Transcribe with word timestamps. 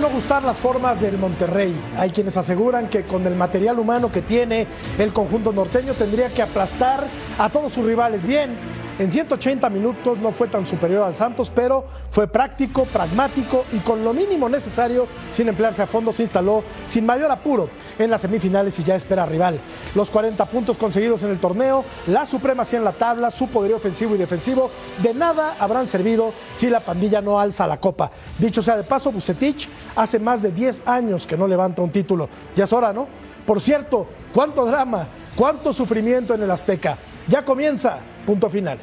No 0.00 0.08
gustar 0.08 0.42
las 0.42 0.58
formas 0.58 1.00
del 1.00 1.18
Monterrey. 1.18 1.72
Hay 1.96 2.10
quienes 2.10 2.36
aseguran 2.36 2.88
que 2.88 3.04
con 3.04 3.26
el 3.26 3.36
material 3.36 3.78
humano 3.78 4.10
que 4.10 4.22
tiene 4.22 4.66
el 4.98 5.12
conjunto 5.12 5.52
norteño 5.52 5.92
tendría 5.92 6.30
que 6.30 6.42
aplastar 6.42 7.06
a 7.38 7.50
todos 7.50 7.72
sus 7.72 7.84
rivales. 7.84 8.26
Bien, 8.26 8.58
en 8.98 9.10
180 9.10 9.68
minutos 9.70 10.18
no 10.18 10.32
fue 10.32 10.48
tan 10.48 10.66
superior 10.66 11.04
al 11.04 11.14
Santos, 11.14 11.50
pero 11.54 11.84
fue 12.10 12.28
práctico, 12.28 12.84
pragmático 12.84 13.64
y 13.72 13.78
con 13.78 14.04
lo 14.04 14.12
mínimo 14.12 14.48
necesario, 14.48 15.06
sin 15.32 15.48
emplearse 15.48 15.82
a 15.82 15.86
fondo, 15.86 16.12
se 16.12 16.22
instaló 16.22 16.62
sin 16.84 17.06
mayor 17.06 17.30
apuro 17.30 17.68
en 17.98 18.10
las 18.10 18.20
semifinales 18.20 18.78
y 18.78 18.84
ya 18.84 18.94
espera 18.94 19.26
rival. 19.26 19.60
Los 19.94 20.10
40 20.10 20.44
puntos 20.46 20.76
conseguidos 20.76 21.22
en 21.22 21.30
el 21.30 21.38
torneo, 21.38 21.84
la 22.06 22.26
supremacía 22.26 22.78
en 22.78 22.84
la 22.84 22.92
tabla, 22.92 23.30
su 23.30 23.48
poderío 23.48 23.76
ofensivo 23.76 24.14
y 24.14 24.18
defensivo, 24.18 24.70
de 25.02 25.14
nada 25.14 25.56
habrán 25.58 25.86
servido 25.86 26.32
si 26.52 26.68
la 26.68 26.80
pandilla 26.80 27.20
no 27.20 27.40
alza 27.40 27.66
la 27.66 27.80
copa. 27.80 28.10
Dicho 28.38 28.62
sea 28.62 28.76
de 28.76 28.84
paso, 28.84 29.10
Bucetich 29.10 29.68
hace 29.96 30.18
más 30.18 30.42
de 30.42 30.52
10 30.52 30.82
años 30.86 31.26
que 31.26 31.36
no 31.36 31.46
levanta 31.46 31.82
un 31.82 31.90
título. 31.90 32.28
Ya 32.54 32.64
es 32.64 32.72
hora, 32.72 32.92
¿no? 32.92 33.08
Por 33.46 33.60
cierto, 33.60 34.06
cuánto 34.32 34.64
drama, 34.64 35.08
cuánto 35.36 35.72
sufrimiento 35.72 36.34
en 36.34 36.42
el 36.42 36.50
Azteca. 36.50 36.98
Ya 37.28 37.44
comienza, 37.44 38.00
punto 38.26 38.50
final. 38.50 38.78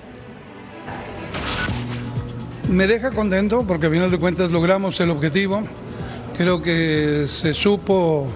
Me 2.69 2.87
deja 2.87 3.11
contento 3.11 3.65
porque 3.67 3.87
al 3.87 3.91
final 3.91 4.11
de 4.11 4.19
cuentas 4.19 4.51
logramos 4.51 4.99
el 4.99 5.09
objetivo. 5.09 5.63
Creo 6.37 6.61
que 6.61 7.25
se 7.27 7.53
supo, 7.53 8.27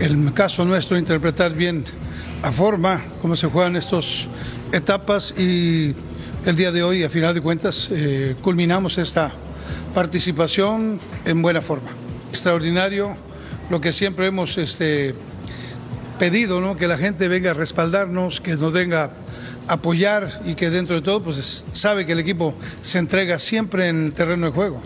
el 0.00 0.32
caso 0.32 0.64
nuestro, 0.64 0.98
interpretar 0.98 1.52
bien 1.52 1.84
a 2.42 2.50
forma 2.52 3.02
cómo 3.22 3.36
se 3.36 3.46
juegan 3.46 3.76
estas 3.76 4.26
etapas 4.72 5.34
y 5.38 5.94
el 6.44 6.56
día 6.56 6.72
de 6.72 6.82
hoy, 6.82 7.04
a 7.04 7.10
final 7.10 7.32
de 7.32 7.40
cuentas, 7.40 7.88
eh, 7.90 8.34
culminamos 8.42 8.98
esta 8.98 9.30
participación 9.94 10.98
en 11.24 11.40
buena 11.40 11.62
forma. 11.62 11.90
Extraordinario 12.30 13.16
lo 13.70 13.80
que 13.80 13.92
siempre 13.92 14.26
hemos 14.26 14.58
este, 14.58 15.14
pedido, 16.18 16.60
¿no? 16.60 16.76
que 16.76 16.86
la 16.86 16.96
gente 16.96 17.28
venga 17.28 17.50
a 17.50 17.54
respaldarnos, 17.54 18.40
que 18.40 18.56
nos 18.56 18.72
venga 18.72 19.10
a 19.68 19.74
apoyar 19.74 20.40
y 20.44 20.54
que 20.54 20.70
dentro 20.70 20.96
de 20.96 21.02
todo 21.02 21.22
pues, 21.22 21.64
sabe 21.72 22.06
que 22.06 22.12
el 22.12 22.20
equipo 22.20 22.54
se 22.82 22.98
entrega 22.98 23.38
siempre 23.38 23.88
en 23.88 24.06
el 24.06 24.12
terreno 24.12 24.46
de 24.46 24.52
juego. 24.52 24.80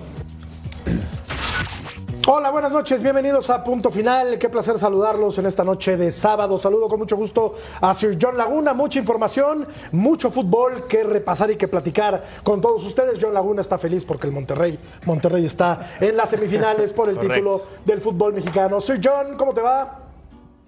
Hola, 2.30 2.50
buenas 2.50 2.72
noches, 2.72 3.02
bienvenidos 3.02 3.48
a 3.48 3.64
Punto 3.64 3.90
Final. 3.90 4.36
Qué 4.38 4.50
placer 4.50 4.78
saludarlos 4.78 5.38
en 5.38 5.46
esta 5.46 5.64
noche 5.64 5.96
de 5.96 6.10
sábado. 6.10 6.58
Saludo 6.58 6.86
con 6.86 6.98
mucho 6.98 7.16
gusto 7.16 7.54
a 7.80 7.94
Sir 7.94 8.18
John 8.20 8.36
Laguna. 8.36 8.74
Mucha 8.74 8.98
información, 8.98 9.66
mucho 9.92 10.30
fútbol 10.30 10.86
que 10.86 11.04
repasar 11.04 11.50
y 11.50 11.56
que 11.56 11.68
platicar 11.68 12.22
con 12.42 12.60
todos 12.60 12.84
ustedes. 12.84 13.18
John 13.18 13.32
Laguna 13.32 13.62
está 13.62 13.78
feliz 13.78 14.04
porque 14.04 14.26
el 14.26 14.34
Monterrey, 14.34 14.78
Monterrey 15.06 15.46
está 15.46 15.92
en 15.98 16.18
las 16.18 16.28
semifinales 16.28 16.92
por 16.92 17.08
el 17.08 17.18
título 17.18 17.62
del 17.86 18.02
fútbol 18.02 18.34
mexicano. 18.34 18.78
Sir 18.78 19.00
John, 19.02 19.34
¿cómo 19.38 19.54
te 19.54 19.62
va? 19.62 20.07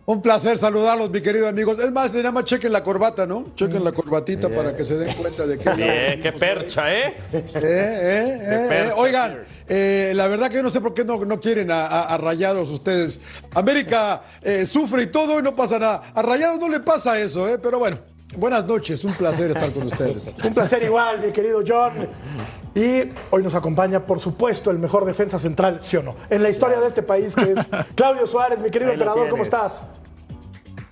Un 0.07 0.21
placer 0.23 0.59
saludarlos, 0.59 1.09
mi 1.11 1.21
querido 1.21 1.47
amigos. 1.47 1.79
Es 1.79 1.93
más, 1.93 2.13
nada 2.13 2.33
más 2.33 2.45
chequen 2.45 2.73
la 2.73 2.83
corbata, 2.83 3.27
¿no? 3.27 3.53
Chequen 3.55 3.85
la 3.85 3.93
corbatita 3.93 4.49
para 4.49 4.77
que 4.77 4.85
se 4.85 4.97
den 4.97 5.15
cuenta 5.15 5.47
de 5.47 5.57
que... 5.57 5.71
Bien, 5.71 6.21
qué 6.21 6.33
percha, 6.33 6.93
¿eh? 6.99 7.15
Eh, 7.33 7.35
eh, 7.35 7.43
eh, 7.63 8.39
eh. 8.43 8.67
percha, 8.69 8.95
Oigan, 8.97 9.39
eh, 9.69 10.13
la 10.17 10.27
verdad 10.27 10.49
que 10.49 10.57
yo 10.57 10.63
no 10.65 10.71
sé 10.71 10.81
por 10.81 10.95
qué 10.95 11.05
no, 11.05 11.25
no 11.25 11.39
quieren 11.39 11.71
a, 11.71 11.87
a- 11.87 12.15
a 12.15 12.19
Rayados 12.19 12.69
ustedes. 12.71 13.21
América 13.55 14.23
eh, 14.43 14.67
sufre 14.67 15.03
y 15.03 15.07
todo 15.09 15.39
y 15.39 15.43
no 15.43 15.55
pasa 15.55 15.79
nada. 15.79 16.03
A 16.13 16.23
Rayados 16.23 16.59
no 16.59 16.69
le 16.69 16.81
pasa 16.81 17.17
eso, 17.21 17.49
¿eh? 17.49 17.59
Pero 17.63 17.79
bueno, 17.79 17.99
buenas 18.37 18.65
noches. 18.65 19.05
Un 19.05 19.13
placer 19.13 19.51
estar 19.51 19.71
con 19.73 19.85
ustedes. 19.85 20.35
Un 20.45 20.55
placer 20.55 20.83
igual, 20.83 21.21
mi 21.21 21.33
querido 21.33 21.63
John. 21.67 21.93
Y 22.75 23.11
hoy 23.31 23.43
nos 23.43 23.55
acompaña, 23.55 24.07
por 24.07 24.21
supuesto, 24.21 24.71
el 24.71 24.79
mejor 24.79 25.05
defensa 25.05 25.39
central, 25.39 25.81
¿sí 25.81 25.97
o 25.97 26.03
no? 26.03 26.15
En 26.29 26.43
la 26.43 26.51
historia 26.51 26.81
de 26.81 26.87
este 26.87 27.03
país, 27.03 27.35
que 27.35 27.53
es 27.53 27.69
Claudio 27.95 28.27
Suárez. 28.27 28.61
Mi 28.61 28.71
querido 28.71 28.93
emperador, 28.93 29.29
¿cómo 29.29 29.43
estás? 29.43 29.85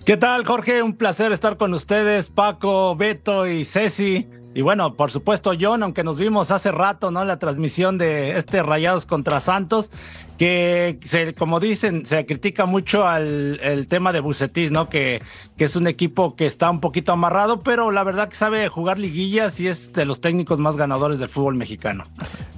¿Qué 0.05 0.17
tal, 0.17 0.45
Jorge? 0.45 0.81
Un 0.81 0.95
placer 0.95 1.31
estar 1.31 1.57
con 1.57 1.73
ustedes, 1.73 2.29
Paco, 2.29 2.95
Beto 2.95 3.47
y 3.47 3.63
Ceci. 3.63 4.27
Y 4.55 4.61
bueno, 4.61 4.95
por 4.95 5.11
supuesto, 5.11 5.51
John, 5.59 5.83
aunque 5.83 6.03
nos 6.03 6.17
vimos 6.17 6.49
hace 6.49 6.71
rato, 6.71 7.11
¿no? 7.11 7.23
La 7.23 7.37
transmisión 7.37 7.97
de 7.97 8.37
este 8.37 8.63
Rayados 8.63 9.05
contra 9.05 9.39
Santos, 9.39 9.91
que 10.39 10.97
se, 11.03 11.35
como 11.35 11.59
dicen, 11.59 12.05
se 12.05 12.25
critica 12.25 12.65
mucho 12.65 13.05
al 13.05 13.59
el 13.61 13.87
tema 13.87 14.13
de 14.13 14.21
Bucetis, 14.21 14.71
¿no? 14.71 14.87
Que, 14.87 15.21
que 15.57 15.65
es 15.65 15.75
un 15.75 15.85
equipo 15.85 16.37
que 16.37 16.45
está 16.45 16.69
un 16.69 16.79
poquito 16.79 17.11
amarrado, 17.11 17.59
pero 17.59 17.91
la 17.91 18.05
verdad 18.05 18.29
que 18.29 18.37
sabe 18.37 18.69
jugar 18.69 18.99
liguillas 18.99 19.59
y 19.59 19.67
es 19.67 19.91
de 19.91 20.05
los 20.05 20.21
técnicos 20.21 20.57
más 20.57 20.77
ganadores 20.77 21.19
del 21.19 21.27
fútbol 21.27 21.55
mexicano. 21.55 22.05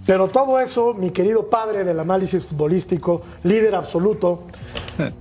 Pero 0.05 0.27
todo 0.29 0.59
eso, 0.59 0.93
mi 0.93 1.11
querido 1.11 1.49
padre 1.49 1.83
del 1.83 1.99
análisis 1.99 2.45
futbolístico, 2.45 3.21
líder 3.43 3.75
absoluto, 3.75 4.43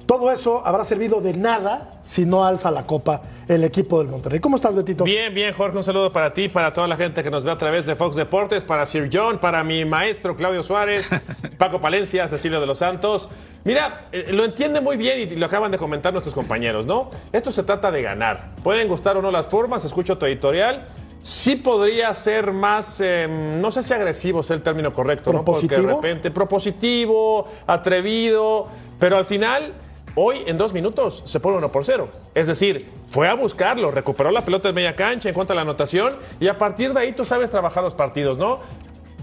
todo 0.07 0.31
eso 0.31 0.67
habrá 0.67 0.85
servido 0.85 1.21
de 1.21 1.35
nada 1.35 2.01
si 2.03 2.25
no 2.25 2.45
alza 2.45 2.71
la 2.71 2.87
copa 2.87 3.23
el 3.49 3.65
equipo 3.65 3.99
del 3.99 4.09
Monterrey. 4.09 4.41
¿Cómo 4.41 4.57
estás, 4.57 4.75
Betito? 4.75 5.05
Bien, 5.05 5.35
bien, 5.35 5.53
Jorge, 5.53 5.77
un 5.77 5.85
saludo 5.85 6.13
para 6.13 6.33
ti, 6.33 6.49
para 6.49 6.73
toda 6.73 6.87
la 6.87 6.97
gente 6.97 7.23
que 7.23 7.31
nos 7.31 7.45
ve 7.45 7.51
a 7.51 7.59
través 7.59 7.87
de 7.87 7.97
Fox 7.97 8.17
Deportes, 8.17 8.65
para 8.65 8.87
Sir 8.87 9.09
John, 9.13 9.39
para 9.39 9.63
mi 9.65 9.85
maestro 9.85 10.37
Claudio 10.37 10.63
Suárez, 10.63 11.11
Paco 11.59 11.81
Palencia, 11.81 12.27
Cecilio 12.29 12.61
de 12.61 12.67
los 12.67 12.79
Santos. 12.79 13.29
Mira, 13.65 14.09
eh, 14.13 14.27
lo 14.33 14.45
entiende 14.45 14.81
muy 14.81 14.97
bien 14.97 15.19
y 15.19 15.37
lo 15.37 15.47
acaban 15.47 15.71
de 15.71 15.79
comentar 15.79 16.13
nuestros 16.13 16.35
compañeros, 16.35 16.87
¿no? 16.87 17.11
Esto 17.33 17.53
se 17.53 17.63
trata 17.63 17.91
de 17.91 18.03
ganar. 18.03 18.51
Pueden 18.63 18.89
gustar 18.89 19.17
o 19.17 19.23
no 19.23 19.31
las 19.31 19.49
formas, 19.49 19.85
escucho 19.85 20.17
tu 20.17 20.27
editorial. 20.27 20.87
Sí 21.23 21.57
podría 21.57 22.15
ser 22.15 22.53
más, 22.53 23.01
eh, 23.01 23.29
no 23.29 23.71
sé 23.71 23.83
si 23.83 23.93
agresivo 23.93 24.41
es 24.41 24.51
el 24.51 24.63
término 24.63 24.93
correcto, 24.93 25.33
¿no? 25.33 25.45
Porque 25.45 25.69
de 25.69 25.83
repente, 25.83 26.31
propositivo, 26.31 27.47
atrevido, 27.67 28.69
pero 28.99 29.19
al 29.19 29.27
final, 29.27 29.75
hoy 30.15 30.43
en 30.47 30.57
dos 30.57 30.73
minutos 30.73 31.23
se 31.27 31.39
pone 31.39 31.59
uno 31.59 31.71
por 31.71 31.85
cero. 31.85 32.09
Es 32.35 32.47
decir, 32.47 32.89
fue 33.09 33.29
a 33.29 33.35
buscarlo, 33.35 33.91
recuperó 33.91 34.31
la 34.31 34.45
pelota 34.45 34.71
en 34.71 34.75
media 34.75 34.97
cancha, 34.97 35.29
encuentra 35.29 35.55
la 35.55 35.63
anotación 35.63 36.17
y 36.39 36.49
a 36.49 36.57
partir 36.57 36.95
de 36.95 37.01
ahí 37.01 37.13
tú 37.13 37.25
sabes 37.25 37.51
trabajar 37.51 37.83
los 37.83 37.95
partidos, 37.95 38.39
¿no? 38.39 38.61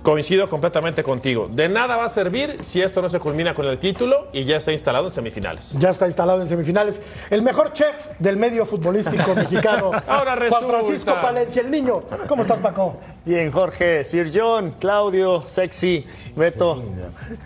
Coincido 0.07 0.47
completamente 0.47 1.03
contigo. 1.03 1.49
De 1.51 1.67
nada 1.67 1.97
va 1.97 2.05
a 2.05 2.09
servir 2.09 2.59
si 2.63 2.81
esto 2.81 3.01
no 3.01 3.09
se 3.09 3.19
culmina 3.19 3.53
con 3.53 3.65
el 3.65 3.77
título 3.77 4.27
y 4.31 4.45
ya 4.45 4.55
está 4.55 4.71
instalado 4.71 5.07
en 5.07 5.11
semifinales. 5.11 5.73
Ya 5.73 5.89
está 5.89 6.05
instalado 6.05 6.41
en 6.41 6.47
semifinales. 6.47 7.01
El 7.29 7.43
mejor 7.43 7.73
chef 7.73 8.05
del 8.17 8.37
medio 8.37 8.65
futbolístico 8.65 9.35
mexicano. 9.35 9.91
Ahora 10.07 10.37
Juan 10.37 10.39
resulta. 10.39 10.67
Francisco 10.67 11.13
Palencia, 11.21 11.61
el 11.61 11.69
niño. 11.69 12.03
¿Cómo 12.29 12.43
estás, 12.43 12.59
Paco? 12.59 12.95
Bien, 13.25 13.51
Jorge, 13.51 14.05
Sir 14.05 14.31
John, 14.33 14.75
Claudio, 14.79 15.43
Sexy, 15.45 16.07
Beto. 16.37 16.81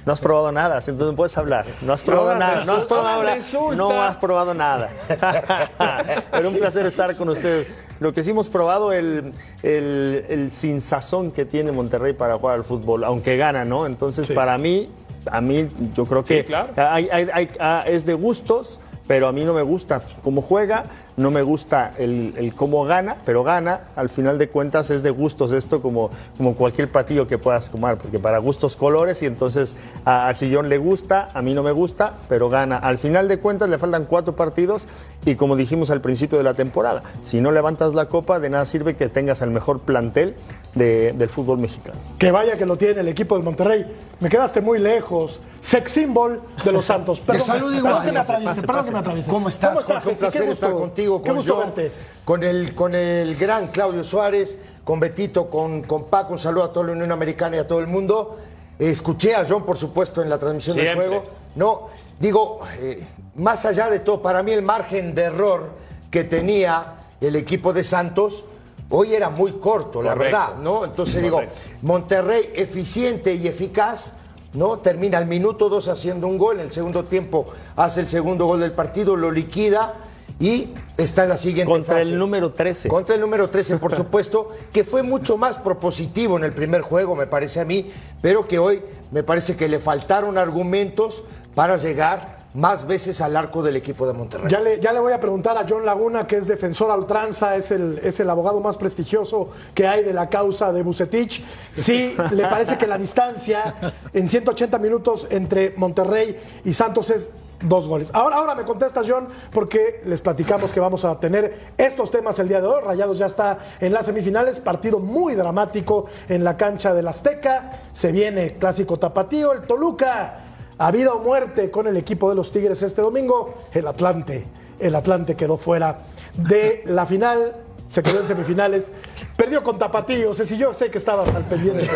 No 0.05 0.13
has 0.13 0.19
probado 0.19 0.51
nada, 0.51 0.75
entonces 0.75 1.07
no 1.07 1.16
puedes 1.16 1.35
hablar. 1.40 1.66
No 1.81 1.93
has 1.93 2.03
probado 2.03 2.28
Ahora 2.28 2.40
nada, 2.40 2.66
no 2.66 2.73
has 2.73 2.84
probado 2.84 3.07
ahora 3.07 3.23
nada. 3.23 3.35
resulta. 3.37 3.75
No 3.75 4.02
has 4.03 4.17
probado 4.17 4.53
nada. 4.53 4.87
Pero 6.31 6.49
un 6.49 6.59
placer 6.59 6.85
estar 6.85 7.16
con 7.16 7.28
ustedes. 7.29 7.67
Lo 7.99 8.14
que 8.14 8.23
sí 8.23 8.31
hemos 8.31 8.49
probado, 8.49 8.93
el, 8.93 9.31
el, 9.61 10.25
el 10.28 10.52
sin 10.52 10.81
sazón 10.81 11.31
que 11.31 11.46
tiene 11.46 11.72
Monterrey 11.72 12.14
para 12.14 12.35
jugar 12.40 12.51
al 12.53 12.64
fútbol, 12.64 13.03
aunque 13.03 13.38
gana, 13.38 13.66
¿no? 13.66 13.86
Entonces, 13.86 14.28
para 14.30 14.58
mí, 14.58 14.90
a 15.30 15.42
mí, 15.42 15.68
yo 15.96 16.06
creo 16.06 16.24
que 16.24 16.44
claro. 16.46 16.70
hay- 16.78 17.09
hay- 17.12 17.28
hay- 17.34 17.50
ah, 17.59 17.84
es 17.88 18.06
de 18.06 18.14
gustos, 18.14 18.80
pero 19.08 19.28
a 19.28 19.32
mí 19.32 19.44
no 19.44 19.53
me 19.53 19.62
gusta 19.62 20.02
cómo 20.24 20.42
juega, 20.42 20.86
no 21.22 21.32
me 21.32 21.41
gusta 21.41 21.94
el, 21.97 22.34
el 22.38 22.53
cómo 22.56 22.84
gana, 22.84 23.18
pero 23.26 23.44
gana. 23.44 23.82
Al 23.96 24.09
final 24.09 24.38
de 24.38 24.50
cuentas 24.50 24.90
es 24.90 25.03
de 25.03 25.09
gustos 25.12 25.52
esto 25.52 25.82
como, 25.82 26.09
como 26.38 26.56
cualquier 26.56 26.91
platillo 26.91 27.28
que 27.28 27.38
puedas 27.38 27.70
comer, 27.70 27.97
porque 27.97 28.20
para 28.20 28.40
gustos 28.40 28.76
colores 28.76 29.22
y 29.22 29.26
entonces 29.28 29.76
a, 30.06 30.28
a 30.28 30.34
Sillón 30.34 30.68
le 30.70 30.78
gusta, 30.78 31.29
a 31.34 31.41
mí 31.41 31.53
no 31.53 31.64
me 31.64 31.72
gusta, 31.72 32.14
pero 32.28 32.50
gana. 32.50 32.78
Al 32.78 32.97
final 32.97 33.28
de 33.28 33.40
cuentas 33.40 33.70
le 33.70 33.78
faltan 33.78 34.06
cuatro 34.06 34.35
partidos 34.35 34.88
y 35.26 35.35
como 35.35 35.56
dijimos 35.56 35.90
al 35.91 36.02
principio 36.02 36.38
de 36.38 36.44
la 36.44 36.53
temporada, 36.56 37.03
si 37.22 37.40
no 37.41 37.52
levantas 37.52 37.94
la 37.94 38.06
copa, 38.09 38.40
de 38.40 38.50
nada 38.50 38.66
sirve 38.66 38.96
que 38.96 39.08
tengas 39.09 39.41
el 39.41 39.52
mejor 39.52 39.79
plantel 39.82 40.35
de- 40.76 41.14
del 41.14 41.29
fútbol 41.29 41.59
mexicano. 41.59 42.00
Que 42.17 42.32
vaya 42.32 42.58
que 42.58 42.66
lo 42.66 42.78
tiene 42.78 43.02
el 43.02 43.08
equipo 43.08 43.35
del 43.35 43.44
Monterrey. 43.44 43.85
Me 44.20 44.29
quedaste 44.29 44.62
muy 44.62 44.79
lejos. 44.79 45.40
sex 45.62 45.91
symbol 45.91 46.41
de 46.66 46.72
los 46.72 46.85
Santos. 46.85 47.20
Perdón, 47.20 47.46
saludo 47.46 47.72
perdón 47.72 47.78
igual. 47.85 48.02
que 48.06 48.12
me 48.12 48.17
Pase, 48.17 48.32
atraviese, 48.32 48.62
pase, 48.62 48.67
perdón 48.67 48.94
me 48.94 49.00
atraviese. 49.00 49.29
¿Cómo 49.29 49.50
estás? 49.50 49.78
Un 49.78 49.85
placer 49.85 50.16
Qué 50.46 50.52
estar 50.52 50.72
gusto- 50.72 50.78
contigo, 51.13 51.35
con 51.35 51.35
gusto 51.37 51.55
John, 51.55 51.73
verte. 51.75 51.91
con 52.25 52.43
el, 52.43 52.75
con 52.75 52.96
el 52.96 53.35
gran 53.35 53.67
Claudio 53.67 54.03
Suárez, 54.03 54.58
con 54.84 54.99
Betito, 54.99 55.49
con, 55.49 55.84
con 55.84 56.05
Paco. 56.05 56.34
Un 56.34 56.40
saludo 56.40 56.63
a 56.63 56.73
toda 56.73 56.87
la 56.87 56.91
Unión 56.93 57.11
Americana 57.11 57.58
y 57.58 57.59
a 57.59 57.67
todo 57.67 57.79
el 57.79 57.87
mundo. 57.87 58.37
Eh, 58.79 58.90
escuché 58.90 59.35
a 59.35 59.46
John, 59.47 59.66
por 59.66 59.78
supuesto, 59.78 60.22
en 60.22 60.29
la 60.29 60.37
transmisión 60.40 60.75
Siempre. 60.75 60.96
del 61.08 61.09
juego. 61.09 61.25
No, 61.55 61.90
digo, 62.19 62.59
eh, 62.79 63.03
más 63.35 63.66
allá 63.66 63.90
de 63.90 63.99
todo, 63.99 64.22
para 64.22 64.41
mí 64.43 64.52
el 64.52 64.61
margen 64.61 65.13
de 65.13 65.23
error 65.23 65.69
que 66.09 66.23
tenía 66.23 66.96
el 67.19 67.35
equipo 67.35 67.73
de 67.73 67.84
Santos 67.84 68.43
hoy 68.90 69.14
era 69.14 69.29
muy 69.29 69.53
corto, 69.53 70.02
la 70.03 70.14
Correcto. 70.14 70.37
verdad, 70.37 70.55
¿no? 70.57 70.84
Entonces 70.84 71.22
digo. 71.22 71.41
Monterrey 71.81 72.52
eficiente 72.55 73.34
y 73.34 73.47
eficaz, 73.47 74.14
¿no? 74.53 74.79
Termina 74.79 75.17
al 75.17 75.28
minuto 75.28 75.69
dos 75.69 75.87
haciendo 75.87 76.28
un 76.28 76.37
gol, 76.37 76.59
en 76.59 76.66
el 76.66 76.72
segundo 76.72 77.05
tiempo 77.05 77.46
hace 77.78 78.02
el 78.02 78.09
segundo 78.09 78.46
gol 78.47 78.59
del 78.59 78.73
partido, 78.73 79.16
lo 79.16 79.31
liquida 79.31 79.93
y 80.39 80.73
está 80.97 81.23
en 81.23 81.29
la 81.29 81.37
siguiente 81.37 81.72
Contra 81.72 81.97
fase. 81.97 82.09
el 82.09 82.17
número 82.19 82.51
13. 82.53 82.87
Contra 82.89 83.16
el 83.16 83.22
número 83.22 83.49
13, 83.49 83.78
por 83.78 83.95
supuesto, 83.95 84.49
que 84.72 84.83
fue 84.83 85.03
mucho 85.03 85.37
más 85.37 85.57
propositivo 85.57 86.37
en 86.37 86.43
el 86.43 86.53
primer 86.53 86.81
juego, 86.81 87.16
me 87.16 87.28
parece 87.28 87.59
a 87.59 87.66
mí, 87.66 87.91
pero 88.22 88.47
que 88.47 88.59
hoy 88.59 88.81
me 89.11 89.23
parece 89.23 89.55
que 89.55 89.67
le 89.67 89.79
faltaron 89.79 90.37
argumentos 90.37 91.23
para 91.55 91.78
llegar 91.78 92.41
más 92.53 92.85
veces 92.85 93.22
al 93.22 93.37
arco 93.37 93.63
del 93.63 93.78
equipo 93.78 94.05
de 94.05 94.13
Monterrey. 94.13 94.49
Ya 94.49 94.59
le, 94.59 94.79
ya 94.79 94.91
le 94.91 94.99
voy 94.99 95.13
a 95.13 95.19
preguntar 95.22 95.57
a 95.57 95.66
John 95.67 95.85
Laguna, 95.85 96.28
que 96.28 96.35
es 96.35 96.47
defensor 96.47 96.91
a 96.91 96.95
ultranza, 96.97 97.55
es 97.55 97.72
el, 97.72 97.99
es 98.03 98.19
el 98.19 98.29
abogado 98.29 98.59
más 98.59 98.75
prestigioso 98.75 99.49
que 99.73 99.87
hay 99.87 100.03
de 100.03 100.13
la 100.13 100.28
causa 100.28 100.73
de 100.73 100.83
Bucetich. 100.83 101.41
Si 101.72 102.13
le 102.33 102.43
parece 102.43 102.78
que 102.78 102.87
la 102.87 102.97
distancia 102.97 103.93
en 104.13 104.28
180 104.28 104.78
minutos 104.79 105.28
entre 105.29 105.73
Monterrey 105.78 106.37
y 106.66 106.73
Santos 106.73 107.09
es 107.09 107.31
dos 107.61 107.87
goles. 107.87 108.11
Ahora, 108.13 108.37
ahora 108.37 108.55
me 108.55 108.63
contesta 108.63 109.02
John, 109.05 109.28
porque 109.52 110.02
les 110.05 110.22
platicamos 110.22 110.72
que 110.72 110.79
vamos 110.79 111.05
a 111.05 111.19
tener 111.19 111.53
estos 111.78 112.11
temas 112.11 112.40
el 112.40 112.47
día 112.47 112.61
de 112.61 112.67
hoy. 112.67 112.81
Rayados 112.81 113.17
ya 113.17 113.25
está 113.25 113.58
en 113.79 113.93
las 113.93 114.05
semifinales, 114.05 114.59
partido 114.59 114.99
muy 114.99 115.35
dramático 115.35 116.05
en 116.29 116.43
la 116.43 116.58
cancha 116.58 116.93
del 116.93 117.08
Azteca. 117.08 117.72
Se 117.91 118.11
viene 118.11 118.58
clásico 118.58 118.97
tapatío, 118.97 119.53
el 119.53 119.61
Toluca 119.61 120.35
a 120.78 120.90
vida 120.90 121.13
o 121.13 121.19
muerte 121.19 121.69
con 121.69 121.85
el 121.85 121.96
equipo 121.96 122.28
de 122.29 122.35
los 122.35 122.52
Tigres 122.52 122.81
este 122.81 123.02
domingo. 123.02 123.53
El 123.72 123.85
Atlante, 123.87 124.47
el 124.79 124.96
Atlante 124.96 125.35
quedó 125.35 125.57
fuera 125.57 125.99
de 126.35 126.81
la 126.85 127.05
final, 127.05 127.55
se 127.91 128.02
quedó 128.02 128.22
en 128.22 128.28
semifinales, 128.28 128.91
perdió 129.35 129.61
con 129.61 129.78
Tapatío. 129.78 130.34
Ceci, 130.34 130.58
yo 130.58 130.73
sé 130.73 130.90
que 130.90 130.97
estabas 130.97 131.34
al 131.35 131.43
pendiente. 131.43 131.88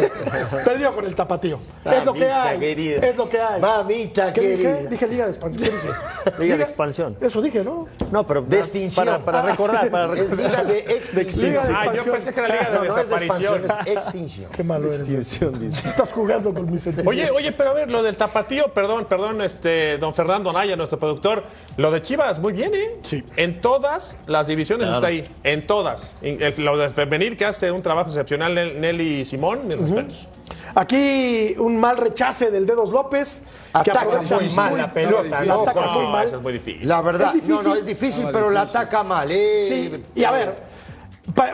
perdió 0.63 0.93
con 0.93 1.05
el 1.05 1.15
Tapatío. 1.15 1.57
es 1.85 2.05
lo 2.05 2.13
que 2.13 2.29
hay. 2.29 2.59
querida. 2.59 3.07
Es 3.07 3.17
lo 3.17 3.27
que 3.27 3.39
hay. 3.41 3.59
Mamita 3.61 4.31
¿Qué 4.33 4.41
dije? 4.41 4.63
querida. 4.63 4.89
Dije 4.89 5.07
Liga 5.07 5.25
de 5.25 5.31
Expansión. 5.31 5.63
¿Qué 5.63 5.71
dije? 5.71 6.43
Liga 6.43 6.57
de 6.57 6.63
Expansión. 6.63 7.17
Eso 7.21 7.41
dije, 7.41 7.63
¿no? 7.63 7.87
No, 8.11 8.27
pero 8.27 8.41
De 8.43 8.59
extinción. 8.59 9.05
Para, 9.05 9.23
para 9.23 9.41
recordar, 9.41 9.89
para 9.89 10.13
Es 10.13 10.29
recordar. 10.29 10.51
liga 10.51 10.63
de 10.65 10.79
extinción. 10.79 11.49
Liga 11.51 11.65
de 11.67 11.73
Ah, 11.73 11.93
yo 11.93 12.11
pensé 12.11 12.33
que 12.33 12.39
era 12.41 12.49
liga 12.49 12.69
de 12.69 12.75
No, 12.75 12.83
no 12.83 12.89
es 12.89 12.95
de 12.95 13.03
desaparición. 13.15 13.55
expansión, 13.55 13.87
es 13.97 14.05
extinción. 14.05 14.51
Qué 14.51 14.63
malo 14.63 14.85
eres. 14.87 14.99
Extinción, 14.99 15.59
dice. 15.59 15.87
Estás 15.87 16.11
jugando 16.11 16.53
con 16.53 16.69
mis 16.69 16.81
sentimientos. 16.81 17.09
Oye, 17.11 17.31
oye, 17.31 17.51
pero 17.53 17.69
a 17.69 17.73
ver, 17.73 17.89
lo 17.89 18.03
del 18.03 18.17
tapatío, 18.17 18.73
perdón, 18.73 19.05
perdón, 19.05 19.41
este, 19.41 19.97
don 19.97 20.13
Fernando 20.13 20.49
Anaya, 20.49 20.75
nuestro 20.75 20.99
productor, 20.99 21.43
lo 21.77 21.89
de 21.91 22.01
Chivas, 22.01 22.39
muy 22.39 22.51
bien, 22.51 22.73
¿eh? 22.75 22.97
Sí. 23.03 23.23
En 23.37 23.61
todas 23.61 24.17
las 24.27 24.47
divisiones 24.47 24.89
está 24.89 25.07
ahí, 25.07 25.23
en 25.43 25.65
todas. 25.65 25.84
El- 26.21 26.53
lo 26.63 26.77
de 26.77 26.89
femenil 26.89 27.37
que 27.37 27.45
hace 27.45 27.71
un 27.71 27.81
trabajo 27.81 28.09
excepcional 28.09 28.55
Nel- 28.55 28.75
Nelly 28.79 29.25
Simón, 29.25 29.67
mis 29.67 29.77
respetos. 29.77 30.27
Aquí 30.75 31.55
un 31.57 31.77
mal 31.77 31.97
rechace 31.97 32.51
del 32.51 32.65
Dedos 32.65 32.89
López. 32.91 33.43
que 33.83 33.91
Ataca 33.91 34.01
aprovecha 34.01 34.35
muy 34.39 34.49
mal 34.53 34.77
la 34.77 34.91
pelota, 34.91 35.39
la 35.41 35.45
¿no? 35.45 35.61
ataca 35.61 35.81
muy 35.87 36.03
No, 36.05 36.09
mal. 36.11 36.27
eso 36.27 36.35
es 36.37 36.41
muy 36.41 36.53
difícil. 36.53 36.87
La 36.87 37.01
verdad, 37.01 37.35
Es 37.35 37.43
no, 37.43 37.55
no, 37.55 37.61
difícil. 37.61 37.79
es 37.79 37.85
difícil, 37.85 38.27
pero 38.31 38.49
la 38.49 38.61
ataca 38.61 39.03
mal. 39.03 39.29
¿eh? 39.31 39.65
Sí, 39.67 40.03
y 40.15 40.23
a 40.23 40.31
ver, 40.31 40.55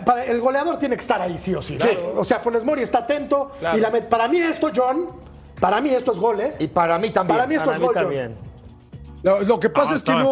para- 0.05 0.25
el 0.25 0.39
goleador 0.41 0.77
tiene 0.77 0.95
que 0.95 1.01
estar 1.01 1.21
ahí, 1.21 1.37
sí 1.37 1.53
o 1.55 1.61
sí. 1.61 1.77
¿no? 1.77 2.19
O 2.19 2.23
sea, 2.23 2.39
Funes 2.39 2.63
Mori 2.63 2.81
está 2.81 2.99
atento. 2.99 3.51
Claro. 3.59 3.77
Y 3.77 3.81
la 3.81 3.91
met- 3.91 4.07
para 4.07 4.27
mí 4.27 4.39
esto, 4.39 4.69
John, 4.75 5.09
para 5.59 5.81
mí 5.81 5.89
esto 5.91 6.11
es 6.11 6.19
gol, 6.19 6.39
¿eh? 6.41 6.55
Y 6.59 6.67
para 6.67 6.97
mí 6.99 7.09
también. 7.11 7.37
Para 7.37 7.47
mí 7.47 7.55
esto 7.55 7.65
Para 7.65 7.77
es 7.77 7.81
mí 7.81 7.87
gol, 7.87 7.95
John. 7.95 8.50
Lo, 9.23 9.41
lo 9.41 9.59
que 9.59 9.69
pasa 9.69 9.91
No, 9.91 9.97
es 9.97 10.03
que 10.03 10.11
no, 10.11 10.23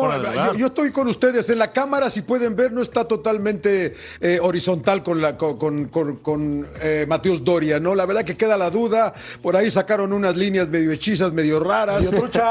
yo, 0.53 0.53
yo 0.57 0.68
estoy 0.68 0.91
con 0.91 1.07
ustedes 1.07 1.47
en 1.50 1.59
la 1.59 1.71
cámara, 1.71 2.09
si 2.09 2.21
pueden 2.24 2.56
ver, 2.56 2.71
no 2.71 2.81
está 2.81 3.06
totalmente 3.06 3.94
eh, 4.19 4.39
horizontal 4.41 5.03
con, 5.03 5.21
la, 5.21 5.38
con, 5.38 5.57
con, 5.57 5.86
con- 5.89 6.15
con, 6.18 6.68
eh, 6.81 7.06
Mateus 7.07 7.44
Doria, 7.44 7.80
¿no? 7.80 7.94
La 7.94 8.06
verdad 8.06 8.24
que 8.24 8.36
queda 8.36 8.57
la 8.57 8.69
duda, 8.69 9.13
por 9.41 9.56
ahí 9.56 9.69
sacaron 9.69 10.12
unas 10.12 10.36
líneas 10.36 10.68
medio 10.69 10.91
hechizas, 10.91 11.31
medio 11.33 11.59
raras, 11.59 12.03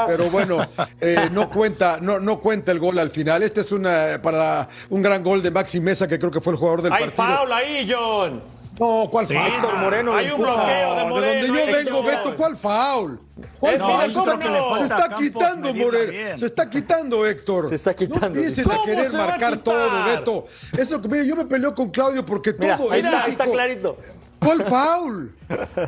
pero 0.07 0.29
bueno, 0.29 0.65
eh, 1.01 1.29
no 1.33 1.49
cuenta, 1.49 1.99
no, 2.01 2.19
no 2.19 2.39
cuenta 2.39 2.71
el 2.71 2.79
gol 2.79 2.97
al 2.99 3.09
final. 3.09 3.43
Este 3.43 3.61
es 3.61 3.71
una, 3.71 4.19
para 4.21 4.67
un 4.89 5.01
gran 5.01 5.23
gol 5.23 5.41
de 5.43 5.51
Maxi 5.51 5.79
Mesa, 5.79 6.07
que 6.07 6.17
creo 6.17 6.31
que 6.31 6.41
fue 6.41 6.53
el 6.53 6.59
jugador 6.59 6.81
del 6.81 6.93
Hay 6.93 7.05
partido. 7.09 7.37
foul 7.37 7.51
ahí, 7.51 7.89
John. 7.91 8.58
No, 8.79 9.07
¿cuál 9.11 9.27
foul? 9.27 9.37
Héctor 9.37 9.75
Moreno 9.77 10.13
Hay 10.15 10.29
un 10.31 10.39
bloqueo 10.41 10.95
de 10.95 11.03
No, 11.03 11.09
Moreno. 11.09 11.31
de 11.41 11.47
donde 11.47 11.47
yo 11.47 11.75
vengo. 11.93 12.03
Beto, 12.03 12.35
¿cuál 12.35 12.57
foul? 12.57 13.19
¿Cuál 13.59 13.75
Es 13.75 13.81
foul? 13.81 14.01
se 14.07 14.13
¿cómo 14.13 14.31
está, 14.31 14.49
no? 14.49 14.77
Se 14.77 15.15
quitando, 15.15 15.73
Moreno. 15.73 16.11
bien. 16.11 16.39
Se 16.39 16.45
está 16.45 16.69
quitando, 16.69 17.25
Héctor. 17.25 17.69
Se 17.69 17.75
está 17.75 17.93
quitando, 17.93 18.29
No 18.29 18.35
empiecen 18.35 18.55
dice. 18.55 18.69
a 18.69 18.71
¿Cómo 18.73 18.83
querer 18.85 19.07
a 19.07 19.11
marcar 19.27 19.57
todo, 19.57 20.05
Beto. 20.05 20.45
Es 20.77 20.89
lo 20.89 21.01
que, 21.01 21.07
mire, 21.09 21.27
yo 21.27 21.35
me 21.35 21.45
peleo 21.45 21.75
con 21.75 21.89
Claudio 21.89 22.25
porque 22.25 22.53
Mira, 22.57 22.77
todo 22.77 22.91
ahí 22.91 22.99
es 23.01 23.05
está, 23.05 23.27
está 23.27 23.45
clarito. 23.45 23.97
¿Cuál 24.39 24.63
foul? 24.63 25.35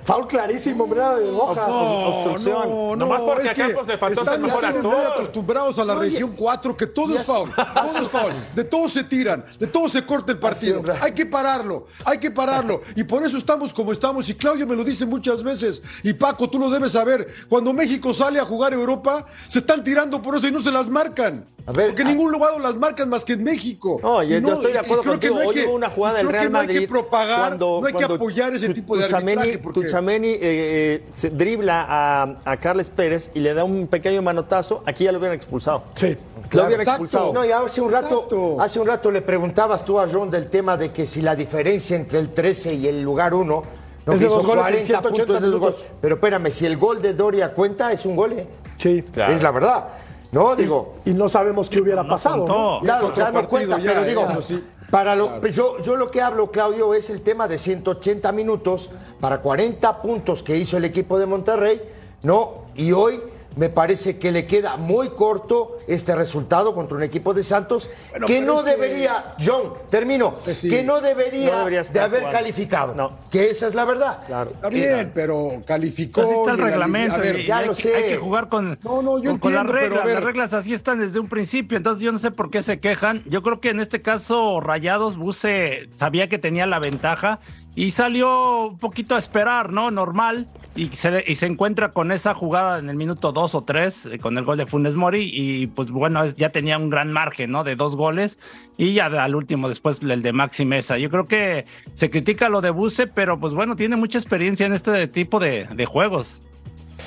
Foul 0.03 0.27
clarísimo, 0.27 0.87
mira, 0.87 1.15
de 1.15 1.29
Rojas. 1.31 1.67
No, 1.67 2.07
obstrucción. 2.07 2.69
no, 2.69 2.89
no. 2.89 2.95
Nomás 2.95 3.21
porque 3.21 3.43
es 3.43 3.49
a 3.49 3.53
que 3.53 3.61
Campos 3.61 3.87
le 3.87 3.97
faltó 3.97 4.25
ser 4.25 4.33
están 4.33 4.41
mejor 4.41 4.65
actor. 4.65 4.95
acostumbrados 5.13 5.79
a 5.79 5.85
la 5.85 5.95
región 5.95 6.33
4 6.35 6.75
que 6.77 6.87
todo 6.87 7.13
y 7.13 7.17
es 7.17 7.23
foul. 7.25 7.51
Todo 7.73 7.97
es 8.01 8.07
foul. 8.07 8.33
De 8.55 8.63
todo 8.63 8.89
se 8.89 9.03
tiran, 9.03 9.45
de 9.59 9.67
todo 9.67 9.87
se 9.89 10.05
corta 10.05 10.31
el 10.31 10.39
partido. 10.39 10.81
Hay 11.01 11.11
que 11.13 11.25
pararlo, 11.25 11.87
hay 12.05 12.17
que 12.19 12.31
pararlo. 12.31 12.81
Y 12.95 13.03
por 13.03 13.23
eso 13.25 13.37
estamos 13.37 13.73
como 13.73 13.91
estamos. 13.91 14.27
Y 14.29 14.33
Claudio 14.35 14.65
me 14.67 14.75
lo 14.75 14.83
dice 14.83 15.05
muchas 15.05 15.43
veces. 15.43 15.81
Y 16.03 16.13
Paco, 16.13 16.49
tú 16.49 16.59
lo 16.59 16.69
debes 16.69 16.91
saber. 16.93 17.27
Cuando 17.47 17.71
México 17.73 18.13
sale 18.13 18.39
a 18.39 18.45
jugar 18.45 18.73
Europa, 18.73 19.25
se 19.47 19.59
están 19.59 19.83
tirando 19.83 20.21
por 20.21 20.35
eso 20.35 20.47
y 20.47 20.51
no 20.51 20.61
se 20.61 20.71
las 20.71 20.87
marcan. 20.89 21.45
A 21.67 21.71
ver, 21.73 21.87
Porque 21.89 22.01
en 22.01 22.07
a- 22.07 22.11
ningún 22.11 22.31
lugar 22.31 22.59
las 22.59 22.75
marcan 22.75 23.07
más 23.07 23.23
que 23.23 23.33
en 23.33 23.43
México. 23.43 23.99
No, 24.01 24.23
yo- 24.23 24.37
Y 24.37 24.41
yo 24.41 24.53
estoy 24.53 24.71
de 24.71 24.73
y 24.73 24.77
acuerdo 24.77 25.03
creo 25.03 25.19
que 25.19 25.27
contigo. 25.29 25.35
no 25.35 25.41
hay 25.41 25.47
Hoy 25.47 25.53
que- 25.53 25.65
hubo 25.67 25.75
una 25.75 25.89
jugada 25.91 26.15
creo 26.19 26.27
del 26.31 26.31
que 26.35 26.39
Real 26.39 26.51
no 26.51 26.59
hay 26.59 26.67
que 26.67 26.73
Madrid 26.73 26.89
propagar, 26.89 27.39
cuando, 27.49 27.79
no 27.81 27.87
hay 27.87 27.93
que 27.93 28.03
apoyar 28.03 28.55
ese 28.55 28.73
tipo 28.73 28.97
de 28.97 29.03
arbitraje. 29.05 29.50
Porque- 29.57 29.81
Tuchameni, 29.81 30.30
eh, 30.30 30.39
eh, 30.42 31.03
se 31.13 31.30
dribla 31.30 31.86
a, 31.88 32.36
a 32.45 32.57
Carles 32.57 32.89
Pérez 32.89 33.31
y 33.33 33.39
le 33.39 33.53
da 33.53 33.63
un 33.63 33.88
pequeño 33.88 34.21
manotazo. 34.21 34.83
Aquí 34.85 35.04
ya 35.06 35.11
lo 35.11 35.18
hubieran 35.19 35.35
expulsado. 35.35 35.83
Sí. 35.95 36.18
Lo 36.52 36.64
hubieran 36.66 36.81
exacto. 36.81 37.04
expulsado. 37.04 37.33
No, 37.33 37.45
y 37.45 37.52
hace 37.52 37.81
un 37.81 37.92
rato, 37.92 38.16
Exacto. 38.16 38.57
hace 38.61 38.80
un 38.80 38.87
rato 38.87 39.11
le 39.11 39.21
preguntabas 39.21 39.85
tú 39.85 39.99
a 39.99 40.07
John 40.11 40.30
del 40.30 40.47
tema 40.49 40.75
de 40.78 40.92
que 40.92 41.06
si 41.07 41.21
la 41.21 41.35
diferencia 41.35 41.95
entre 41.95 42.19
el 42.19 42.30
13 42.30 42.73
y 42.73 42.87
el 42.87 43.02
lugar 43.02 43.33
1 43.33 43.64
no 44.06 44.14
Es 44.14 44.21
hizo 44.21 44.30
dos 44.30 44.45
goles 44.45 44.66
en 44.66 44.71
40 44.71 44.85
180 44.85 45.02
puntos 45.09 45.42
de 45.42 45.47
minutos. 45.47 45.59
goles. 45.75 45.92
Pero 46.02 46.16
espérame, 46.16 46.47
si 46.52 46.66
el 46.66 46.78
gol 46.78 47.02
de 47.02 47.14
Doria 47.14 47.54
cuenta, 47.54 47.92
es 47.92 48.06
un 48.06 48.16
gol, 48.16 48.33
¿eh? 48.33 48.47
Sí. 48.78 49.04
Claro. 49.14 49.33
Es 49.33 49.42
la 49.44 49.52
verdad. 49.52 49.87
No, 50.31 50.56
digo, 50.56 50.95
Y 51.06 51.14
no 51.14 51.28
sabemos 51.28 51.69
qué 51.69 51.81
hubiera 51.81 52.07
pasado. 52.07 52.37
contó. 52.45 52.54
¿no? 52.54 52.80
Claro, 52.81 53.14
ya 53.14 53.31
no 53.31 53.47
cuenta, 53.47 53.78
ya, 53.78 53.83
pero 53.94 54.04
digo, 54.06 54.25
ya, 54.28 54.42
sí. 54.42 54.64
Para 54.92 55.16
lo, 55.16 55.45
yo, 55.48 55.81
yo 55.81 55.95
lo 55.95 56.07
que 56.07 56.21
hablo, 56.21 56.52
Claudio, 56.52 56.94
es 56.94 57.10
el 57.10 57.21
tema 57.21 57.48
de 57.48 57.57
180 57.57 58.30
minutos 58.33 58.90
para 59.21 59.42
40 59.42 60.02
puntos 60.02 60.44
que 60.44 60.57
hizo 60.57 60.78
el 60.78 60.86
equipo 60.86 61.18
de 61.18 61.26
Monterrey, 61.26 61.81
¿no? 62.24 62.66
Y 62.76 62.92
hoy 62.92 63.19
me 63.55 63.69
parece 63.69 64.17
que 64.17 64.31
le 64.31 64.45
queda 64.47 64.77
muy 64.77 65.09
corto 65.09 65.77
este 65.87 66.15
resultado 66.15 66.73
contra 66.73 66.95
un 66.97 67.03
equipo 67.03 67.33
de 67.33 67.43
Santos 67.43 67.89
Bueno, 68.11 68.27
que 68.27 68.39
pero 68.39 68.45
no 68.55 68.63
que- 68.63 68.71
debería, 68.71 69.35
John, 69.45 69.73
termino, 69.89 70.35
Que 70.43 70.55
sí. 70.55 70.69
que 70.69 70.83
no 70.83 71.01
debería, 71.01 71.51
No 71.57 71.65
de 71.65 71.99
haber 71.99 72.19
jugando. 72.21 72.29
calificado. 72.37 72.95
No. 72.95 73.11
Que 73.29 73.49
esa 73.49 73.67
es 73.67 73.75
la 73.75 73.85
verdad. 73.85 74.19
Claro. 74.25 74.51
Está 74.51 74.69
bien, 74.69 75.11
pero 75.13 75.61
calificó. 75.65 76.21
Así 76.21 76.31
está 76.31 76.51
el 76.51 76.57
la- 76.59 76.63
reglamento. 76.65 77.15
A 77.15 77.17
ver, 77.17 77.39
y- 77.41 77.47
ya 77.47 77.57
hay, 77.57 77.65
lo 77.67 77.73
que, 77.75 77.81
sé. 77.81 77.95
hay 77.95 78.03
que 78.03 78.17
jugar 78.17 78.47
con, 78.49 78.79
No, 78.83 79.01
no, 79.01 79.19
yo 79.19 79.31
con, 79.31 79.39
con 79.39 79.53
las 79.53 79.61
entiendo, 79.63 79.67
pero 79.67 79.95
a 79.95 79.97
reglas. 79.97 80.05
ver. 80.05 80.13
Las 80.15 80.23
reglas 80.23 80.53
así 80.53 80.73
están 80.73 80.99
desde 80.99 81.19
un 81.19 81.27
principio. 81.27 81.77
Entonces 81.77 82.03
yo 82.03 82.11
no 82.11 82.19
sé 82.19 82.31
por 82.31 82.49
qué 82.51 82.63
se 82.63 82.79
quejan. 82.79 83.23
Yo 83.27 83.43
creo 83.43 83.59
que 83.59 83.69
en 83.69 83.79
este 83.81 84.01
caso 84.01 84.59
Rayados 84.61 85.17
Buse 85.17 85.89
sabía 85.95 86.29
que 86.29 86.37
tenía 86.39 86.65
la 86.65 86.79
ventaja 86.79 87.39
y 87.75 87.92
salió 87.92 88.68
un 88.68 88.78
poquito 88.78 89.16
a 89.16 89.19
esperar, 89.19 89.71
¿no? 89.71 89.92
Normal. 89.92 90.49
Y 90.75 90.87
se, 90.87 91.23
y 91.28 91.35
se 91.35 91.47
encuentra 91.47 91.92
con 91.92 92.11
esa 92.11 92.33
jugada 92.33 92.80
en 92.80 92.90
el 92.90 92.95
minuto 92.95 93.31
dos 93.31 93.56
o 93.56 93.63
tres, 93.63 94.06
eh, 94.06 94.19
con 94.19 94.37
el 94.37 94.45
gol 94.45 94.57
de 94.57 94.66
Funes 94.66 94.95
Mori, 94.95 95.30
y 95.33 95.68
pues 95.68 95.92
bueno, 95.92 96.25
ya 96.25 96.49
tenía 96.51 96.78
un 96.78 96.90
gran 96.90 97.11
margen, 97.11 97.51
¿no? 97.51 97.63
De 97.63 97.75
dos 97.75 97.95
goles, 97.95 98.40
y 98.78 98.94
ya 98.94 99.07
al 99.07 99.35
último 99.35 99.68
después 99.68 100.01
el 100.01 100.21
de 100.21 100.33
Maxi 100.33 100.66
Mesa. 100.66 100.97
Yo 100.97 101.09
creo 101.09 101.28
que 101.28 101.66
se 101.94 102.09
critica 102.09 102.47
lo 102.47 102.61
de 102.61 102.69
Buse, 102.69 103.07
pero 103.07 103.40
pues 103.40 103.54
bueno, 103.54 103.75
tiene 103.75 103.97
mucha 103.97 104.18
experiencia 104.18 104.66
en 104.66 104.73
este 104.73 105.07
tipo 105.07 105.40
de, 105.40 105.66
de 105.66 105.85
juegos. 105.85 106.42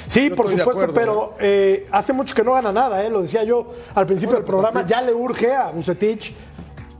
Sí, 0.09 0.29
Yo 0.29 0.37
por 0.37 0.49
supuesto, 0.49 0.71
acuerdo, 0.71 0.95
pero 0.95 1.35
eh, 1.41 1.87
hace 1.91 2.13
mucho 2.13 2.35
que 2.35 2.43
no 2.43 2.53
gana 2.53 2.73
nada, 2.73 3.03
¿eh? 3.05 3.11
lo 3.11 3.23
decía 3.23 3.45
yo 3.45 3.73
al 3.95 4.07
principio 4.07 4.35
del 4.35 4.45
programa, 4.45 4.85
ya 4.85 5.01
le 5.01 5.15
urge 5.15 5.55
a 5.55 5.71
Bucetich 5.71 6.35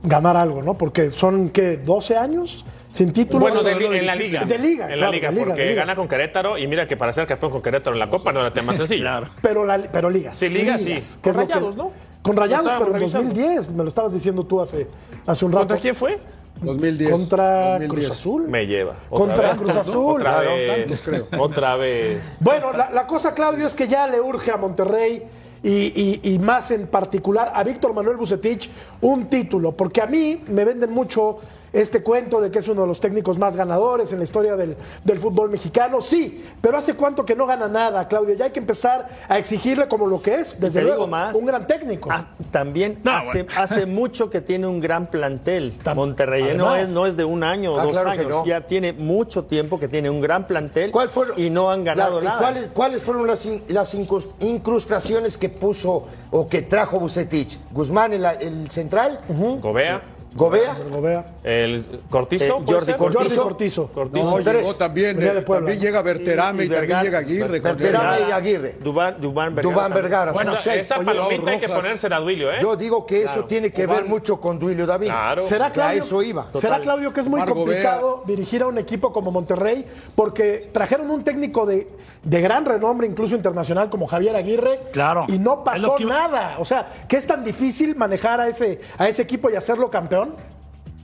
ganar 0.01 0.37
algo, 0.37 0.63
¿no? 0.63 0.75
Porque 0.75 1.09
son, 1.09 1.49
¿qué? 1.49 1.83
¿12 1.83 2.15
años 2.15 2.65
sin 2.95 3.11
título. 3.11 3.39
Bueno, 3.41 3.61
de 3.61 3.71
en 3.73 4.05
la 4.05 4.15
liga. 4.15 4.45
De 4.45 4.57
liga, 4.57 4.85
En 4.91 4.99
la 4.99 5.09
liga, 5.09 5.29
liga, 5.31 5.45
porque 5.45 5.65
liga. 5.65 5.75
gana 5.81 5.95
con 5.95 6.07
Querétaro 6.07 6.57
y 6.57 6.65
mira 6.67 6.87
que 6.87 6.95
para 6.95 7.11
ser 7.11 7.27
campeón 7.27 7.51
con 7.51 7.61
Querétaro 7.61 7.93
en 7.95 7.99
la 7.99 8.09
Copa 8.09 8.31
no 8.31 8.39
era 8.39 8.53
tema 8.53 8.73
sencillo. 8.75 9.01
Claro. 9.01 9.27
Pero, 9.41 9.65
la, 9.65 9.77
pero 9.79 10.09
ligas. 10.09 10.37
Sí, 10.37 10.47
ligas, 10.49 10.81
sí. 10.81 10.95
Con 11.21 11.33
que- 11.33 11.39
Rayados, 11.39 11.75
¿no? 11.75 11.91
Con 12.21 12.37
Rayados, 12.37 12.71
pero 12.77 12.87
en 12.87 12.93
revisando. 12.93 13.29
2010, 13.29 13.69
me 13.71 13.83
lo 13.83 13.89
estabas 13.89 14.13
diciendo 14.13 14.43
tú 14.43 14.61
hace, 14.61 14.87
hace 15.27 15.45
un 15.45 15.51
rato. 15.51 15.59
¿Contra 15.67 15.77
quién 15.79 15.95
fue? 15.95 16.17
2010. 16.61 17.11
Contra 17.11 17.71
2010. 17.79 17.89
Cruz 17.91 18.09
Azul. 18.17 18.47
Me 18.47 18.65
lleva. 18.65 18.95
Otra 19.09 19.25
Contra 19.35 19.47
vez. 19.49 19.57
Cruz 19.57 19.75
Azul. 19.75 20.15
Otra 20.21 20.31
Claro, 20.31 20.55
vez. 20.55 20.75
Santos, 20.75 21.01
creo. 21.03 21.27
Otra 21.43 21.75
vez. 21.75 22.21
Bueno, 22.39 22.71
la, 22.71 22.91
la 22.91 23.05
cosa, 23.05 23.33
Claudio, 23.33 23.67
es 23.67 23.73
que 23.73 23.87
ya 23.89 24.07
le 24.07 24.21
urge 24.21 24.51
a 24.51 24.57
Monterrey 24.57 25.21
y, 25.61 25.69
y- 25.69 26.19
y 26.33 26.39
más 26.39 26.71
en 26.71 26.87
particular 26.87 27.51
a 27.53 27.63
Víctor 27.63 27.93
Manuel 27.93 28.15
Bucetich 28.17 28.69
un 29.01 29.25
título, 29.29 29.73
porque 29.73 30.01
a 30.01 30.05
mí 30.05 30.41
me 30.47 30.63
venden 30.63 30.91
mucho 30.91 31.39
este 31.75 32.01
cuento 32.03 32.39
de 32.41 32.49
que 32.51 32.59
es 32.59 32.67
uno 32.67 32.81
de 32.81 32.87
los 32.87 32.99
técnicos 32.99 33.37
más 33.37 33.55
ganadores 33.55 34.11
en 34.11 34.17
la 34.19 34.23
historia 34.23 34.55
del, 34.55 34.75
del 35.03 35.17
fútbol 35.19 35.49
mexicano. 35.49 36.01
Sí, 36.01 36.43
pero 36.61 36.77
hace 36.77 36.95
cuánto 36.95 37.25
que 37.25 37.35
no 37.35 37.45
gana 37.45 37.67
nada, 37.67 38.07
Claudio. 38.07 38.35
Ya 38.35 38.45
hay 38.45 38.51
que 38.51 38.59
empezar 38.59 39.07
a 39.27 39.37
exigirle 39.37 39.87
como 39.87 40.07
lo 40.07 40.21
que 40.21 40.35
es, 40.35 40.59
desde 40.59 40.81
luego, 40.81 40.95
digo 40.97 41.07
más. 41.07 41.35
un 41.35 41.45
gran 41.45 41.67
técnico. 41.67 42.09
Ah, 42.11 42.27
también 42.51 42.99
No, 43.03 43.11
hace, 43.11 43.43
bueno. 43.43 43.61
hace 43.61 43.85
mucho 43.85 44.29
que 44.29 44.41
tiene 44.41 44.67
un 44.67 44.79
gran 44.79 45.07
plantel. 45.07 45.73
Tam- 45.83 45.95
Monterrey 45.95 46.43
¿eh? 46.49 46.53
no 46.53 46.75
es, 46.75 46.89
no 46.89 47.05
es 47.05 47.17
de 47.17 47.25
un 47.25 47.43
año 47.43 47.73
o 47.73 47.79
Ah, 47.79 47.83
dos 47.83 47.91
claro 47.91 48.09
años. 48.11 48.27
no. 48.29 48.45
Ya 48.45 48.61
tiene 48.61 48.93
mucho 48.93 49.43
tiempo 49.43 49.77
que 49.79 49.87
tiene 49.87 50.09
un 50.09 50.21
gran 50.21 50.47
plantel 50.47 50.91
¿Cuál 50.91 51.09
fueron- 51.09 51.39
y 51.39 51.49
no 51.49 51.69
han 51.69 51.83
ganado 51.83 52.21
la- 52.21 52.29
nada. 52.29 52.39
¿cuáles, 52.41 52.67
cuáles 52.73 53.01
fueron 53.03 53.27
las, 53.27 53.45
in- 53.45 53.63
las 53.67 53.93
incrus- 53.95 54.27
incrustaciones 54.39 55.37
que 55.37 55.49
puso 55.49 56.05
o 56.31 56.47
que 56.47 56.61
trajo 56.61 56.99
Bucetich? 56.99 57.59
Guzmán, 57.71 58.13
el, 58.13 58.25
el 58.25 58.69
central, 58.71 59.19
Gobea, 59.61 60.01
Gobea, 60.35 60.75
Gobea. 60.91 61.25
el 61.45 62.01
Cortizo. 62.09 62.43
Eh, 62.43 62.63
¿puede 62.65 62.79
Jordi? 62.79 62.93
Cortizo. 62.93 63.19
Jordi 63.21 63.35
Cortizo. 63.37 63.87
Cortizo. 63.87 64.25
No, 64.31 64.39
llegó 64.39 64.73
también, 64.75 65.23
eh, 65.23 65.41
también 65.47 65.77
¿no? 65.77 65.81
llega 65.81 66.01
Berterame 66.01 66.63
y, 66.63 66.67
Y- 66.67 66.69
y 66.69 66.75
también 66.75 67.01
llega 67.03 67.17
Aguirre. 67.19 67.59
Berterame 67.61 68.17
y 68.27 68.31
Aguirre. 68.33 68.75
Dubán, 68.83 69.15
Dubán 69.21 69.55
Vergara. 69.55 69.73
Dubán 69.73 69.93
Vergara. 69.93 70.31
Bueno, 70.33 70.51
esa, 70.53 70.61
seis. 70.61 70.81
esa 70.81 70.97
Oye, 70.97 71.05
palomita 71.05 71.51
hay 71.51 71.59
que 71.59 71.69
ponérsela 71.69 72.17
a 72.17 72.19
Duilio, 72.19 72.51
¿eh? 72.51 72.57
Yo 72.61 72.75
digo 72.75 73.05
que 73.05 73.23
eso 73.23 73.45
tiene 73.45 73.71
que 73.71 73.87
ver 73.87 74.03
mucho 74.03 74.41
con 74.41 74.59
Duilio 74.59 74.85
David. 74.85 75.07
Claro. 75.07 75.41
¿Será 75.43 75.71
Claudio, 75.71 76.03
eso 76.03 76.21
iba. 76.21 76.47
¿Será 76.59 76.81
Claudio 76.81 77.13
que 77.13 77.21
es 77.21 77.29
muy 77.29 77.39
Omar 77.39 77.53
complicado 77.53 78.23
dirigir 78.27 78.61
a 78.63 78.67
un 78.67 78.77
equipo 78.77 79.13
como 79.13 79.31
Monterrey? 79.31 79.85
Porque 80.15 80.63
trajeron 80.73 81.09
un 81.11 81.23
técnico 81.23 81.65
de, 81.65 81.87
de 82.23 82.41
gran 82.41 82.65
renombre, 82.65 83.07
incluso 83.07 83.35
internacional, 83.37 83.89
como 83.89 84.05
Javier 84.05 84.35
Aguirre. 84.35 84.81
Claro. 84.91 85.23
Y 85.29 85.39
no 85.39 85.63
pasó 85.63 85.95
que- 85.95 86.03
nada. 86.03 86.57
O 86.59 86.65
sea, 86.65 86.85
que 87.07 87.15
es 87.15 87.25
tan 87.25 87.41
difícil 87.41 87.95
manejar 87.95 88.41
a 88.41 88.49
ese, 88.49 88.81
a 88.97 89.07
ese 89.07 89.21
equipo 89.21 89.49
y 89.49 89.55
hacerlo 89.55 89.89
campeón. 89.89 90.24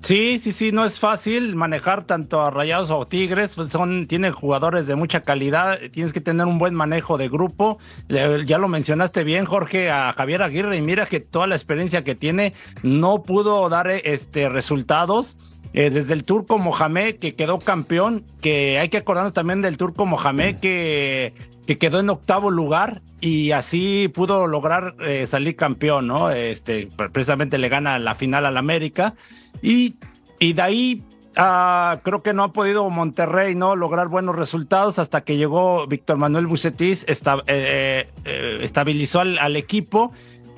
Sí, 0.01 0.39
sí, 0.39 0.51
sí, 0.51 0.71
no 0.71 0.83
es 0.83 0.99
fácil 0.99 1.55
manejar 1.55 2.05
tanto 2.05 2.41
a 2.41 2.49
Rayados 2.49 2.89
o 2.89 3.05
Tigres, 3.05 3.53
pues 3.53 3.69
son, 3.69 4.07
tienen 4.07 4.33
jugadores 4.33 4.87
de 4.87 4.95
mucha 4.95 5.21
calidad, 5.21 5.79
tienes 5.91 6.11
que 6.11 6.19
tener 6.19 6.47
un 6.47 6.57
buen 6.57 6.73
manejo 6.73 7.19
de 7.19 7.29
grupo. 7.29 7.77
Ya 8.09 8.57
lo 8.57 8.67
mencionaste 8.67 9.23
bien, 9.23 9.45
Jorge, 9.45 9.91
a 9.91 10.11
Javier 10.13 10.41
Aguirre, 10.41 10.75
y 10.75 10.81
mira 10.81 11.05
que 11.05 11.19
toda 11.19 11.45
la 11.45 11.55
experiencia 11.55 12.03
que 12.03 12.15
tiene 12.15 12.53
no 12.81 13.21
pudo 13.21 13.69
dar 13.69 13.91
este 13.91 14.49
resultados. 14.49 15.37
Eh, 15.73 15.89
desde 15.89 16.13
el 16.13 16.25
turco 16.25 16.57
Mohamed, 16.57 17.15
que 17.15 17.35
quedó 17.35 17.57
campeón, 17.59 18.25
que 18.41 18.77
hay 18.77 18.89
que 18.89 18.97
acordarnos 18.97 19.31
también 19.31 19.61
del 19.61 19.77
turco 19.77 20.05
Mohamed, 20.05 20.57
que, 20.57 21.33
que 21.71 21.77
quedó 21.77 21.99
en 22.01 22.09
octavo 22.09 22.51
lugar 22.51 23.01
y 23.21 23.51
así 23.51 24.09
pudo 24.13 24.45
lograr 24.45 24.95
eh, 24.99 25.25
salir 25.25 25.55
campeón, 25.55 26.07
¿no? 26.07 26.29
Este, 26.31 26.89
precisamente 27.13 27.57
le 27.57 27.69
gana 27.69 27.97
la 27.97 28.15
final 28.15 28.45
al 28.45 28.57
América. 28.57 29.13
Y, 29.61 29.95
y 30.37 30.51
de 30.51 30.61
ahí 30.61 31.03
ah, 31.37 31.99
creo 32.03 32.23
que 32.23 32.33
no 32.33 32.43
ha 32.43 32.51
podido 32.51 32.89
Monterrey 32.89 33.55
no 33.55 33.77
lograr 33.77 34.09
buenos 34.09 34.35
resultados 34.35 34.99
hasta 34.99 35.21
que 35.21 35.37
llegó 35.37 35.87
Víctor 35.87 36.17
Manuel 36.17 36.45
Bucetis, 36.47 37.05
esta- 37.07 37.41
eh, 37.47 38.09
eh, 38.25 38.57
estabilizó 38.61 39.21
al, 39.21 39.55
equipo. 39.55 40.11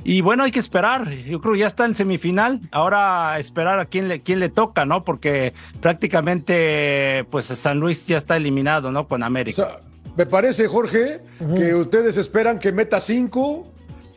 Y 0.06 0.22
bueno, 0.22 0.44
hay 0.44 0.52
que 0.52 0.60
esperar. 0.60 1.10
Yo 1.12 1.40
creo 1.42 1.54
que 1.54 1.60
ya 1.60 1.68
está 1.68 1.86
en 1.86 1.94
semifinal. 1.94 2.60
Ahora 2.72 3.38
esperar 3.40 3.80
a 3.80 3.86
quién 3.86 4.08
le, 4.08 4.20
quién 4.20 4.40
le 4.40 4.50
toca, 4.50 4.84
¿no? 4.86 5.04
Porque 5.04 5.54
prácticamente, 5.80 7.26
pues 7.30 7.46
San 7.46 7.80
Luis 7.80 8.08
ya 8.08 8.18
está 8.18 8.36
eliminado, 8.36 8.92
¿no? 8.92 9.08
Con 9.08 9.22
O 9.22 9.26
América. 9.26 9.66
sea, 9.68 9.80
me 10.16 10.26
parece, 10.26 10.68
Jorge, 10.68 11.22
que 11.56 11.74
ustedes 11.76 12.18
esperan 12.18 12.60
que 12.60 12.72
meta 12.72 13.00
cinco. 13.02 13.68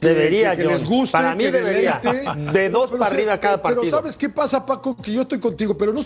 que- 0.01 0.09
Debería, 0.09 0.55
que, 0.55 0.63
que 0.63 0.69
les 0.69 0.85
guste, 0.85 1.11
Para 1.13 1.35
mí 1.35 1.45
que 1.45 1.53
debería. 1.53 2.01
deleite. 2.05 2.31
De 2.53 2.69
dos 2.69 2.91
Pero 2.91 2.99
para 3.03 3.15
arriba 3.15 3.41
cada 3.41 3.63
pero 3.63 3.77
partido. 3.77 3.97
¿sabes 3.99 4.17
qué 4.19 4.29
pasa, 4.29 4.67
Paco? 4.67 4.95
Que 4.95 5.11
yo 5.11 5.23
estoy 5.23 5.41
contigo, 5.41 5.77
pero 5.79 5.95
no, 5.95 6.05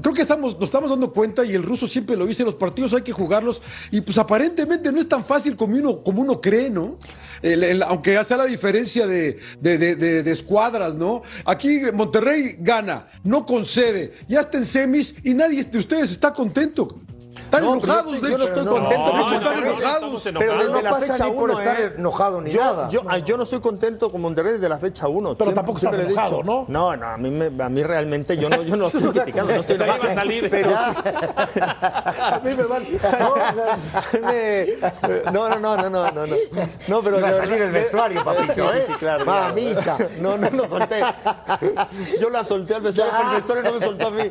creo 0.00 0.14
que 0.14 0.22
estamos, 0.22 0.54
nos 0.54 0.64
estamos 0.64 0.88
dando 0.88 1.12
cuenta, 1.12 1.44
y 1.44 1.52
el 1.52 1.62
ruso 1.62 1.86
siempre 1.86 2.16
lo 2.16 2.24
dice, 2.24 2.44
los 2.44 2.54
partidos 2.54 2.94
hay 2.94 3.02
que 3.02 3.12
jugarlos, 3.12 3.60
y 3.90 4.00
pues 4.00 4.16
aparentemente 4.16 4.90
no 4.90 4.98
es 5.00 5.08
tan 5.08 5.22
fácil 5.22 5.54
como 5.54 5.76
uno, 5.76 6.02
como 6.02 6.22
uno 6.22 6.40
cree, 6.40 6.70
¿no? 6.70 6.98
El- 7.42 7.62
el- 7.62 7.82
aunque 7.82 8.24
sea 8.24 8.38
la 8.38 8.46
diferencia 8.46 9.06
de, 9.06 9.38
de, 9.60 9.76
de- 9.76 9.96
de- 9.96 10.22
de 10.22 10.30
escuadras, 10.32 10.94
¿no? 10.94 11.20
Aquí 11.44 11.82
Monterrey 11.92 12.56
gana, 12.60 13.06
no 13.22 13.44
concede, 13.44 14.14
ya 14.28 14.40
está 14.40 14.56
en 14.56 14.64
semis 14.64 15.14
y 15.24 15.34
nadie 15.34 15.62
de 15.62 15.78
ustedes 15.78 16.10
está 16.10 16.32
contento. 16.32 16.88
Están 17.46 17.62
No, 17.62 17.68
yo 17.68 17.84
enojados, 17.84 18.14
estoy- 18.14 18.20
de 18.20 18.30
yo 18.30 18.38
no 18.38 18.44
hecho. 18.44 18.52
estoy 18.52 18.66
contento, 18.66 19.06
de 19.06 19.12
no, 19.12 19.20
hecho, 19.20 19.30
no, 19.30 19.38
están 19.38 19.54
no, 19.54 19.60
no, 19.60 19.66
enojados. 19.72 20.22
Pero 20.24 20.54
no 20.68 20.82
la 20.82 20.90
pasa 20.90 21.06
fecha 21.12 21.24
ni 21.26 21.30
por 21.32 21.44
uno, 21.50 21.58
estar 21.58 21.80
¿eh? 21.80 21.92
enojado 21.96 22.40
ni 22.40 22.50
yo, 22.50 22.60
nada. 22.60 22.88
Yo, 22.88 23.02
yo 23.24 23.36
no 23.36 23.42
estoy 23.44 23.60
contento 23.60 24.10
con 24.12 24.20
Monterrey 24.20 24.52
desde 24.54 24.68
la 24.68 24.78
fecha 24.78 25.06
1. 25.08 25.36
Pero 25.36 25.52
tampoco 25.54 25.78
estás 25.78 25.94
enojado, 25.94 26.42
¿no? 26.42 26.64
No, 26.68 26.96
no, 26.96 27.06
a 27.06 27.16
mí, 27.16 27.30
me- 27.30 27.62
a 27.64 27.68
mí 27.68 27.82
realmente 27.82 28.36
yo 28.36 28.50
no, 28.50 28.62
yo 28.62 28.76
no 28.76 28.86
estoy 28.88 29.02
criticando, 29.12 29.54
no 29.54 29.60
estoy 29.60 29.76
iba 29.76 29.84
a 29.86 29.88
enojado. 29.96 30.14
salir. 30.14 30.50
Pero 30.50 30.70
A 30.76 32.40
mí 32.44 32.54
me 32.56 32.64
van. 32.64 32.82
No, 35.32 35.48
no, 35.48 35.58
no, 35.60 35.76
no, 35.76 35.90
no, 35.90 36.10
no, 36.12 36.26
no. 36.26 36.36
No, 36.88 37.02
pero 37.02 37.18
Iba 37.18 37.28
a 37.28 37.32
salir 37.32 37.62
el 37.62 37.72
vestuario, 37.72 38.24
papito, 38.24 38.54
Sí, 38.54 38.60
¿eh? 38.60 38.82
sí, 38.86 38.92
sí, 38.92 38.98
claro. 38.98 39.24
Mamita. 39.24 39.98
No, 40.20 40.36
no 40.36 40.50
lo 40.50 40.68
solté. 40.68 41.02
Yo 42.20 42.30
la 42.30 42.44
solté 42.44 42.74
al 42.74 42.82
vestuario, 42.82 43.12
pero 43.16 43.28
el 43.30 43.34
vestuario 43.36 43.62
no 43.64 43.72
me 43.72 43.80
soltó 43.84 44.06
a 44.08 44.10
mí. 44.10 44.30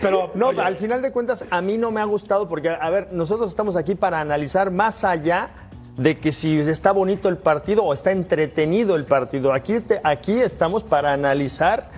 Pero 0.00 0.30
no, 0.34 0.48
al 0.50 0.76
final 0.76 1.02
de 1.02 1.12
cuentas, 1.12 1.44
a 1.58 1.62
mí 1.62 1.76
no 1.76 1.90
me 1.90 2.00
ha 2.00 2.04
gustado 2.04 2.48
porque, 2.48 2.70
a 2.70 2.90
ver, 2.90 3.08
nosotros 3.12 3.48
estamos 3.50 3.76
aquí 3.76 3.94
para 3.94 4.20
analizar 4.20 4.70
más 4.70 5.04
allá 5.04 5.50
de 5.96 6.16
que 6.16 6.30
si 6.32 6.58
está 6.60 6.92
bonito 6.92 7.28
el 7.28 7.36
partido 7.38 7.82
o 7.84 7.92
está 7.92 8.12
entretenido 8.12 8.94
el 8.96 9.04
partido. 9.04 9.52
Aquí, 9.52 9.80
te- 9.80 10.00
aquí 10.04 10.38
estamos 10.40 10.84
para 10.84 11.12
analizar, 11.12 11.90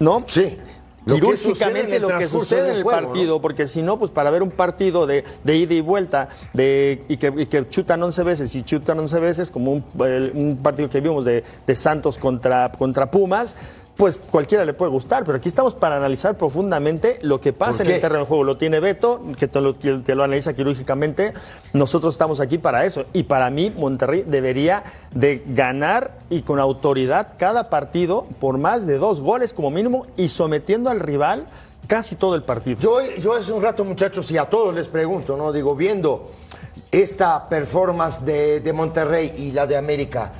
¿no? 0.00 0.24
Sí. 0.26 0.58
Lo 1.04 1.16
quirúrgicamente 1.16 1.98
lo 1.98 2.16
que 2.16 2.28
sucede 2.28 2.70
en 2.70 2.76
el 2.76 2.82
juego, 2.84 3.00
¿no? 3.00 3.06
partido, 3.08 3.40
porque 3.40 3.66
si 3.66 3.82
no, 3.82 3.98
pues 3.98 4.12
para 4.12 4.30
ver 4.30 4.40
un 4.40 4.52
partido 4.52 5.04
de, 5.04 5.24
de 5.42 5.56
ida 5.56 5.74
y 5.74 5.80
vuelta 5.80 6.28
de, 6.52 7.04
y, 7.08 7.16
que, 7.16 7.32
y 7.38 7.46
que 7.46 7.68
chutan 7.68 8.00
11 8.04 8.22
veces 8.22 8.54
y 8.54 8.62
chutan 8.62 9.00
11 9.00 9.18
veces, 9.18 9.50
como 9.50 9.72
un, 9.72 9.84
el- 10.06 10.30
un 10.32 10.58
partido 10.62 10.88
que 10.88 11.00
vimos 11.00 11.24
de, 11.24 11.42
de 11.66 11.74
Santos 11.76 12.18
contra, 12.18 12.70
contra 12.70 13.10
Pumas, 13.10 13.56
pues 14.02 14.18
cualquiera 14.18 14.64
le 14.64 14.74
puede 14.74 14.90
gustar, 14.90 15.22
pero 15.22 15.38
aquí 15.38 15.48
estamos 15.48 15.76
para 15.76 15.96
analizar 15.96 16.36
profundamente 16.36 17.20
lo 17.22 17.40
que 17.40 17.52
pasa 17.52 17.84
¿Por 17.84 17.86
en 17.86 17.92
el 17.92 18.00
terreno 18.00 18.22
de 18.22 18.26
juego. 18.26 18.42
Lo 18.42 18.56
tiene 18.56 18.80
Beto, 18.80 19.22
que 19.38 19.46
te 19.46 19.60
lo, 19.60 19.78
que 19.78 19.92
te 19.98 20.16
lo 20.16 20.24
analiza 20.24 20.54
quirúrgicamente. 20.54 21.32
Nosotros 21.72 22.12
estamos 22.12 22.40
aquí 22.40 22.58
para 22.58 22.84
eso. 22.84 23.04
Y 23.12 23.22
para 23.22 23.48
mí, 23.50 23.70
Monterrey 23.70 24.24
debería 24.26 24.82
de 25.12 25.44
ganar 25.46 26.18
y 26.30 26.42
con 26.42 26.58
autoridad 26.58 27.34
cada 27.38 27.70
partido 27.70 28.26
por 28.40 28.58
más 28.58 28.88
de 28.88 28.98
dos 28.98 29.20
goles 29.20 29.52
como 29.52 29.70
mínimo 29.70 30.08
y 30.16 30.30
sometiendo 30.30 30.90
al 30.90 30.98
rival 30.98 31.46
casi 31.86 32.16
todo 32.16 32.34
el 32.34 32.42
partido. 32.42 32.80
Yo, 32.80 33.00
yo 33.20 33.34
hace 33.34 33.52
un 33.52 33.62
rato, 33.62 33.84
muchachos, 33.84 34.28
y 34.32 34.36
a 34.36 34.46
todos 34.46 34.74
les 34.74 34.88
pregunto, 34.88 35.36
¿no? 35.36 35.52
Digo, 35.52 35.76
viendo 35.76 36.28
esta 36.90 37.48
performance 37.48 38.24
de, 38.24 38.58
de 38.58 38.72
Monterrey 38.72 39.32
y 39.36 39.52
la 39.52 39.68
de 39.68 39.76
América, 39.76 40.32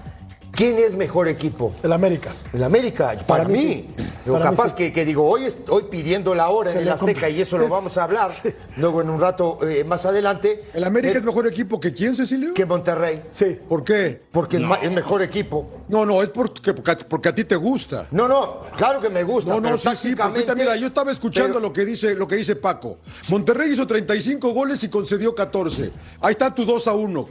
¿quién 0.52 0.78
es 0.78 0.94
mejor 0.94 1.28
equipo? 1.28 1.74
El 1.82 1.92
América. 1.92 2.30
El 2.52 2.62
América, 2.62 3.16
para, 3.26 3.44
mí 3.44 3.52
mí. 3.58 3.60
sí. 3.98 4.04
Digo, 4.24 4.38
Para 4.38 4.50
mí 4.52 4.56
capaz 4.56 4.68
sí. 4.70 4.74
que, 4.76 4.92
que 4.92 5.04
digo, 5.04 5.28
hoy 5.28 5.44
estoy 5.44 5.82
pidiendo 5.90 6.32
la 6.34 6.48
hora 6.48 6.70
Se 6.70 6.76
en 6.78 6.84
el 6.84 6.92
Azteca 6.92 7.28
y 7.28 7.40
eso 7.40 7.58
lo 7.58 7.68
vamos 7.68 7.98
a 7.98 8.04
hablar 8.04 8.30
luego 8.76 9.00
en 9.00 9.10
un 9.10 9.20
rato 9.20 9.58
eh, 9.68 9.82
más 9.82 10.06
adelante. 10.06 10.64
¿El 10.74 10.84
América 10.84 11.14
Eh, 11.14 11.16
es 11.18 11.24
mejor 11.24 11.46
equipo 11.48 11.80
que 11.80 11.92
quién, 11.92 12.14
Cecilio? 12.14 12.54
que 12.54 12.64
Monterrey. 12.64 13.22
Sí. 13.32 13.58
¿Por 13.68 13.82
qué? 13.82 14.22
Porque 14.30 14.58
es 14.58 14.62
ma- 14.62 14.76
es 14.76 14.92
mejor 14.92 15.22
equipo. 15.22 15.68
No, 15.88 16.06
no, 16.06 16.22
es 16.22 16.28
porque, 16.28 16.72
porque, 16.72 16.90
a- 16.92 16.96
porque 16.96 17.28
a 17.30 17.34
ti 17.34 17.42
te 17.44 17.56
gusta. 17.56 18.06
No, 18.12 18.28
no, 18.28 18.60
claro 18.76 19.00
que 19.00 19.10
me 19.10 19.24
gusta. 19.24 19.50
No, 19.50 19.56
no, 19.60 19.76
pero 19.76 19.96
sí, 19.96 20.14
porque 20.14 20.54
mira, 20.54 20.76
yo 20.76 20.86
estaba 20.86 21.10
escuchando 21.10 21.54
pero- 21.54 21.60
lo 21.66 21.72
que 21.72 21.84
dice 21.84 22.14
lo 22.14 22.28
que 22.28 22.36
dice 22.36 22.54
Paco. 22.54 22.98
Monterrey 23.30 23.72
hizo 23.72 23.86
35 23.86 24.50
goles 24.52 24.82
y 24.84 24.88
concedió 24.88 25.34
14. 25.34 25.90
Ahí 26.20 26.30
está 26.32 26.54
tu 26.54 26.64
2 26.64 26.86
a 26.86 26.92
1. 26.92 27.28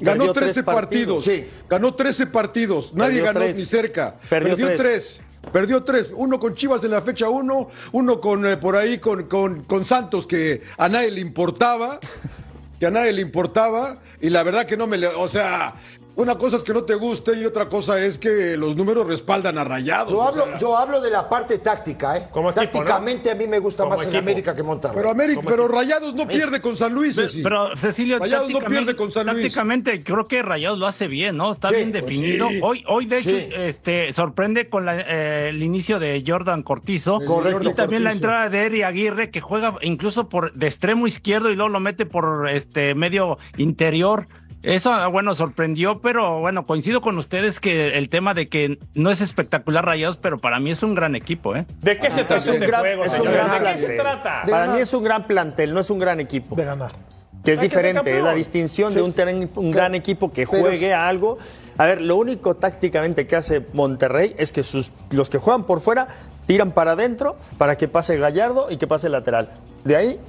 Ganó 0.00 0.26
Perdió 0.26 0.32
13 0.32 0.52
tres 0.52 0.64
partidos. 0.64 1.24
partidos. 1.24 1.24
Sí. 1.24 1.64
Ganó 1.68 1.94
13 1.94 2.26
partidos. 2.26 2.94
Nadie 2.94 3.08
Perdió 3.20 3.24
ganó 3.24 3.40
tres. 3.40 3.58
ni 3.58 3.64
cerca. 3.64 4.16
Perdió 4.28 4.56
Perdió, 4.56 4.76
tres. 4.76 5.20
3. 5.42 5.52
Perdió 5.52 5.82
tres. 5.84 6.10
Uno 6.14 6.38
con 6.38 6.54
Chivas 6.54 6.84
en 6.84 6.90
la 6.90 7.02
fecha 7.02 7.28
1, 7.28 7.68
uno 7.92 8.20
con 8.20 8.46
eh, 8.46 8.56
por 8.56 8.76
ahí 8.76 8.98
con, 8.98 9.24
con, 9.24 9.62
con 9.62 9.84
Santos 9.84 10.26
que 10.26 10.62
a 10.76 10.88
nadie 10.88 11.10
le 11.10 11.20
importaba. 11.20 11.98
Que 12.78 12.86
a 12.86 12.92
nadie 12.92 13.12
le 13.12 13.22
importaba. 13.22 13.98
Y 14.20 14.30
la 14.30 14.44
verdad 14.44 14.64
que 14.64 14.76
no 14.76 14.86
me 14.86 14.98
le. 14.98 15.08
O 15.08 15.28
sea. 15.28 15.74
Una 16.18 16.34
cosa 16.36 16.56
es 16.56 16.64
que 16.64 16.72
no 16.72 16.82
te 16.82 16.96
guste 16.96 17.38
y 17.38 17.44
otra 17.44 17.68
cosa 17.68 18.04
es 18.04 18.18
que 18.18 18.56
los 18.56 18.74
números 18.74 19.06
respaldan 19.06 19.56
a 19.56 19.62
Rayados. 19.62 20.10
Yo 20.10 20.18
o 20.18 20.22
hablo, 20.22 20.44
sea. 20.46 20.58
yo 20.58 20.76
hablo 20.76 21.00
de 21.00 21.10
la 21.10 21.28
parte 21.28 21.58
táctica, 21.58 22.16
¿eh? 22.16 22.28
Como 22.32 22.50
equipo, 22.50 22.64
Tácticamente 22.72 23.30
a 23.30 23.36
mí 23.36 23.46
me 23.46 23.60
gusta 23.60 23.84
Como 23.84 23.94
más 23.96 24.04
el 24.04 24.08
equipo. 24.12 24.22
América 24.24 24.52
que 24.56 24.64
Monterrey. 24.64 24.96
pero 24.96 25.10
América, 25.10 25.40
pero 25.46 25.68
Rayados 25.68 26.14
no 26.16 26.26
pierde 26.26 26.60
con 26.60 26.74
San 26.76 26.92
Luis, 26.92 27.14
Ceci. 27.14 27.40
Pero 27.40 27.76
Cecilio, 27.76 28.18
Rayados 28.18 28.50
no 28.50 28.58
pierde 28.58 28.96
con 28.96 29.12
San 29.12 29.26
Luis. 29.28 29.42
tácticamente 29.42 30.02
creo 30.02 30.26
que 30.26 30.42
Rayados 30.42 30.80
lo 30.80 30.88
hace 30.88 31.06
bien, 31.06 31.36
¿no? 31.36 31.52
Está 31.52 31.68
Sí, 31.68 31.76
bien 31.76 31.92
pues 31.92 32.04
definido. 32.04 32.48
sí. 32.48 32.60
Hoy, 32.64 32.84
hoy 32.88 33.06
de 33.06 33.18
hecho, 33.20 33.30
Sí. 33.30 33.48
este, 33.56 34.12
sorprende 34.12 34.68
con 34.68 34.84
la, 34.86 34.98
eh, 35.00 35.50
el 35.50 35.62
inicio 35.62 36.00
de 36.00 36.24
Jordan 36.26 36.64
Cortizo. 36.64 37.20
Correcto. 37.24 37.70
Y 37.70 37.74
también 37.74 38.02
la 38.02 38.10
entrada 38.10 38.48
de 38.48 38.58
Eri 38.66 38.82
Aguirre, 38.82 39.30
que 39.30 39.40
juega 39.40 39.76
incluso 39.82 40.28
por 40.28 40.52
de 40.52 40.66
extremo 40.66 41.06
izquierdo 41.06 41.48
y 41.50 41.54
luego 41.54 41.68
lo 41.68 41.78
mete 41.78 42.06
por 42.06 42.48
este 42.48 42.96
medio 42.96 43.38
interior. 43.56 44.26
Eso, 44.62 44.92
ah, 44.92 45.06
bueno, 45.06 45.34
sorprendió, 45.34 46.00
pero 46.00 46.40
bueno, 46.40 46.66
coincido 46.66 47.00
con 47.00 47.16
ustedes 47.18 47.60
que 47.60 47.96
el 47.96 48.08
tema 48.08 48.34
de 48.34 48.48
que 48.48 48.78
no 48.94 49.10
es 49.10 49.20
espectacular 49.20 49.84
Rayados, 49.84 50.16
pero 50.16 50.38
para 50.38 50.58
mí 50.58 50.70
es 50.70 50.82
un 50.82 50.94
gran 50.94 51.14
equipo, 51.14 51.54
¿eh? 51.54 51.64
¿De 51.80 51.98
qué 51.98 52.10
se 52.10 52.24
trata 52.24 52.36
Es 52.36 52.48
un 52.48 52.54
este 52.54 52.66
juego, 52.66 53.04
gran 53.04 53.22
¿De 53.22 53.28
qué 53.28 53.60
plantel. 53.60 53.76
se 53.76 53.96
trata? 53.96 54.42
De 54.44 54.50
Para 54.50 54.72
mí 54.72 54.80
es 54.80 54.92
un 54.92 55.04
gran 55.04 55.26
plantel, 55.26 55.72
no 55.72 55.80
es 55.80 55.90
un 55.90 55.98
gran 55.98 56.18
equipo. 56.18 56.56
de 56.56 56.64
ganar. 56.64 56.90
que 57.44 57.52
es 57.52 57.60
Hay 57.60 57.68
que 57.68 57.74
ser 57.74 57.84
diferente, 57.84 58.18
es 58.18 58.24
la 58.24 58.34
distinción 58.34 58.92
de 58.92 59.02
un, 59.02 59.70
gran 59.70 59.94
equipo 59.94 60.32
que 60.32 60.44
juegue 60.44 60.92
a 60.92 61.08
algo. 61.08 61.38
A 61.76 61.86
ver, 61.86 62.00
lo 62.02 62.16
único 62.16 62.56
tácticamente 62.56 63.28
que 63.28 63.36
hace 63.36 63.64
Monterrey 63.72 64.34
es 64.38 64.50
que 64.50 64.64
sus, 64.64 64.90
los 65.10 65.30
que 65.30 65.38
juegan 65.38 65.64
por 65.64 65.80
fuera 65.80 66.08
tiran 66.46 66.72
para 66.72 66.92
adentro 66.92 67.36
para 67.58 67.76
que 67.76 67.86
pase 67.86 68.16
Gallardo 68.16 68.68
y 68.70 68.76
que 68.76 68.88
pase 68.88 69.06
el 69.06 69.12
lateral. 69.12 69.50
De 69.84 69.94
ahí. 69.94 70.20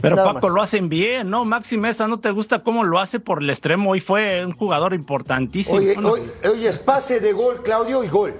Pero 0.00 0.16
nada 0.16 0.34
Paco 0.34 0.46
más. 0.48 0.54
lo 0.54 0.62
hacen 0.62 0.88
bien, 0.88 1.28
¿no? 1.30 1.44
Maxi 1.44 1.76
Mesa, 1.78 2.08
¿no 2.08 2.20
te 2.20 2.30
gusta 2.30 2.62
cómo 2.62 2.84
lo 2.84 2.98
hace 2.98 3.20
por 3.20 3.42
el 3.42 3.50
extremo? 3.50 3.90
Hoy 3.90 4.00
fue 4.00 4.44
un 4.44 4.52
jugador 4.56 4.94
importantísimo. 4.94 5.76
Oye, 5.78 5.96
¿no? 5.96 6.10
hoy, 6.12 6.30
hoy 6.50 6.66
es 6.66 6.78
pase 6.78 7.20
de 7.20 7.32
gol, 7.32 7.62
Claudio, 7.62 8.02
y 8.04 8.08
gol. 8.08 8.34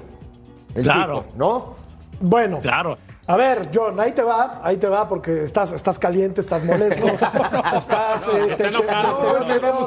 El 0.75 0.83
Claro. 0.85 1.23
tipo, 1.25 1.37
¿no? 1.37 1.75
Bueno, 2.21 2.61
Claro. 2.61 2.97
a 3.27 3.37
ver, 3.37 3.71
John, 3.75 3.99
ahí 4.01 4.13
te 4.13 4.23
va, 4.23 4.61
ahí 4.63 4.77
te 4.77 4.89
va, 4.89 5.09
porque 5.09 5.43
estás, 5.45 5.73
estás 5.73 5.99
caliente, 5.99 6.41
estás 6.41 6.65
molesto, 6.65 7.07
estás... 7.77 8.27
eh, 8.29 8.55
te- 8.57 8.71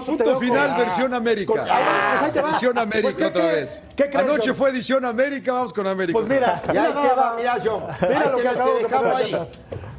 punto 0.06 0.24
te- 0.24 0.36
final, 0.39 0.75
versión 0.77 1.13
América. 1.13 1.53
Con- 1.53 1.62
ah, 1.62 1.65
bueno, 1.65 1.92
pues 2.12 2.24
ahí 2.24 2.32
te 2.32 2.42
va. 2.42 2.50
Edición 2.51 2.77
América 2.77 3.01
Pues, 3.03 3.18
¿qué 3.18 3.25
otra 3.25 3.42
crees? 3.50 3.56
vez. 3.56 3.84
¿Qué 3.96 4.10
crees, 4.10 4.15
Anoche 4.27 4.50
John? 4.50 4.56
fue 4.58 4.70
edición 4.72 5.06
América, 5.06 5.53
vamos 5.53 5.74
con 5.74 5.88
América. 5.88 6.20
Pues 6.20 6.27
mira, 6.30 6.62
Y 6.74 6.77
ahí 6.77 6.92
te 6.92 7.15
va, 7.15 7.34
mira, 7.38 7.58
John. 7.63 7.84
Mira 8.01 8.30
lo 8.32 8.38
que 8.38 8.44
te 8.44 8.86
acabamos 8.86 9.18
de 9.18 9.24
ahí. 9.24 9.46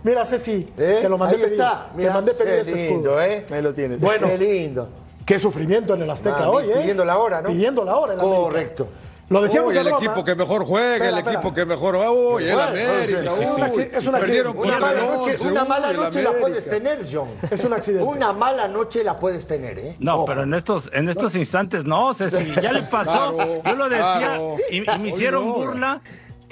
Mira, 0.04 0.24
Ceci, 0.24 0.68
¿Eh? 0.78 0.98
te 1.02 1.08
lo 1.08 1.18
mandé 1.18 1.36
ahí 1.36 1.42
pedir. 1.42 1.54
está. 1.54 1.88
te 1.90 1.96
Mira, 1.98 2.12
mandé 2.14 2.34
pedir 2.34 2.54
qué 2.54 2.60
este 2.60 2.74
lindo, 2.88 3.18
escudo. 3.18 3.22
¿eh? 3.22 3.46
Ahí 3.50 3.62
lo 3.62 3.72
tienes. 3.74 3.98
Bueno. 3.98 4.28
Qué 4.28 4.38
lindo. 4.38 4.88
Qué 5.26 5.38
sufrimiento 5.38 5.94
en 5.94 6.02
el 6.02 6.10
Azteca 6.10 6.36
Ah, 6.44 6.50
hoy, 6.50 6.70
¿eh? 6.70 6.74
pidiendo 6.80 7.04
la 7.04 7.16
hora, 7.18 7.40
¿no? 7.40 7.48
Pidiendo 7.48 7.82
la 7.84 7.96
hora. 7.96 8.12
América. 8.12 8.36
Correcto. 8.36 8.88
Lo 9.30 9.40
decíamos 9.42 9.72
Uy, 9.72 9.78
el 9.78 9.84
broma. 9.84 10.04
equipo 10.04 10.22
que 10.22 10.34
mejor 10.34 10.66
juega, 10.66 10.92
Espera, 10.96 11.08
el 11.08 11.16
espera. 11.16 11.38
equipo 11.40 11.54
que 11.54 11.64
mejor 11.64 11.98
va. 11.98 12.10
Uy, 12.10 12.44
el 12.44 12.60
América. 12.60 13.20
es 13.20 13.48
un 13.48 13.54
uy, 13.54 13.60
acci- 13.62 13.90
es 13.96 14.06
un 14.06 14.12
perdieron 14.12 14.52
accidente. 14.52 14.54
Una 14.68 14.78
mala 14.78 15.00
noche, 15.16 15.36
una 15.48 15.64
mala 15.64 15.92
noche 15.94 16.22
la 16.22 16.32
puedes 16.32 16.68
tener, 16.68 17.06
John. 17.10 17.28
Es 17.50 17.64
un 17.64 17.72
accidente. 17.72 18.04
Una 18.04 18.32
mala 18.34 18.68
noche 18.68 19.02
la 19.02 19.16
puedes 19.16 19.46
tener, 19.46 19.78
¿eh? 19.78 19.96
No, 19.98 20.16
Ojo. 20.16 20.24
pero 20.26 20.42
en 20.42 20.52
estos, 20.52 20.90
en 20.92 21.08
estos 21.08 21.34
instantes 21.36 21.86
no, 21.86 22.12
Ceci, 22.12 22.52
ya 22.60 22.70
le 22.74 22.82
pasó. 22.82 23.34
Claro, 23.34 23.62
Yo 23.64 23.74
lo 23.76 23.88
decía 23.88 24.16
claro. 24.18 24.56
y, 24.70 24.76
y 24.90 24.98
me 25.00 25.08
hicieron 25.08 25.48
no. 25.48 25.54
burla. 25.54 26.02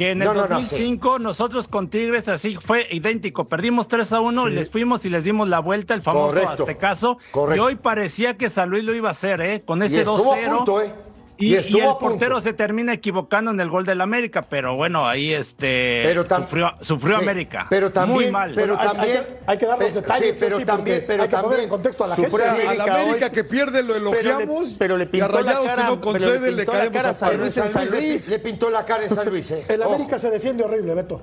Que 0.03 0.11
en 0.11 0.23
el 0.23 0.29
No, 0.29 0.35
no, 0.35 0.43
no, 0.49 0.59
2005 0.59 1.19
nosotros 1.19 1.69
con 1.69 1.89
Tigres 1.89 2.29
así 2.29 2.57
fue 2.61 2.89
idéntico. 2.91 3.49
Perdimos 3.49 3.89
3 3.89 4.13
a 4.13 4.21
1 4.21 4.49
y 4.49 4.53
les 4.53 4.71
fuimos 4.71 5.05
y 5.05 5.11
les 5.11 5.25
dimos 5.25 5.49
la 5.49 5.61
vuelta, 5.61 5.95
el 5.95 6.03
famoso 6.03 6.29
Correcto. 6.29 6.63
Aztecaso. 6.65 7.19
Correcto. 7.31 7.57
Y 7.57 7.67
hoy 7.67 7.77
parecía 7.77 8.37
que 8.37 8.51
San 8.51 8.71
Luis 8.71 8.85
lo 8.85 8.95
iba 8.95 9.09
a 9.09 9.13
hacer, 9.13 9.41
¿eh? 9.41 9.63
Con 9.65 9.83
ese 9.83 10.01
estuvo 10.01 10.35
a 10.35 10.37
2-0. 10.39 10.57
punto, 10.57 10.83
¿eh? 10.83 10.93
Y, 11.39 11.47
Y 11.47 11.55
estuvo 11.57 11.79
y 11.79 11.81
el 11.81 11.89
a 11.89 11.99
portero 11.99 12.41
se 12.41 12.53
termina 12.53 12.93
equivocando 12.93 13.51
en 13.51 13.59
el 13.59 13.69
gol 13.69 13.85
del 13.85 14.01
América, 14.01 14.43
pero 14.43 14.77
bueno, 14.77 15.09
ahí 15.09 15.33
este 15.33 16.03
Pero 16.05 16.25
tam- 16.25 16.43
sufrió, 16.43 16.73
sufrió 16.81 17.17
Sí, 17.19 17.23
América. 17.25 17.67
Pero 17.71 17.91
también, 17.91 18.23
Muy 18.25 18.31
mal. 18.31 18.53
pero 18.55 18.75
Hay- 18.79 18.87
hay 18.87 18.95
también, 18.95 19.17
que- 19.25 19.39
hay 19.47 19.59
que 19.59 19.67
dar 19.67 19.79
los 19.81 19.95
detalles, 19.95 20.29
Sí, 20.29 20.37
pero 20.39 20.57
Ceci, 20.57 20.67
también, 20.67 21.05
pero 21.07 21.23
hay 21.25 21.29
que 21.29 21.35
también 21.37 21.61
en 21.63 21.69
contexto 21.69 22.05
a 22.05 22.09
la 22.09 22.15
sufrió 22.15 22.31
gente. 22.39 22.47
A 22.47 22.53
América 22.71 22.87
la 22.87 22.95
América 23.03 23.27
hoy. 23.27 23.33
que 23.33 23.45
pierde 23.45 23.83
lo 23.83 23.97
elogiamos. 23.97 24.75
pero 24.79 24.97
le 24.97 25.05
y 25.05 25.07
a 25.09 25.11
pintó 25.11 25.29
la 25.29 25.39
Rayados 25.43 25.67
cara, 25.67 25.83
que 25.83 25.83
no 25.83 26.01
pero 26.01 26.13
le 26.13 26.21
concede 26.21 26.51
le 26.53 26.57
pintó 26.59 26.73
la 26.73 26.79
caemos 26.79 26.93
cara 26.97 27.09
a 27.09 27.11
a 27.11 27.15
San 27.15 27.29
Pero 27.31 27.43
Luis 27.43 27.55
San 27.55 27.91
Luis 27.91 28.29
le, 28.29 28.37
le 28.37 28.39
pintó 28.39 28.71
la 28.71 28.85
cara 28.85 29.05
en 29.05 29.11
San 29.11 29.29
Luis, 29.31 29.51
¿eh? 29.51 29.65
El 29.69 29.83
Ojo. 29.83 29.95
América 29.95 30.19
se 30.19 30.31
defiende 30.31 30.65
horrible, 30.65 30.95
Beto. 30.95 31.23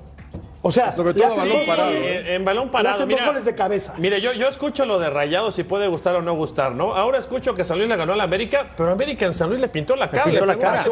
O 0.62 0.70
sea, 0.70 0.94
Sobre 0.94 1.14
todo 1.14 1.34
balón 1.36 1.58
dos 1.58 1.66
parado. 1.66 1.88
goles, 1.90 2.06
En, 2.06 2.26
en 2.26 2.44
balón 2.44 2.64
le 2.66 2.70
parado, 2.70 2.94
hacen 2.96 3.08
dos 3.08 3.16
mira. 3.18 3.26
goles 3.26 3.44
de 3.46 3.54
cabeza. 3.54 3.94
Mire, 3.96 4.20
yo, 4.20 4.34
yo 4.34 4.46
escucho 4.46 4.84
lo 4.84 4.98
de 4.98 5.08
Rayados 5.08 5.54
si 5.54 5.64
puede 5.64 5.88
gustar 5.88 6.16
o 6.16 6.22
no 6.22 6.34
gustar, 6.34 6.72
¿no? 6.72 6.94
Ahora 6.94 7.16
escucho 7.18 7.54
que 7.54 7.64
San 7.64 7.78
Luis 7.78 7.88
le 7.88 7.96
ganó 7.96 8.12
a 8.12 8.16
la 8.16 8.24
América, 8.24 8.66
pero 8.76 8.90
América 8.90 9.24
en 9.24 9.32
San 9.32 9.48
Luis 9.48 9.58
le 9.60 9.68
pintó 9.68 9.96
la 9.96 10.10
cara. 10.10 10.24
pintó 10.24 10.44
la 10.44 10.58
cara. 10.58 10.84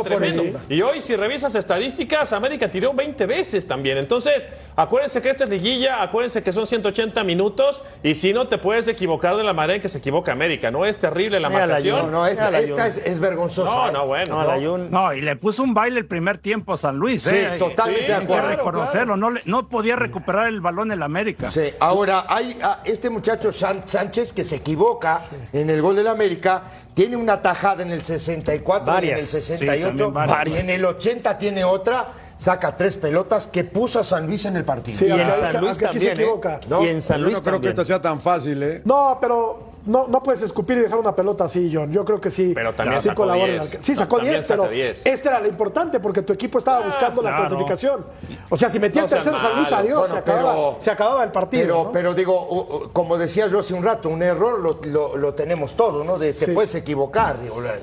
Y 0.71 0.81
hoy, 0.81 1.01
si 1.03 1.17
revisas 1.17 1.55
estadísticas, 1.55 2.33
América 2.33 2.71
tiró 2.71 2.95
20 2.95 3.27
veces 3.27 3.67
también. 3.67 3.99
Entonces, 3.99 4.49
acuérdense 4.75 5.21
que 5.21 5.29
esto 5.29 5.45
es 5.45 5.51
liguilla, 5.51 6.03
acuérdense 6.03 6.43
que 6.43 6.51
son 6.53 6.67
180 6.67 7.23
minutos, 7.25 7.83
y 8.03 8.15
si 8.15 8.33
no, 8.33 8.49
te 8.49 8.57
puedes 8.57 8.89
equivocar 8.89 9.37
de 9.37 9.45
la 9.45 9.53
manera 9.53 9.75
en 9.75 9.81
que 9.83 9.91
se 9.91 9.99
equivoca 9.99 10.33
América, 10.33 10.71
¿no? 10.71 10.87
Es 10.87 10.97
terrible 10.97 11.41
la 11.41 11.51
Mira 11.51 11.61
la 11.61 11.67
marcación. 11.75 12.11
No, 12.11 12.21
no, 12.21 12.27
esta, 12.27 12.51
la 12.51 12.61
esta 12.61 12.87
es, 12.87 12.97
es 12.99 13.21
vergonzosa. 13.21 13.71
No, 13.71 13.89
¿eh? 13.89 13.93
no, 13.93 14.07
bueno. 14.07 14.35
No, 14.37 14.43
no. 14.45 14.49
la 14.49 14.57
Jun- 14.57 14.89
No, 14.91 15.13
y 15.13 15.21
le 15.21 15.37
puso 15.37 15.63
un 15.63 15.75
baile 15.75 15.99
el 15.99 16.07
primer 16.07 16.39
tiempo 16.39 16.73
a 16.73 16.77
San 16.79 16.97
Luis. 16.97 17.23
Sí, 17.23 17.35
¿eh? 17.35 17.57
totalmente 17.59 18.07
de 18.07 18.15
acuerdo. 18.15 18.49
reconocerlo. 18.49 19.17
No, 19.19 19.31
le- 19.31 19.43
no 19.45 19.58
podía 19.67 19.97
recuperar 19.97 20.47
el 20.49 20.61
balón 20.61 20.93
el 20.93 21.03
América. 21.03 21.51
Sí, 21.51 21.63
ahora 21.81 22.27
hay 22.29 22.59
ah, 22.63 22.81
este 22.85 23.09
muchacho 23.11 23.51
Sánchez 23.53 24.33
que 24.33 24.45
se 24.45 24.57
equivoca 24.57 25.23
en 25.53 25.71
el 25.71 25.81
gol 25.83 25.97
del 25.97 26.07
América, 26.07 26.63
tiene 26.95 27.17
una 27.17 27.41
tajada 27.43 27.83
en 27.83 27.91
el 27.91 28.03
64 28.03 28.85
y 28.85 28.89
en 28.89 28.95
Varias, 28.95 29.21
el 29.21 29.27
sí, 29.27 29.41
68, 29.41 29.89
también 29.89 30.13
varias. 30.15 30.57
y 30.57 30.61
en 30.61 30.71
el 30.71 30.85
80 30.85 31.39
tiene 31.39 31.65
otra, 31.65 32.09
saca 32.37 32.77
tres 32.77 32.97
pelotas 32.97 33.47
que 33.47 33.65
puso 33.65 33.99
a 34.01 34.05
San 34.05 34.27
Luis 34.27 34.45
en 34.45 34.57
el 34.57 34.65
partido. 34.65 34.99
Sí, 34.99 35.07
Y 35.07 35.11
en 35.13 35.31
San 35.33 35.53
se- 35.53 35.59
Luis 35.61 35.71
aquí 35.73 35.81
se 35.81 35.89
también, 35.89 36.09
¿eh? 36.09 36.13
equivoca. 36.23 36.61
¿no? 36.69 36.85
Y 36.85 36.89
en 36.89 37.03
San 37.03 37.21
Yo 37.21 37.27
no 37.27 37.31
creo 37.31 37.43
que 37.43 37.51
también. 37.51 37.71
esta 37.71 37.85
sea 37.85 38.03
tan 38.03 38.21
fácil, 38.21 38.63
¿eh? 38.63 38.83
No, 38.85 39.19
pero 39.21 39.68
no, 39.89 40.07
no 40.07 40.23
puedes 40.23 40.43
escupir 40.43 40.79
y 40.79 40.83
dejar 40.83 40.99
una 40.99 41.15
pelota 41.15 41.45
así, 41.45 41.71
John. 41.73 41.91
Yo 41.91 42.05
creo 42.05 42.21
que 42.21 42.31
sí. 42.31 42.53
Pero 42.55 42.73
también 42.73 43.01
sí 43.03 43.09
sacó 43.09 43.23
colabora 43.23 43.53
en 43.53 43.61
10. 43.61 43.75
la- 43.75 43.83
Sí, 43.83 43.95
sacó 43.95 44.17
También 44.17 44.35
10, 44.37 44.47
saca 44.47 44.63
pero 44.63 44.73
10. 44.75 45.03
este 45.07 45.29
era 45.29 45.41
lo 45.41 45.49
importante 45.49 45.99
porque 46.01 46.23
tu 46.23 46.33
equipo 46.33 46.59
estaba 46.59 46.81
buscando 46.87 47.23
la 47.23 47.31
claro. 47.31 47.47
clasificación. 47.49 48.07
O 48.49 48.57
sea, 48.57 48.69
si 48.71 48.79
metía 48.79 49.01
No 49.03 49.07
el 49.07 49.11
tercero 49.13 49.39
San 49.39 49.57
Luis, 49.57 49.73
adiós, 49.73 49.99
Bueno, 50.01 50.15
se, 50.15 50.21
acababa, 50.21 50.53
pero- 50.53 50.77
se 50.79 50.91
acababa 50.91 51.25
el 51.25 51.33
partido. 51.33 51.63
Pero, 51.67 51.85
¿no? 51.85 51.93
pero 51.93 52.15
digo, 52.15 52.91
como 52.93 53.17
decía 53.19 53.49
yo 53.49 53.59
hace 53.59 53.75
un 53.75 53.83
rato, 53.83 54.09
un 54.09 54.23
error 54.23 54.59
lo, 54.61 54.79
lo- 54.85 55.17
lo 55.17 55.35
tenemos 55.35 55.75
todos, 55.75 56.05
¿no? 56.07 56.19
De, 56.19 56.33
te 56.35 56.47
Sí. 56.47 56.53
puedes 56.53 56.75
equivocar. 56.75 57.41
Digo, 57.43 57.61
la- 57.61 57.75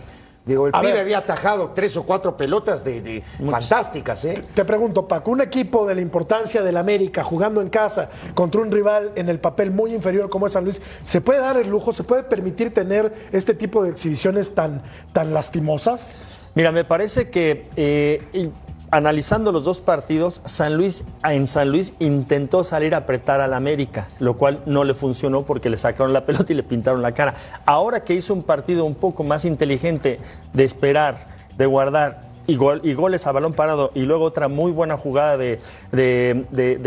digo 0.46 0.68
el 0.68 0.76
A 0.76 0.80
pibe 0.82 0.94
ver. 0.94 1.02
había 1.02 1.18
atajado 1.20 1.72
tres 1.74 1.98
o 1.98 2.04
cuatro 2.04 2.38
pelotas 2.38 2.84
de, 2.84 3.02
de 3.02 3.24
fantásticas, 3.50 4.24
¿eh? 4.26 4.44
Te 4.54 4.64
pregunto, 4.66 5.08
Paco, 5.08 5.32
un 5.32 5.42
equipo 5.42 5.86
de 5.88 5.96
la 5.96 6.02
importancia 6.02 6.62
del 6.62 6.78
América 6.78 7.24
jugando 7.24 7.62
en 7.62 7.70
casa 7.70 8.10
contra 8.34 8.62
un 8.62 8.72
rival 8.72 9.12
en 9.16 9.30
el 9.30 9.40
papel 9.40 9.72
muy 9.72 9.94
inferior 9.94 10.30
como 10.30 10.48
es 10.48 10.54
San 10.54 10.64
Luis, 10.64 10.82
¿se 11.02 11.22
puede 11.22 11.40
dar 11.40 11.58
el 11.58 11.70
lujo, 11.70 11.94
se 11.94 12.04
puede 12.04 12.24
permitir 12.24 12.74
tener 12.74 13.14
este 13.32 13.54
tipo 13.54 13.84
de 13.84 13.90
exhibiciones 13.90 14.54
tan, 14.54 14.82
tan 15.14 15.34
lastimosas? 15.34 16.16
Mira, 16.54 16.72
me 16.72 16.86
parece 16.86 17.30
que 17.30 17.68
eh, 17.76 18.50
analizando 18.96 19.52
los 19.52 19.66
dos 19.66 19.82
partidos, 19.82 20.42
San 20.46 20.78
Luis 20.78 21.04
en 21.24 21.48
San 21.48 21.70
Luis 21.70 21.94
intentó 22.00 22.64
salir 22.64 22.96
a 22.96 23.00
apretar 23.00 23.42
al 23.42 23.54
América, 23.54 24.08
lo 24.20 24.38
cual 24.38 24.62
no 24.66 24.84
le 24.86 24.94
funcionó 24.94 25.44
porque 25.44 25.70
le 25.70 25.78
sacaron 25.78 26.14
la 26.14 26.26
pelota 26.26 26.54
y 26.54 26.56
le 26.56 26.64
pintaron 26.64 27.02
la 27.02 27.12
cara. 27.14 27.34
Ahora 27.66 28.04
que 28.06 28.14
hizo 28.14 28.34
un 28.34 28.44
partido 28.44 28.86
un 28.86 28.96
poco 28.96 29.24
más 29.24 29.44
inteligente 29.44 30.20
de 30.54 30.64
esperar, 30.64 31.28
de 31.58 31.66
guardar 31.66 32.24
y, 32.48 32.56
gol- 32.56 32.82
y 32.84 32.94
goles 32.94 33.28
a 33.28 33.32
balón 33.34 33.54
parado 33.54 33.92
y 33.96 34.02
luego 34.04 34.24
otra 34.24 34.48
muy 34.48 34.72
buena 34.72 34.96
jugada 34.98 35.36
de 35.38 35.60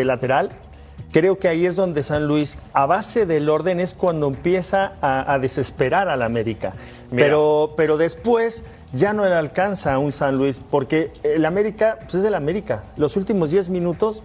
lateral, 0.04 0.50
Creo 1.12 1.38
que 1.38 1.48
ahí 1.48 1.64
es 1.64 1.76
donde 1.76 2.02
San 2.02 2.26
Luis, 2.26 2.58
a 2.72 2.86
base 2.86 3.24
del 3.24 3.48
orden, 3.48 3.80
es 3.80 3.94
cuando 3.94 4.26
empieza 4.26 4.92
a, 5.00 5.32
a 5.32 5.38
desesperar 5.38 6.08
al 6.08 6.22
América. 6.22 6.74
Mira. 7.10 7.26
Pero, 7.26 7.72
pero 7.76 7.96
después 7.96 8.62
ya 8.92 9.12
no 9.14 9.24
le 9.24 9.34
alcanza 9.34 9.94
a 9.94 9.98
un 9.98 10.12
San 10.12 10.36
Luis, 10.36 10.62
porque 10.70 11.10
el 11.22 11.46
América 11.46 11.98
pues 12.02 12.16
es 12.16 12.22
del 12.22 12.34
América. 12.34 12.84
Los 12.96 13.16
últimos 13.16 13.50
10 13.50 13.70
minutos 13.70 14.22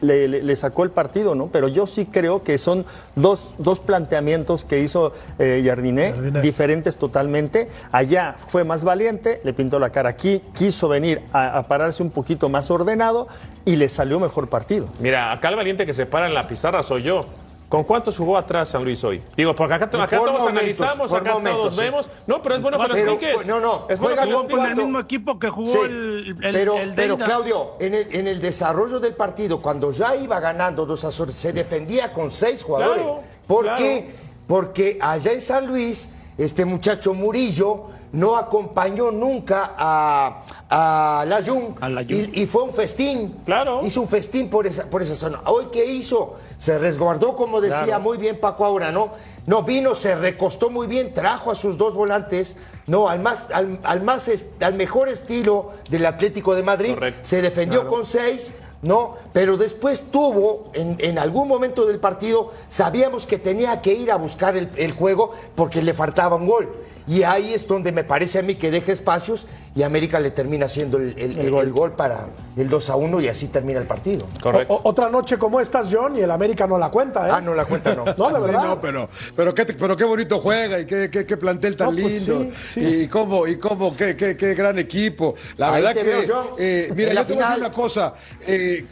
le, 0.00 0.28
le- 0.28 0.42
le 0.42 0.56
sacó 0.56 0.84
el 0.84 0.90
partido, 0.90 1.34
¿no? 1.34 1.48
Pero 1.48 1.68
yo 1.68 1.86
sí 1.86 2.06
creo 2.06 2.42
que 2.42 2.58
son 2.58 2.84
dos, 3.16 3.54
dos 3.58 3.80
planteamientos 3.80 4.64
que 4.64 4.80
hizo 4.80 5.12
eh, 5.38 5.62
Jardiné, 5.66 6.12
Jardiné. 6.12 6.40
diferentes 6.40 6.96
totalmente. 6.96 7.68
Allá 7.92 8.36
fue 8.46 8.64
más 8.64 8.84
valiente, 8.84 9.40
le 9.44 9.52
pintó 9.52 9.78
la 9.78 9.90
cara. 9.90 10.10
Aquí 10.10 10.42
quiso 10.54 10.88
venir 10.88 11.22
a, 11.32 11.58
a 11.58 11.68
pararse 11.68 12.02
un 12.02 12.10
poquito 12.10 12.48
más 12.48 12.70
ordenado 12.70 13.28
y 13.64 13.76
le 13.76 13.88
salió 13.88 14.18
mejor 14.20 14.48
partido. 14.48 14.86
Mira, 15.00 15.32
acá 15.32 15.48
el 15.48 15.56
valiente 15.56 15.84
que 15.86 15.92
se 15.92 16.06
para 16.06 16.26
en 16.26 16.34
la 16.34 16.46
pizarra 16.46 16.82
soy 16.82 17.02
yo. 17.02 17.20
¿Con 17.70 17.84
cuántos 17.84 18.16
jugó 18.18 18.36
atrás 18.36 18.68
San 18.70 18.82
Luis 18.82 19.02
hoy? 19.04 19.22
Digo, 19.36 19.54
porque 19.54 19.74
acá, 19.74 19.84
acá 19.84 20.18
Por 20.18 20.26
todos 20.26 20.40
momentos, 20.40 20.48
analizamos, 20.60 21.12
acá 21.12 21.32
momentos, 21.34 21.60
todos 21.62 21.76
sí. 21.76 21.82
vemos. 21.82 22.10
No, 22.26 22.42
pero 22.42 22.56
es 22.56 22.62
bueno 22.62 22.78
que 22.80 22.88
lo 22.88 22.94
Pero, 22.94 23.12
expliques. 23.12 23.46
no, 23.46 23.60
no, 23.60 23.86
es 23.88 24.00
bueno 24.00 24.16
juega 24.16 24.22
que 24.24 24.30
lo 24.30 24.48
con 24.48 24.66
el 24.66 24.76
mismo 24.76 24.98
equipo 24.98 25.38
que 25.38 25.48
jugó 25.50 25.70
Sí, 25.72 25.78
el, 25.84 26.36
el, 26.42 26.52
pero, 26.52 26.76
el 26.78 26.94
pero. 26.94 27.16
Claudio, 27.16 27.76
en 27.78 27.94
el, 27.94 28.12
en 28.12 28.26
el 28.26 28.40
desarrollo 28.40 28.98
del 28.98 29.14
partido, 29.14 29.62
cuando 29.62 29.92
ya 29.92 30.16
iba 30.16 30.40
ganando 30.40 30.84
2 30.84 31.04
a 31.04 31.12
0, 31.12 31.30
se 31.32 31.52
defendía 31.52 32.12
con 32.12 32.32
seis 32.32 32.60
jugadores. 32.64 33.04
Claro, 33.04 33.20
¿Por 33.46 33.62
claro. 33.66 33.78
qué? 33.78 34.14
Porque 34.48 34.98
allá 35.00 35.30
en 35.32 35.40
San 35.40 35.68
Luis 35.68 36.08
este 36.44 36.64
muchacho 36.64 37.14
Murillo 37.14 37.86
no 38.12 38.36
acompañó 38.36 39.10
nunca 39.10 39.74
a, 39.78 40.42
a 40.68 41.24
Layun 41.26 41.76
A 41.80 41.88
Layún. 41.88 42.30
y, 42.32 42.42
y 42.42 42.46
fue 42.46 42.62
un 42.64 42.72
festín. 42.72 43.36
Claro. 43.44 43.80
Hizo 43.84 44.00
un 44.00 44.08
festín 44.08 44.48
por 44.50 44.66
esa, 44.66 44.84
por 44.90 45.00
esa 45.02 45.14
zona. 45.14 45.42
Hoy, 45.46 45.66
¿qué 45.70 45.84
hizo? 45.84 46.36
Se 46.58 46.78
resguardó, 46.78 47.36
como 47.36 47.60
decía 47.60 47.84
Claro. 47.84 48.02
muy 48.02 48.18
bien 48.18 48.40
Paco 48.40 48.64
ahora, 48.64 48.90
¿no? 48.90 49.10
No, 49.46 49.62
vino, 49.62 49.94
se 49.94 50.14
recostó 50.16 50.70
muy 50.70 50.86
bien, 50.86 51.14
trajo 51.14 51.50
a 51.50 51.54
sus 51.54 51.76
dos 51.76 51.94
volantes, 51.94 52.56
no, 52.86 53.08
al 53.08 53.20
más, 53.20 53.46
al, 53.52 53.78
al 53.84 54.02
más, 54.02 54.30
al 54.60 54.74
mejor 54.74 55.08
estilo 55.08 55.70
del 55.88 56.06
Atlético 56.06 56.54
de 56.54 56.62
Madrid. 56.62 56.94
Correcto. 56.94 57.20
Se 57.22 57.40
defendió 57.42 57.86
con 57.88 58.04
seis, 58.04 58.54
¿no? 58.82 59.16
Pero 59.32 59.56
después 59.56 60.10
tuvo, 60.10 60.70
en, 60.74 61.18
algún 61.18 61.48
momento 61.48 61.86
del 61.86 61.98
partido, 61.98 62.50
sabíamos 62.68 63.26
que 63.26 63.38
tenía 63.38 63.80
que 63.82 63.92
ir 63.92 64.10
a 64.10 64.16
buscar 64.16 64.56
el, 64.56 64.70
el 64.76 64.92
juego 64.92 65.32
porque 65.54 65.82
le 65.82 65.94
faltaba 65.94 66.36
un 66.36 66.46
gol. 66.46 66.68
Y 67.06 67.22
ahí 67.22 67.52
es 67.52 67.66
donde 67.66 67.92
me 67.92 68.04
parece 68.04 68.38
a 68.38 68.42
mí 68.42 68.54
que 68.54 68.70
deja 68.70 68.92
espacios 68.92 69.46
y 69.74 69.82
América 69.84 70.18
le 70.18 70.32
termina 70.32 70.66
haciendo 70.66 70.98
el, 70.98 71.14
el- 71.16 71.38
el- 71.38 71.54
el 71.54 71.70
gol 71.72 71.92
para 71.92 72.26
el 72.56 72.68
2 72.68 72.90
a 72.90 72.96
1 72.96 73.20
y 73.20 73.28
así 73.28 73.46
termina 73.48 73.78
el 73.78 73.86
partido. 73.86 74.26
Correcto. 74.42 74.74
O- 74.74 74.76
o- 74.78 74.88
otra 74.88 75.08
noche 75.08 75.38
como 75.38 75.60
estas, 75.60 75.88
John, 75.92 76.16
y 76.16 76.20
el 76.20 76.30
América 76.30 76.66
no 76.66 76.76
la 76.76 76.90
cuenta, 76.90 77.28
¿eh? 77.28 77.30
Ah, 77.32 77.40
no 77.40 77.54
la 77.54 77.64
cuenta, 77.64 77.94
no. 77.94 78.04
No, 78.16 78.30
de 78.30 78.40
Sí, 78.40 78.46
verdad. 78.46 78.64
no, 78.64 78.80
pero, 78.80 79.08
pero, 79.36 79.54
qué, 79.54 79.64
pero 79.66 79.96
qué 79.96 80.04
bonito 80.04 80.40
juega 80.40 80.80
y 80.80 80.86
qué, 80.86 81.08
qué, 81.08 81.24
qué 81.24 81.36
plantel 81.36 81.76
tan 81.76 81.94
No, 81.94 82.02
pues 82.02 82.26
lindo. 82.26 82.44
sí, 82.74 82.80
sí. 82.80 82.80
Y 83.02 83.08
cómo, 83.08 83.46
y 83.46 83.56
cómo, 83.58 83.96
qué, 83.96 84.16
qué, 84.16 84.36
qué 84.36 84.54
gran 84.54 84.78
equipo. 84.78 85.34
La 85.56 85.68
Ahí 85.72 85.82
verdad 85.82 85.94
te 85.94 86.02
que, 86.02 86.08
veo, 86.08 86.22
John, 86.28 86.46
eh, 86.58 86.92
mira, 86.96 87.12
yo 87.14 87.24
te 87.24 87.32
voy 87.34 87.42
a 87.42 87.46
decir 87.48 87.58
una 87.64 87.72
cosa. 87.72 88.14
eh, 88.46 88.84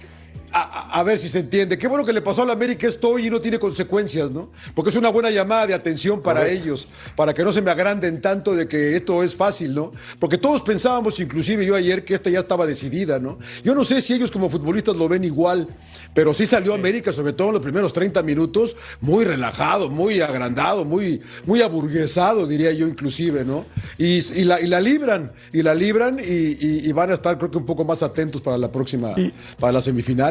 a, 0.53 1.03
ver 1.03 1.19
si 1.19 1.29
se 1.29 1.41
entiende. 1.41 1.79
Qué 1.79 1.87
bueno 1.87 2.05
que 2.05 2.13
le 2.13 2.21
pasó 2.21 2.43
a 2.43 2.47
la 2.47 2.53
América 2.53 2.87
esto 2.87 3.11
hoy 3.11 3.27
y 3.27 3.31
no 3.31 3.41
tiene 3.41 3.59
consecuencias, 3.59 4.31
¿no? 4.31 4.51
Porque 4.75 4.91
es 4.91 4.97
una 4.97 5.09
buena 5.09 5.31
llamada 5.31 5.67
de 5.67 5.75
atención 5.75 6.23
para 6.23 6.49
ellos, 6.49 6.89
para 7.17 7.35
que 7.35 7.45
no 7.45 7.53
se 7.53 7.63
me 7.63 7.71
agranden 7.71 8.21
tanto 8.21 8.55
de 8.55 8.67
que 8.67 8.97
esto 8.97 9.23
es 9.23 9.35
fácil, 9.35 9.75
¿no? 9.75 9.93
Porque 10.19 10.39
todos 10.39 10.63
pensábamos, 10.63 11.19
inclusive 11.21 11.65
yo 11.65 11.75
ayer, 11.75 12.05
que 12.05 12.15
esta 12.15 12.31
ya 12.31 12.41
estaba 12.41 12.67
decidida, 12.67 13.19
¿no? 13.19 13.39
Yo 13.63 13.75
no 13.75 13.85
sé 13.85 14.03
si 14.03 14.15
ellos 14.15 14.31
como 14.31 14.51
futbolistas 14.51 14.97
lo 14.97 15.09
ven 15.09 15.25
igual, 15.25 15.69
pero 16.15 16.35
sí 16.35 16.47
salió 16.47 16.75
América, 16.75 17.13
sobre 17.13 17.33
todo 17.33 17.49
en 17.49 17.55
los 17.55 17.63
primeros 17.63 17.93
30 17.93 18.23
minutos, 18.23 18.77
muy 19.01 19.25
relajado, 19.25 19.91
muy 19.91 20.21
agrandado, 20.21 20.85
muy, 20.85 21.21
muy 21.47 21.63
aburguesado, 21.63 22.47
diría 22.47 22.73
yo 22.73 22.87
inclusive, 22.87 23.45
¿no? 23.45 23.67
Y, 23.99 24.19
y 24.39 24.45
la, 24.45 24.61
y 24.61 24.67
la 24.67 24.81
libran, 24.81 25.33
y 25.53 25.63
la 25.63 25.75
libran 25.75 26.19
y, 26.21 26.93
van 26.93 27.11
a 27.11 27.15
estar 27.15 27.39
creo 27.39 27.51
que 27.51 27.59
un 27.59 27.67
poco 27.67 27.85
más 27.85 28.03
atentos 28.03 28.43
para 28.43 28.59
la 28.59 28.73
próxima, 28.73 29.15
para 29.61 29.73
las 29.73 29.87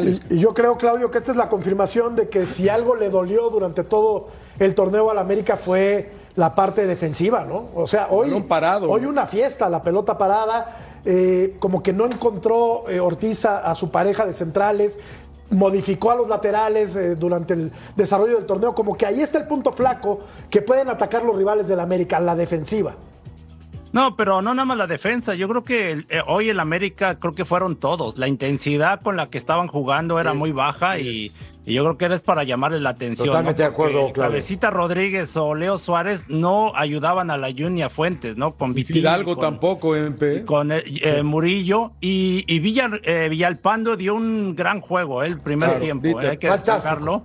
Y, 0.08 0.34
y 0.34 0.38
yo 0.38 0.54
creo, 0.54 0.76
Claudio, 0.76 1.10
que 1.10 1.18
esta 1.18 1.30
es 1.30 1.36
la 1.36 1.48
confirmación 1.48 2.16
de 2.16 2.28
que 2.28 2.46
si 2.46 2.68
algo 2.68 2.96
le 2.96 3.10
dolió 3.10 3.50
durante 3.50 3.84
todo 3.84 4.28
el 4.58 4.74
torneo 4.74 5.10
al 5.10 5.18
América 5.18 5.56
fue 5.56 6.10
la 6.36 6.54
parte 6.54 6.86
defensiva, 6.86 7.44
¿no? 7.44 7.68
O 7.74 7.86
sea, 7.86 8.08
hoy, 8.10 8.30
parado. 8.42 8.88
hoy 8.90 9.04
una 9.04 9.26
fiesta, 9.26 9.68
la 9.68 9.82
pelota 9.82 10.16
parada, 10.16 10.76
eh, 11.04 11.56
como 11.58 11.82
que 11.82 11.92
no 11.92 12.06
encontró 12.06 12.88
eh, 12.88 13.00
Ortiz 13.00 13.44
a, 13.44 13.68
a 13.68 13.74
su 13.74 13.90
pareja 13.90 14.24
de 14.24 14.32
centrales, 14.32 15.00
modificó 15.50 16.10
a 16.10 16.14
los 16.14 16.28
laterales 16.28 16.94
eh, 16.94 17.16
durante 17.16 17.54
el 17.54 17.72
desarrollo 17.96 18.36
del 18.36 18.46
torneo, 18.46 18.74
como 18.74 18.96
que 18.96 19.06
ahí 19.06 19.20
está 19.20 19.38
el 19.38 19.46
punto 19.46 19.72
flaco 19.72 20.20
que 20.50 20.62
pueden 20.62 20.88
atacar 20.88 21.24
los 21.24 21.36
rivales 21.36 21.68
del 21.68 21.80
América, 21.80 22.20
la 22.20 22.36
defensiva. 22.36 22.94
No, 23.92 24.16
pero 24.16 24.42
no 24.42 24.52
nada 24.54 24.64
más 24.66 24.76
la 24.76 24.86
defensa. 24.86 25.34
Yo 25.34 25.48
creo 25.48 25.64
que 25.64 26.04
eh, 26.08 26.20
hoy 26.26 26.50
el 26.50 26.60
América 26.60 27.18
creo 27.18 27.34
que 27.34 27.44
fueron 27.44 27.76
todos. 27.76 28.18
La 28.18 28.28
intensidad 28.28 29.00
con 29.00 29.16
la 29.16 29.30
que 29.30 29.38
estaban 29.38 29.66
jugando 29.68 30.20
era 30.20 30.34
muy 30.34 30.52
baja 30.52 30.98
y, 30.98 31.32
y 31.64 31.74
yo 31.74 31.84
creo 31.84 31.96
que 31.96 32.04
era 32.04 32.18
para 32.18 32.44
llamarles 32.44 32.82
la 32.82 32.90
atención. 32.90 33.28
Totalmente 33.28 33.62
de 33.62 33.68
acuerdo, 33.68 34.12
Claudio. 34.12 34.30
Cabecita 34.30 34.70
Rodríguez 34.70 35.34
o 35.38 35.54
Leo 35.54 35.78
Suárez 35.78 36.26
no 36.28 36.72
ayudaban 36.74 37.30
a 37.30 37.38
la 37.38 37.48
Junior 37.50 37.90
Fuentes, 37.90 38.36
¿no? 38.36 38.54
Con 38.56 38.74
Vitín, 38.74 38.96
Fidalgo 38.96 39.34
con- 39.36 39.40
tampoco, 39.42 39.96
MP. 39.96 40.44
con 40.44 40.70
eh, 40.70 40.82
eh, 41.02 41.22
Murillo 41.22 41.92
y, 42.00 42.44
y 42.46 42.58
Villa, 42.58 42.90
eh, 43.04 43.28
Villalpando 43.30 43.96
dio 43.96 44.14
un 44.14 44.54
gran 44.54 44.80
juego 44.82 45.22
eh, 45.22 45.28
el 45.28 45.40
primer 45.40 45.68
Claro, 45.70 45.82
tiempo, 45.84 46.20
eh, 46.20 46.28
hay 46.30 46.36
que 46.36 46.50
destacarlo. 46.50 47.24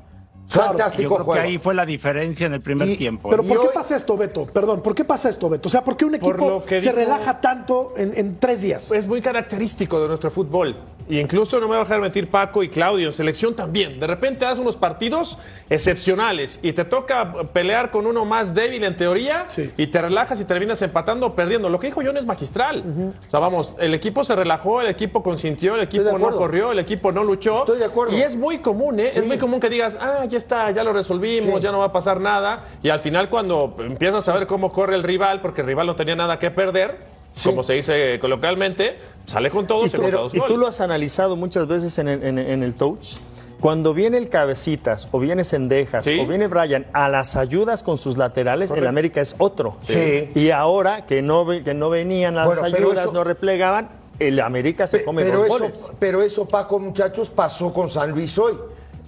Claro, 0.52 0.74
Yo 0.74 0.78
Fantástico 0.78 1.16
creo 1.16 1.26
juego. 1.26 1.42
que 1.42 1.48
ahí 1.48 1.58
fue 1.58 1.74
la 1.74 1.86
diferencia 1.86 2.46
en 2.48 2.54
el 2.54 2.62
primer 2.62 2.88
Y- 2.88 2.98
tiempo. 2.98 3.30
Pero 3.30 3.44
eh. 3.44 3.48
¿por 3.48 3.58
qué 3.62 3.68
hoy- 3.68 3.74
pasa 3.74 3.96
esto, 3.96 4.16
Beto? 4.18 4.46
Perdón, 4.46 4.82
¿por 4.82 4.94
qué 4.94 5.04
pasa 5.04 5.30
esto, 5.30 5.50
Beto? 5.50 5.68
O 5.68 5.72
sea, 5.72 5.84
¿por 5.84 5.98
qué 5.98 6.06
un 6.06 6.16
equipo 6.16 6.64
se 6.68 6.80
dijo- 6.80 6.92
relaja 6.96 7.42
tanto 7.42 7.94
en, 7.98 8.12
en 8.16 8.36
tres 8.40 8.62
días? 8.62 8.92
Es 8.92 9.08
muy 9.08 9.22
característico 9.22 10.00
de 10.02 10.08
nuestro 10.10 10.30
fútbol. 10.30 10.76
Y 11.10 11.20
incluso 11.20 11.60
no 11.60 11.68
me 11.68 11.76
va 11.76 11.82
a 11.82 11.84
dejar 11.84 12.00
mentir 12.02 12.30
Paco 12.30 12.64
y 12.64 12.70
Claudio, 12.70 13.08
en 13.08 13.14
selección 13.14 13.56
también. 13.56 14.00
De 14.00 14.08
repente 14.08 14.46
das 14.46 14.60
unos 14.60 14.78
partidos 14.78 15.38
excepcionales 15.70 16.60
y 16.62 16.74
te 16.74 16.86
toca 16.86 17.34
pelear 17.52 17.92
con 17.92 18.08
uno 18.08 18.24
más 18.26 18.54
débil 18.54 18.84
en 18.84 18.96
teoría 18.96 19.46
Sí. 19.50 19.72
y 19.78 19.88
te 19.88 20.02
relajas 20.02 20.40
y 20.40 20.46
terminas 20.46 20.82
empatando 20.82 21.28
o 21.28 21.36
perdiendo. 21.36 21.70
Lo 21.70 21.80
que 21.80 21.88
dijo 21.88 22.02
John 22.06 22.16
es 22.18 22.26
magistral. 22.26 22.84
O 23.28 23.30
sea, 23.30 23.40
vamos, 23.40 23.76
el 23.80 23.94
equipo 23.94 24.24
se 24.24 24.36
relajó, 24.36 24.82
el 24.82 24.88
equipo 24.88 25.22
consintió, 25.24 25.76
el 25.76 25.82
equipo 25.82 26.18
no 26.18 26.32
corrió, 26.32 26.72
el 26.72 26.80
equipo 26.80 27.12
no 27.12 27.24
luchó. 27.24 27.60
Estoy 27.60 27.80
de 27.80 27.86
acuerdo. 27.86 28.18
Y 28.18 28.22
es 28.22 28.36
muy 28.36 28.60
común, 28.60 29.00
¿eh? 29.00 29.10
Sí. 29.12 29.20
Es 29.20 29.28
muy 29.28 29.38
común 29.38 29.60
que 29.60 29.70
digas, 29.70 29.98
ah, 30.00 30.26
ya 30.28 30.38
está, 30.38 30.72
ya 30.72 30.84
lo 30.84 30.94
resolvimos, 30.94 31.56
Sí. 31.58 31.62
ya 31.64 31.72
no 31.72 31.80
va 31.80 31.86
a 31.86 31.92
pasar 31.92 32.20
nada. 32.22 32.66
Y 32.82 32.90
al 32.90 33.00
final 33.00 33.30
cuando 33.30 33.76
empiezas 33.80 34.28
a 34.30 34.34
ver 34.34 34.48
cómo 34.48 34.72
corre 34.72 34.96
el 34.96 35.04
rival, 35.04 35.42
porque 35.42 35.62
el 35.62 35.68
rival 35.68 35.88
no 35.88 35.96
tenía 35.96 36.16
nada 36.16 36.40
que 36.40 36.50
perder, 36.52 37.13
Sí. 37.36 37.50
como 37.50 37.64
se 37.64 37.74
dice 37.74 38.20
coloquialmente, 38.20 38.98
sale 39.26 39.50
con 39.50 39.66
todo, 39.68 39.86
Y 39.86 39.90
se 39.90 39.98
dos 40.12 40.34
y 40.36 40.40
tú 40.48 40.58
lo 40.58 40.68
has 40.68 40.82
analizado 40.82 41.36
muchas 41.36 41.68
veces 41.68 41.98
en 41.98 42.08
el, 42.08 42.24
en- 42.24 42.38
en 42.40 42.64
el 42.64 42.76
touch. 42.76 43.18
Cuando 43.60 43.94
viene 43.94 44.18
el 44.18 44.28
Cabecitas, 44.28 45.08
o 45.12 45.20
viene 45.20 45.44
Sendejas, 45.46 46.04
Sí. 46.04 46.20
o 46.20 46.28
viene 46.28 46.48
Brian 46.48 46.86
a 46.92 47.08
las 47.08 47.38
ayudas 47.38 47.82
con 47.82 47.98
sus 47.98 48.18
laterales, 48.18 48.72
el 48.72 48.86
América 48.86 49.22
es 49.22 49.36
otro. 49.38 49.78
Sí. 49.88 50.30
Y 50.36 50.50
ahora 50.52 51.06
que 51.06 51.22
no, 51.22 51.48
que 51.48 51.74
no 51.74 51.90
venían 51.90 52.38
a 52.38 52.46
Bueno, 52.46 52.62
las 52.62 52.72
pero 52.72 52.88
ayudas, 52.90 53.06
eso- 53.06 53.14
no 53.14 53.24
replegaban, 53.24 53.90
el 54.20 54.40
América 54.42 54.86
se 54.86 55.00
Pe- 55.00 55.06
come 55.06 55.24
pero 55.24 55.38
dos 55.38 55.46
eso, 55.48 55.58
goles. 55.60 55.92
Pero 55.98 56.22
eso, 56.22 56.46
Paco, 56.46 56.78
muchachos, 56.80 57.30
pasó 57.30 57.72
con 57.74 57.90
San 57.90 58.12
Luis 58.12 58.38
hoy. 58.38 58.54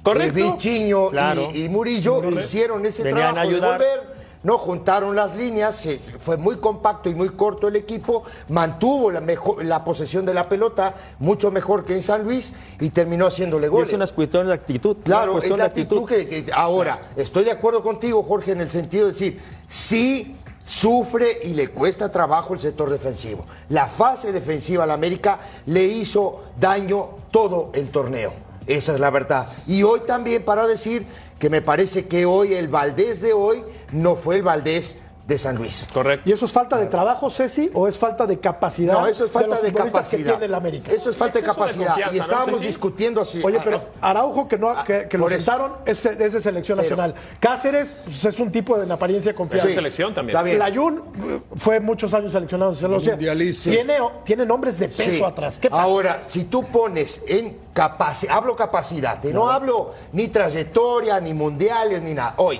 Correcto. 0.02 0.40
Eh, 0.40 0.52
Vichiño 0.54 1.08
y- 1.08 1.12
Claro. 1.12 1.50
y, 1.54 1.68
Murillo 1.68 2.30
hicieron 2.32 2.86
ese 2.86 3.04
Venían 3.04 3.34
trabajo 3.34 3.38
a 3.40 3.42
ayudar. 3.42 3.82
de 3.82 3.88
volver. 3.88 4.14
No 4.45 4.60
juntaron 4.60 5.15
las 5.15 5.36
líneas, 5.36 5.89
fue 6.19 6.38
muy 6.38 6.58
compacto 6.58 7.10
y 7.10 7.15
muy 7.15 7.29
corto 7.29 7.67
el 7.67 7.75
equipo, 7.75 8.21
mantuvo 8.49 9.10
la, 9.10 9.19
mejor, 9.19 9.65
la 9.65 9.84
posesión 9.84 10.23
de 10.23 10.36
la 10.36 10.47
pelota 10.47 10.93
mucho 11.17 11.49
mejor 11.49 11.84
que 11.84 11.95
en 11.95 12.03
San 12.03 12.23
Luis 12.23 12.53
y 12.79 12.91
terminó 12.91 13.25
haciéndole 13.25 13.65
Y 13.65 13.69
goles. 13.71 13.89
es 13.89 13.95
una 13.95 14.05
cuestión 14.05 14.45
de 14.45 14.53
actitud. 14.53 14.97
Claro, 15.03 15.39
es 15.39 15.49
la 15.49 15.65
actitud 15.65 16.05
que, 16.05 16.27
que- 16.27 16.51
ahora, 16.53 17.01
estoy 17.15 17.43
de 17.43 17.49
acuerdo 17.49 17.81
contigo, 17.81 18.21
Jorge, 18.21 18.51
en 18.51 18.62
el 18.62 18.69
sentido 18.69 19.08
de 19.08 19.13
decir, 19.13 19.41
sí 19.67 20.38
sufre 20.63 21.39
y 21.45 21.55
le 21.55 21.69
cuesta 21.69 22.12
trabajo 22.12 22.53
el 22.53 22.60
sector 22.60 22.91
defensivo. 22.91 23.47
La 23.69 23.88
fase 23.88 24.31
defensiva 24.31 24.84
a 24.84 24.88
la 24.88 24.93
América 24.93 25.39
le 25.65 25.86
hizo 25.86 26.43
daño 26.60 27.10
todo 27.31 27.71
el 27.73 27.89
torneo. 27.89 28.31
Esa 28.67 28.93
es 28.93 28.99
la 28.99 29.10
verdad. 29.10 29.47
Y 29.65 29.81
hoy 29.81 30.01
también 30.05 30.45
para 30.45 30.67
decir 30.67 31.08
que 31.39 31.49
me 31.49 31.63
parece 31.63 32.08
que 32.08 32.27
hoy 32.27 32.53
el 32.53 32.67
Valdés 32.67 33.21
de 33.21 33.34
hoy 33.34 33.63
no 33.95 34.15
fue 34.15 34.36
el 34.36 34.43
Valdés 34.43 34.97
de 35.27 35.39
San 35.39 35.55
Luis. 35.55 35.88
Correcto. 35.91 36.29
¿Y 36.29 36.34
eso 36.34 36.45
es 36.45 36.51
falta 36.51 36.77
de 36.77 36.86
trabajo, 36.86 37.31
Ceci, 37.31 37.71
o 37.73 37.88
es 37.88 37.97
falta 37.97 38.27
de 38.27 38.39
capacidad? 38.39 38.93
No, 38.93 39.08
eso 39.08 39.25
es 39.25 39.31
falta 39.31 39.60
de, 39.60 39.71
que 39.71 39.77
capacidad. 39.77 40.31
tiene 40.34 40.45
el 40.45 40.53
América? 40.53 40.91
Eso 40.91 41.10
es 41.10 41.15
falta 41.15 41.39
de 41.39 41.45
capacidad. 41.45 41.97
y 42.12 42.17
¿no, 42.17 42.23
estábamos 42.23 42.60
discutiendo 42.62 43.21
así. 43.21 43.41
Oye, 43.43 43.60
pero 43.63 43.77
ah, 44.01 44.12
Araujo, 44.12 44.47
que, 44.47 44.58
no, 44.58 44.84
que, 44.84 45.08
que 45.08 45.17
lo 45.17 45.27
sentaron, 45.27 45.77
es, 45.86 46.05
es 46.05 46.34
de 46.34 46.39
selección 46.39 46.77
Pero- 46.77 46.95
nacional. 46.95 47.15
Cáceres 47.39 47.97
pues, 48.05 48.23
es 48.23 48.39
un 48.39 48.51
tipo 48.51 48.77
de 48.77 48.86
en 48.86 48.91
apariencia 48.91 49.34
confiable. 49.34 49.71
Sí. 49.71 49.75
selección 49.75 50.13
también. 50.13 50.38
Está. 50.38 50.58
Layún 50.60 51.01
eh, 51.27 51.41
fue 51.55 51.79
muchos 51.79 52.13
años 52.13 52.31
seleccionado. 52.31 52.71
o 52.71 52.75
sea, 52.75 52.88
Mundialista. 52.88 53.71
tiene, 53.71 53.97
tiene 54.23 54.45
nombres 54.45 54.77
de 54.77 54.89
peso 54.89 55.12
Sí. 55.12 55.23
atrás. 55.23 55.58
¿Qué 55.60 55.71
pasa? 55.71 55.81
Ahora, 55.81 56.21
si 56.27 56.43
tú 56.43 56.63
pones 56.65 57.23
en 57.27 57.58
capacidad, 57.73 58.36
hablo 58.38 58.55
capacidad, 58.55 59.23
no 59.23 59.49
hablo 59.49 59.93
ni 60.13 60.27
trayectoria, 60.27 61.19
ni 61.19 61.34
mundiales, 61.34 62.03
ni 62.03 62.13
nada. 62.13 62.36
Hoy, 62.38 62.60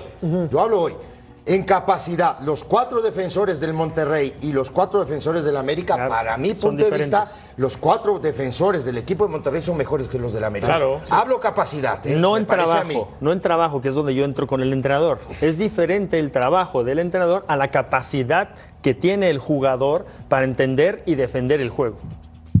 yo 0.50 0.60
hablo 0.60 0.80
hoy. 0.82 0.94
En 1.48 1.62
capacidad, 1.62 2.40
los 2.40 2.64
cuatro 2.64 3.00
defensores 3.00 3.60
del 3.60 3.72
Monterrey 3.72 4.36
y 4.42 4.52
los 4.52 4.68
cuatro 4.68 4.98
defensores 4.98 5.44
del 5.44 5.56
América, 5.56 5.94
Claro, 5.94 6.10
para 6.10 6.36
mi 6.36 6.48
son 6.50 6.58
punto 6.76 6.84
de 6.90 6.90
vista, 6.98 7.20
diferentes. 7.20 7.36
los 7.56 7.76
cuatro 7.76 8.18
defensores 8.18 8.84
del 8.84 8.98
equipo 8.98 9.26
de 9.26 9.30
Monterrey 9.30 9.62
son 9.62 9.76
mejores 9.76 10.08
que 10.08 10.18
los 10.18 10.32
del 10.32 10.42
América. 10.42 10.66
Claro, 10.72 11.00
sí. 11.04 11.12
Hablo 11.14 11.38
capacidad. 11.38 12.04
¿eh? 12.04 12.16
No 12.16 12.32
Me 12.32 12.40
en 12.40 12.46
trabajo, 12.46 13.12
no 13.20 13.30
en 13.30 13.40
trabajo, 13.40 13.80
que 13.80 13.90
es 13.90 13.94
donde 13.94 14.12
yo 14.16 14.24
entro 14.24 14.48
con 14.48 14.60
el 14.60 14.72
entrenador. 14.72 15.20
Es 15.40 15.56
diferente 15.56 16.18
el 16.18 16.32
trabajo 16.32 16.82
del 16.82 16.98
entrenador 16.98 17.44
a 17.46 17.56
la 17.56 17.70
capacidad 17.70 18.48
que 18.82 18.94
tiene 18.94 19.30
el 19.30 19.38
jugador 19.38 20.04
para 20.28 20.44
entender 20.46 21.04
y 21.06 21.14
defender 21.14 21.60
el 21.60 21.70
juego. 21.70 21.96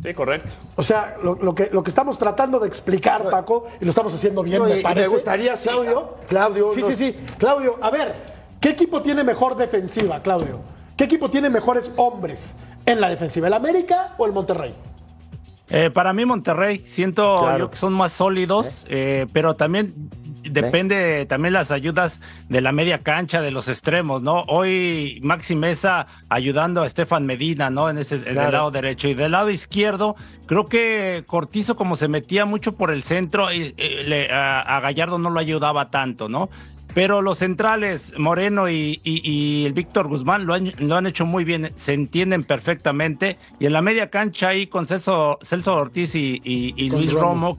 Sí, 0.00 0.14
correcto. 0.14 0.50
O 0.76 0.84
sea, 0.84 1.16
lo, 1.24 1.34
lo 1.34 1.56
que, 1.56 1.70
lo 1.72 1.82
que 1.82 1.90
estamos 1.90 2.18
tratando 2.18 2.60
de 2.60 2.68
explicar, 2.68 3.24
Paco, 3.28 3.64
y 3.80 3.84
lo 3.84 3.90
estamos 3.90 4.14
haciendo 4.14 4.44
bien, 4.44 4.60
No, 4.62 4.68
y- 4.68 4.74
me 4.74 4.78
y 4.78 4.82
parece. 4.84 5.08
me 5.08 5.12
gustaría, 5.12 5.56
sí, 5.56 5.68
Claudio. 5.68 6.14
Claudio, 6.28 6.70
Sí, 6.72 6.80
nos- 6.82 6.90
sí, 6.90 6.96
sí. 6.96 7.16
Claudio, 7.38 7.76
a 7.80 7.90
ver, 7.90 8.35
¿qué 8.60 8.70
equipo 8.70 9.02
tiene 9.02 9.24
mejor 9.24 9.56
defensiva, 9.56 10.20
Claudio? 10.22 10.60
¿Qué 10.96 11.04
equipo 11.04 11.28
tiene 11.30 11.50
mejores 11.50 11.92
hombres 11.96 12.54
en 12.86 13.00
la 13.00 13.08
defensiva? 13.08 13.46
¿El 13.48 13.54
América 13.54 14.14
o 14.18 14.26
el 14.26 14.32
Monterrey? 14.32 14.74
Eh, 15.68 15.90
para 15.90 16.12
mí 16.12 16.24
Monterrey, 16.24 16.78
siento 16.78 17.34
Claro. 17.36 17.58
yo 17.58 17.70
que 17.70 17.76
son 17.76 17.92
más 17.92 18.12
sólidos, 18.12 18.86
eh, 18.88 19.26
pero 19.32 19.56
también 19.56 19.92
depende 20.48 21.26
también 21.26 21.52
las 21.54 21.72
ayudas 21.72 22.20
de 22.48 22.60
la 22.60 22.70
media 22.70 23.02
cancha, 23.02 23.42
de 23.42 23.50
los 23.50 23.66
extremos, 23.66 24.22
¿no? 24.22 24.42
Hoy 24.46 25.18
Maxi 25.24 25.56
Mesa 25.56 26.06
ayudando 26.28 26.82
a 26.82 26.86
Estefan 26.86 27.26
Medina, 27.26 27.68
¿no? 27.68 27.90
En 27.90 27.98
ese 27.98 28.16
en 28.30 28.38
el 28.38 28.52
lado 28.52 28.70
derecho 28.70 29.08
y 29.08 29.14
del 29.14 29.32
lado 29.32 29.50
izquierdo, 29.50 30.14
creo 30.46 30.66
que 30.66 31.24
Cortizo 31.26 31.74
como 31.74 31.96
se 31.96 32.06
metía 32.06 32.44
mucho 32.44 32.76
por 32.76 32.92
el 32.92 33.02
centro, 33.02 33.52
y, 33.52 33.74
eh, 33.76 34.04
le- 34.06 34.30
a, 34.32 34.60
a 34.60 34.78
Gallardo 34.80 35.18
no 35.18 35.30
lo 35.30 35.40
ayudaba 35.40 35.90
tanto, 35.90 36.28
¿no? 36.28 36.48
Pero 36.96 37.20
los 37.20 37.36
centrales, 37.36 38.14
Moreno 38.16 38.70
y, 38.70 39.02
y- 39.04 39.20
y 39.22 39.66
el 39.66 39.74
Víctor 39.74 40.08
Guzmán, 40.08 40.46
lo 40.46 40.54
han, 40.54 40.72
lo 40.78 40.96
han 40.96 41.06
hecho 41.06 41.26
muy 41.26 41.44
bien, 41.44 41.70
se 41.76 41.92
entienden 41.92 42.42
perfectamente. 42.42 43.36
Y 43.60 43.66
en 43.66 43.74
la 43.74 43.82
media 43.82 44.08
cancha 44.08 44.48
ahí 44.48 44.66
con 44.66 44.86
Celso, 44.86 45.38
Celso 45.42 45.74
Ortiz 45.74 46.14
y, 46.14 46.40
y- 46.42 46.72
y 46.74 46.88
Con 46.88 47.00
Luis 47.00 47.12
Romo. 47.12 47.26
Romo, 47.26 47.58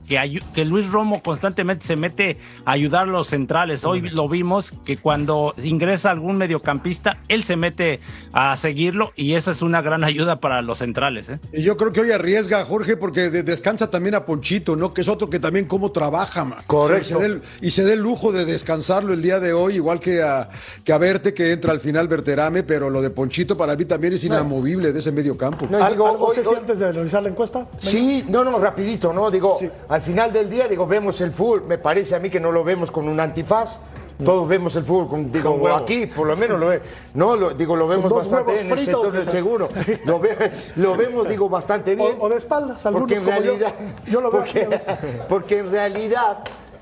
que, 0.54 0.64
Luis 0.64 0.90
Romo 0.90 1.22
constantemente 1.22 1.86
se 1.86 1.94
mete 1.94 2.36
a 2.64 2.72
ayudar 2.72 3.04
a 3.04 3.12
los 3.12 3.28
centrales. 3.28 3.84
Hoy 3.84 4.00
lo 4.10 4.28
vimos 4.28 4.72
que 4.84 4.96
cuando 4.96 5.54
ingresa 5.62 6.10
algún 6.10 6.36
mediocampista, 6.36 7.18
él 7.28 7.44
se 7.44 7.54
mete 7.54 8.00
a 8.32 8.56
seguirlo 8.56 9.12
y 9.14 9.34
esa 9.34 9.52
es 9.52 9.62
una 9.62 9.82
gran 9.82 10.02
ayuda 10.02 10.40
para 10.40 10.62
los 10.62 10.78
centrales. 10.78 11.28
¿eh? 11.28 11.38
Y 11.52 11.62
yo 11.62 11.76
creo 11.76 11.92
que 11.92 12.00
hoy 12.00 12.10
arriesga, 12.10 12.64
Jorge, 12.64 12.96
porque 12.96 13.30
de- 13.30 13.44
descansa 13.44 13.88
también 13.88 14.16
a 14.16 14.24
Ponchito, 14.24 14.74
¿no? 14.74 14.92
Que 14.92 15.02
es 15.02 15.08
otro 15.08 15.30
que 15.30 15.38
también 15.38 15.66
cómo 15.66 15.92
trabaja. 15.92 16.44
Correcto. 16.66 17.04
Sí, 17.06 17.12
y, 17.12 17.14
se 17.14 17.20
dé 17.20 17.26
el, 17.26 17.42
y 17.62 17.70
se 17.70 17.84
dé 17.84 17.92
el 17.92 18.00
lujo 18.00 18.32
de 18.32 18.44
descansarlo 18.44 19.12
el 19.14 19.22
día 19.22 19.27
de 19.38 19.52
hoy, 19.52 19.74
igual 19.76 20.00
que 20.00 20.22
a, 20.22 20.48
que 20.82 20.92
a 20.92 20.98
Verte, 20.98 21.34
que 21.34 21.52
entra 21.52 21.72
al 21.72 21.80
final 21.80 22.08
Verterame, 22.08 22.62
pero 22.62 22.88
lo 22.88 23.02
de 23.02 23.10
Ponchito 23.10 23.56
para 23.56 23.76
mí 23.76 23.84
también 23.84 24.14
es 24.14 24.24
inamovible 24.24 24.92
de 24.92 24.98
ese 24.98 25.12
medio 25.12 25.36
campo. 25.36 25.66
No, 25.70 25.84
¿Al- 25.84 25.92
digo, 25.92 26.06
¿Algo 26.08 26.26
hoy- 26.28 26.38
hoy- 26.38 26.56
antes 26.56 26.78
de 26.78 26.90
realizar 26.90 27.22
la 27.22 27.28
encuesta? 27.28 27.66
Sí, 27.78 28.24
no, 28.28 28.42
no, 28.42 28.58
rapidito, 28.58 29.12
¿no? 29.12 29.30
Digo, 29.30 29.58
Sí. 29.60 29.68
al 29.90 30.00
final 30.00 30.32
del 30.32 30.48
día, 30.48 30.66
digo, 30.66 30.86
vemos 30.86 31.20
el 31.20 31.30
fútbol, 31.32 31.64
me 31.68 31.76
parece 31.78 32.14
a 32.16 32.18
mí 32.18 32.30
que 32.30 32.40
no 32.40 32.50
lo 32.50 32.64
vemos 32.64 32.90
con 32.90 33.06
un 33.06 33.20
antifaz. 33.20 33.80
Todos 34.24 34.48
vemos 34.48 34.74
el 34.74 34.82
fútbol, 34.82 35.06
con, 35.08 35.30
digo, 35.30 35.60
Con 35.60 35.70
aquí 35.80 36.06
por 36.06 36.26
lo 36.26 36.36
menos 36.36 36.58
lo 36.58 36.66
ve- 36.66 36.82
no, 37.14 37.36
lo, 37.36 37.50
digo, 37.54 37.76
lo 37.76 37.86
vemos 37.86 38.12
bastante 38.12 38.58
en 38.62 38.66
el 38.66 38.72
fritos, 38.76 39.04
sector 39.04 39.12
del 39.12 39.30
seguro. 39.30 39.68
Lo, 40.06 40.18
ve- 40.18 40.36
lo 40.74 40.96
vemos, 40.96 41.28
digo, 41.28 41.48
bastante 41.48 41.94
bien. 41.94 42.16
O, 42.18 42.24
o 42.24 42.28
de 42.28 42.36
espaldas, 42.38 42.84
algunos 42.84 43.02
porque 43.06 43.14
en 43.14 43.24
como 43.24 43.36
yo. 43.36 43.42
realidad, 43.44 43.74
Yo 44.06 44.20
lo 44.20 44.32
veo 44.32 44.40
porque, 44.40 44.68
porque 45.28 45.58
en 45.58 45.70
realidad 45.70 46.38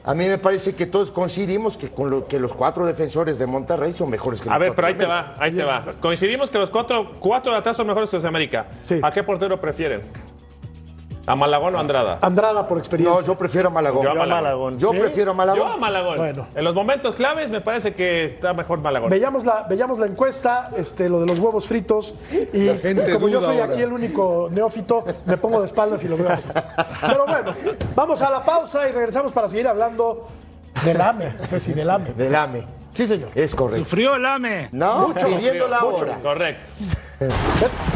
a 0.07 0.14
mí 0.14 0.25
me 0.27 0.38
parece 0.38 0.75
que 0.77 0.87
todos 0.87 1.11
coincidimos 1.11 1.77
que 1.77 1.90
con 1.90 2.11
lo 2.11 2.29
que 2.29 2.38
los 2.38 2.53
cuatro 2.55 2.87
defensores 2.87 3.38
de 3.40 3.47
Monterrey 3.47 3.92
son 3.92 4.09
mejores 4.09 4.40
que 4.40 4.49
A 4.49 4.53
los 4.53 4.61
ver, 4.61 4.69
cuatro 4.69 4.77
pero 4.77 4.87
ahí 4.87 4.95
de 4.95 5.01
te 5.01 5.07
va, 5.07 5.35
ahí 5.37 5.53
te 5.53 5.64
va. 5.64 5.85
Coincidimos 6.01 6.49
que 6.49 6.59
los 6.59 6.71
cuatro, 6.71 7.14
cuatro 7.19 7.51
de 7.51 7.59
atrás 7.59 7.77
son 7.77 7.88
mejores 7.88 8.09
que 8.09 8.16
los 8.16 8.23
de 8.23 8.29
América. 8.29 8.69
Sí. 8.85 9.01
¿A 9.03 9.11
qué 9.11 9.25
portero 9.25 9.61
prefieren? 9.61 10.03
¿A 11.27 11.35
Malagón 11.35 11.75
o 11.75 11.79
Andrada? 11.81 12.19
Andrada 12.23 12.67
por 12.69 12.79
experiencia. 12.79 13.21
No, 13.21 13.27
yo 13.27 13.37
prefiero 13.37 13.69
a 13.69 13.71
Malagón. 13.71 14.03
Yo 14.05 14.11
a 14.11 14.15
Yo, 14.15 14.19
Malagón. 14.21 14.81
¿Sí? 14.81 14.87
prefiero 14.91 15.31
a 15.33 15.35
Malagón. 15.35 15.67
Yo 15.67 15.73
a 15.73 15.77
Malagón. 15.77 16.17
Bueno. 16.19 16.47
En 16.55 16.65
los 16.65 16.73
momentos 16.75 17.15
claves 17.17 17.51
me 17.51 17.61
parece 17.61 17.93
que 17.95 18.25
está 18.25 18.55
mejor 18.55 18.79
Malagón. 18.79 19.11
Veíamos 19.11 19.45
la, 19.45 19.67
veíamos 19.69 19.99
la 19.99 20.07
encuesta, 20.07 20.71
este, 20.77 21.09
lo 21.09 21.19
de 21.21 21.27
los 21.27 21.39
huevos 21.41 21.67
fritos, 21.67 22.15
y, 22.53 22.69
como 23.12 23.29
yo 23.29 23.41
soy 23.41 23.59
ahora. 23.59 23.73
aquí 23.73 23.83
el 23.83 23.93
único 23.93 24.49
neófito, 24.53 25.05
me 25.25 25.37
pongo 25.37 25.61
de 25.61 25.67
espaldas 25.67 26.03
y 26.05 26.09
lo 26.09 26.17
veo 26.17 26.31
así. 26.31 26.49
Pero 27.01 27.27
bueno, 27.27 27.53
vamos 27.97 28.23
a 28.23 28.31
la 28.31 28.41
pausa 28.41 28.89
y 28.89 28.93
regresamos 28.93 29.33
para 29.33 29.49
seguir 29.49 29.67
hablando 29.67 30.29
del 30.85 31.01
AME, 31.01 31.33
Ceci, 31.43 31.73
del 31.73 31.91
AME. 31.91 32.12
Del 32.12 32.35
AME. 32.35 32.67
Sí, 32.95 33.07
señor. 33.07 33.31
Es 33.35 33.55
correcto. 33.55 33.85
Sufrió 33.85 34.15
el 34.15 34.25
AME. 34.25 34.69
No, 34.73 35.12
pidiendo 35.12 35.67
la 35.69 35.81
Mucho. 35.81 35.97
hora. 35.97 36.19
Correcto. 36.23 36.62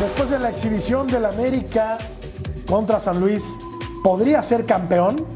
Después 0.00 0.30
de 0.30 0.38
la 0.38 0.48
exhibición 0.48 1.08
del 1.08 1.26
América 1.26 1.98
contra 2.66 2.98
San 2.98 3.20
Luis, 3.20 3.44
¿podría 4.02 4.42
ser 4.42 4.64
campeón? 4.64 5.26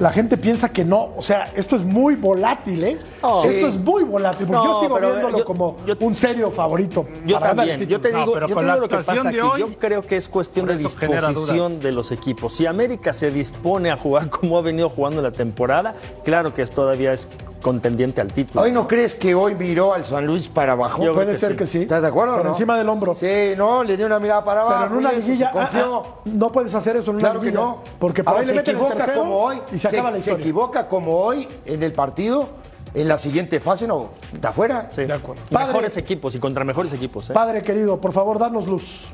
La 0.00 0.10
gente 0.10 0.36
piensa 0.36 0.70
que 0.72 0.84
no. 0.84 1.10
O 1.16 1.22
sea, 1.22 1.52
esto 1.54 1.76
es 1.76 1.84
muy 1.84 2.14
volátil, 2.16 2.82
¿eh? 2.82 2.98
No. 3.22 3.44
esto 3.44 3.50
Sí. 3.52 3.64
es 3.66 3.78
muy 3.78 4.02
volátil, 4.02 4.46
porque 4.46 4.66
No, 4.66 4.72
yo 4.74 4.80
sigo 4.80 4.98
eh, 4.98 5.00
viéndolo 5.02 5.38
yo- 5.38 5.44
como 5.44 5.76
yo- 5.86 5.94
un 6.00 6.14
serio 6.14 6.50
favorito. 6.50 7.06
Yo 7.26 7.38
también, 7.38 7.78
te. 7.78 7.84
No, 7.84 7.86
digo, 7.86 7.90
yo 7.90 8.00
te 8.00 8.08
digo 8.08 8.36
lo 8.80 8.88
que 8.88 8.96
pasa 8.96 9.28
aquí. 9.28 9.38
hoy, 9.38 9.60
yo 9.60 9.78
creo 9.78 10.02
que 10.02 10.16
es 10.16 10.28
cuestión 10.28 10.66
de 10.66 10.76
disposición 10.76 11.80
de 11.80 11.92
los 11.92 12.10
equipos. 12.12 12.54
Si 12.54 12.66
América 12.66 13.12
se 13.12 13.30
dispone 13.30 13.90
a 13.90 13.96
jugar 13.96 14.28
como 14.40 14.56
ha 14.58 14.62
venido 14.62 14.88
jugando 14.88 15.22
la 15.22 15.32
temporada, 15.32 15.94
claro 16.24 16.52
que 16.54 16.62
es- 16.62 16.70
todavía 16.70 17.12
es 17.12 17.28
contendiente 17.60 18.22
al 18.22 18.32
título. 18.32 18.62
¿Hoy 18.62 18.72
no 18.72 18.88
crees 18.88 19.14
que 19.14 19.34
hoy 19.34 19.54
miró 19.54 19.92
al 19.92 20.06
San 20.06 20.26
Luis 20.26 20.48
para 20.48 20.72
abajo? 20.72 21.04
Yo- 21.04 21.12
Puede 21.14 21.32
que 21.32 21.38
ser 21.38 21.50
sí. 21.50 21.56
que 21.58 21.66
sí. 21.66 21.82
¿Estás 21.82 22.00
de 22.00 22.08
acuerdo? 22.08 22.36
Por 22.36 22.44
no? 22.46 22.50
encima 22.52 22.78
del 22.78 22.88
hombro. 22.88 23.14
Sí, 23.14 23.52
no, 23.54 23.84
le 23.84 23.98
dio 23.98 24.06
una 24.06 24.18
mirada 24.18 24.42
para 24.42 24.62
abajo. 24.62 24.76
Pero 24.84 24.92
en 24.92 24.98
una 25.06 25.12
liguilla 25.12 25.50
confió. 25.50 25.96
ah, 25.96 26.02
ah, 26.08 26.20
no 26.24 26.50
puedes 26.50 26.74
hacer 26.74 26.96
eso 26.96 27.10
en 27.10 27.18
una 27.18 27.24
Claro 27.28 27.40
que 27.42 27.52
no. 27.52 27.82
Porque 27.98 28.24
por 28.24 28.32
ahí 28.34 28.40
le 28.40 28.46
se 28.46 28.52
el 28.52 28.58
equivoca 28.60 28.94
tercero 28.94 29.18
como 29.18 29.36
hoy. 29.36 29.60
y 29.74 29.76
se 29.78 29.89
acaba 29.98 30.10
la 30.10 30.20
se 30.20 30.32
equivoca 30.32 30.88
como 30.88 31.18
hoy 31.20 31.48
en 31.66 31.82
el 31.82 31.92
partido, 31.92 32.48
en 32.94 33.08
la 33.08 33.18
siguiente 33.18 33.60
fase 33.60 33.86
no, 33.86 34.10
está 34.32 34.48
afuera. 34.50 34.88
Sí. 34.90 35.04
De 35.04 35.12
acuerdo. 35.12 35.42
Padre- 35.50 35.66
Mejores 35.68 35.96
equipos 35.96 36.34
y 36.34 36.38
contra 36.38 36.64
mejores 36.64 36.92
equipos. 36.92 37.30
¿eh? 37.30 37.32
Padre 37.32 37.62
querido, 37.62 38.00
por 38.00 38.12
favor, 38.12 38.38
danos 38.38 38.66
luz. 38.66 39.12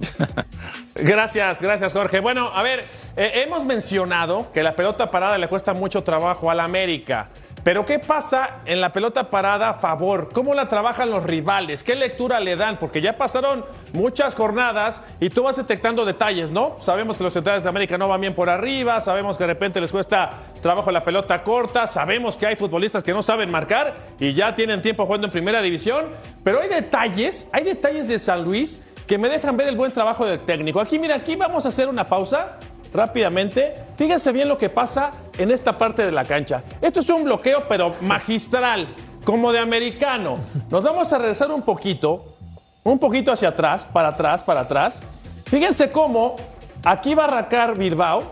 Gracias, 0.96 1.60
gracias 1.60 1.92
Jorge. 1.92 2.20
Bueno, 2.20 2.50
a 2.54 2.62
ver, 2.62 2.84
eh, 3.16 3.42
hemos 3.44 3.64
mencionado 3.64 4.46
que 4.52 4.62
la 4.62 4.76
pelota 4.76 5.10
parada 5.10 5.38
le 5.38 5.48
cuesta 5.48 5.74
mucho 5.74 6.02
trabajo 6.04 6.50
al 6.50 6.60
América. 6.60 7.30
Pero 7.64 7.86
¿qué 7.86 7.98
pasa 7.98 8.58
en 8.66 8.82
la 8.82 8.92
pelota 8.92 9.30
parada 9.30 9.70
a 9.70 9.74
favor? 9.74 10.28
¿Cómo 10.34 10.54
la 10.54 10.68
trabajan 10.68 11.08
los 11.08 11.22
rivales? 11.22 11.82
¿Qué 11.82 11.94
lectura 11.94 12.38
le 12.38 12.56
dan? 12.56 12.78
Porque 12.78 13.00
ya 13.00 13.16
pasaron 13.16 13.64
muchas 13.94 14.34
jornadas 14.34 15.00
y 15.18 15.30
tú 15.30 15.44
vas 15.44 15.56
detectando 15.56 16.04
detalles, 16.04 16.50
¿no? 16.50 16.76
Sabemos 16.80 17.16
que 17.16 17.24
los 17.24 17.32
centrales 17.32 17.62
de 17.62 17.70
América 17.70 17.96
no 17.96 18.06
van 18.06 18.20
bien 18.20 18.34
por 18.34 18.50
arriba, 18.50 19.00
sabemos 19.00 19.38
que 19.38 19.44
de 19.44 19.54
repente 19.54 19.80
les 19.80 19.92
cuesta 19.92 20.40
trabajo 20.60 20.90
la 20.90 21.02
pelota 21.02 21.42
corta, 21.42 21.86
sabemos 21.86 22.36
que 22.36 22.46
hay 22.46 22.56
futbolistas 22.56 23.02
que 23.02 23.14
no 23.14 23.22
saben 23.22 23.50
marcar 23.50 23.94
y 24.20 24.34
ya 24.34 24.54
tienen 24.54 24.82
tiempo 24.82 25.06
jugando 25.06 25.28
en 25.28 25.32
primera 25.32 25.62
división, 25.62 26.10
pero 26.44 26.60
hay 26.60 26.68
detalles, 26.68 27.46
hay 27.50 27.64
detalles 27.64 28.08
de 28.08 28.18
San 28.18 28.44
Luis 28.44 28.82
que 29.06 29.16
me 29.16 29.30
dejan 29.30 29.56
ver 29.56 29.68
el 29.68 29.76
buen 29.76 29.90
trabajo 29.90 30.26
del 30.26 30.40
técnico. 30.40 30.80
Aquí, 30.80 30.98
mira, 30.98 31.14
aquí 31.14 31.34
vamos 31.34 31.64
a 31.64 31.70
hacer 31.70 31.88
una 31.88 32.06
pausa 32.06 32.58
rápidamente. 32.94 33.74
Fíjense 33.96 34.32
bien 34.32 34.48
lo 34.48 34.56
que 34.56 34.70
pasa 34.70 35.10
en 35.36 35.50
esta 35.50 35.76
parte 35.76 36.06
de 36.06 36.12
la 36.12 36.24
cancha. 36.24 36.62
Esto 36.80 37.00
es 37.00 37.08
un 37.10 37.24
bloqueo, 37.24 37.64
pero 37.68 37.92
magistral, 38.00 38.94
como 39.24 39.52
de 39.52 39.58
americano. 39.58 40.38
Nos 40.70 40.82
vamos 40.82 41.12
a 41.12 41.18
regresar 41.18 41.50
un 41.50 41.62
poquito, 41.62 42.36
un 42.84 42.98
poquito 42.98 43.32
hacia 43.32 43.48
atrás, 43.50 43.84
para 43.84 44.08
atrás, 44.10 44.42
para 44.44 44.60
atrás. 44.60 45.02
Fíjense 45.46 45.90
cómo 45.90 46.36
aquí 46.84 47.14
va 47.14 47.24
a 47.24 47.28
arrancar 47.28 47.76
Bilbao. 47.76 48.22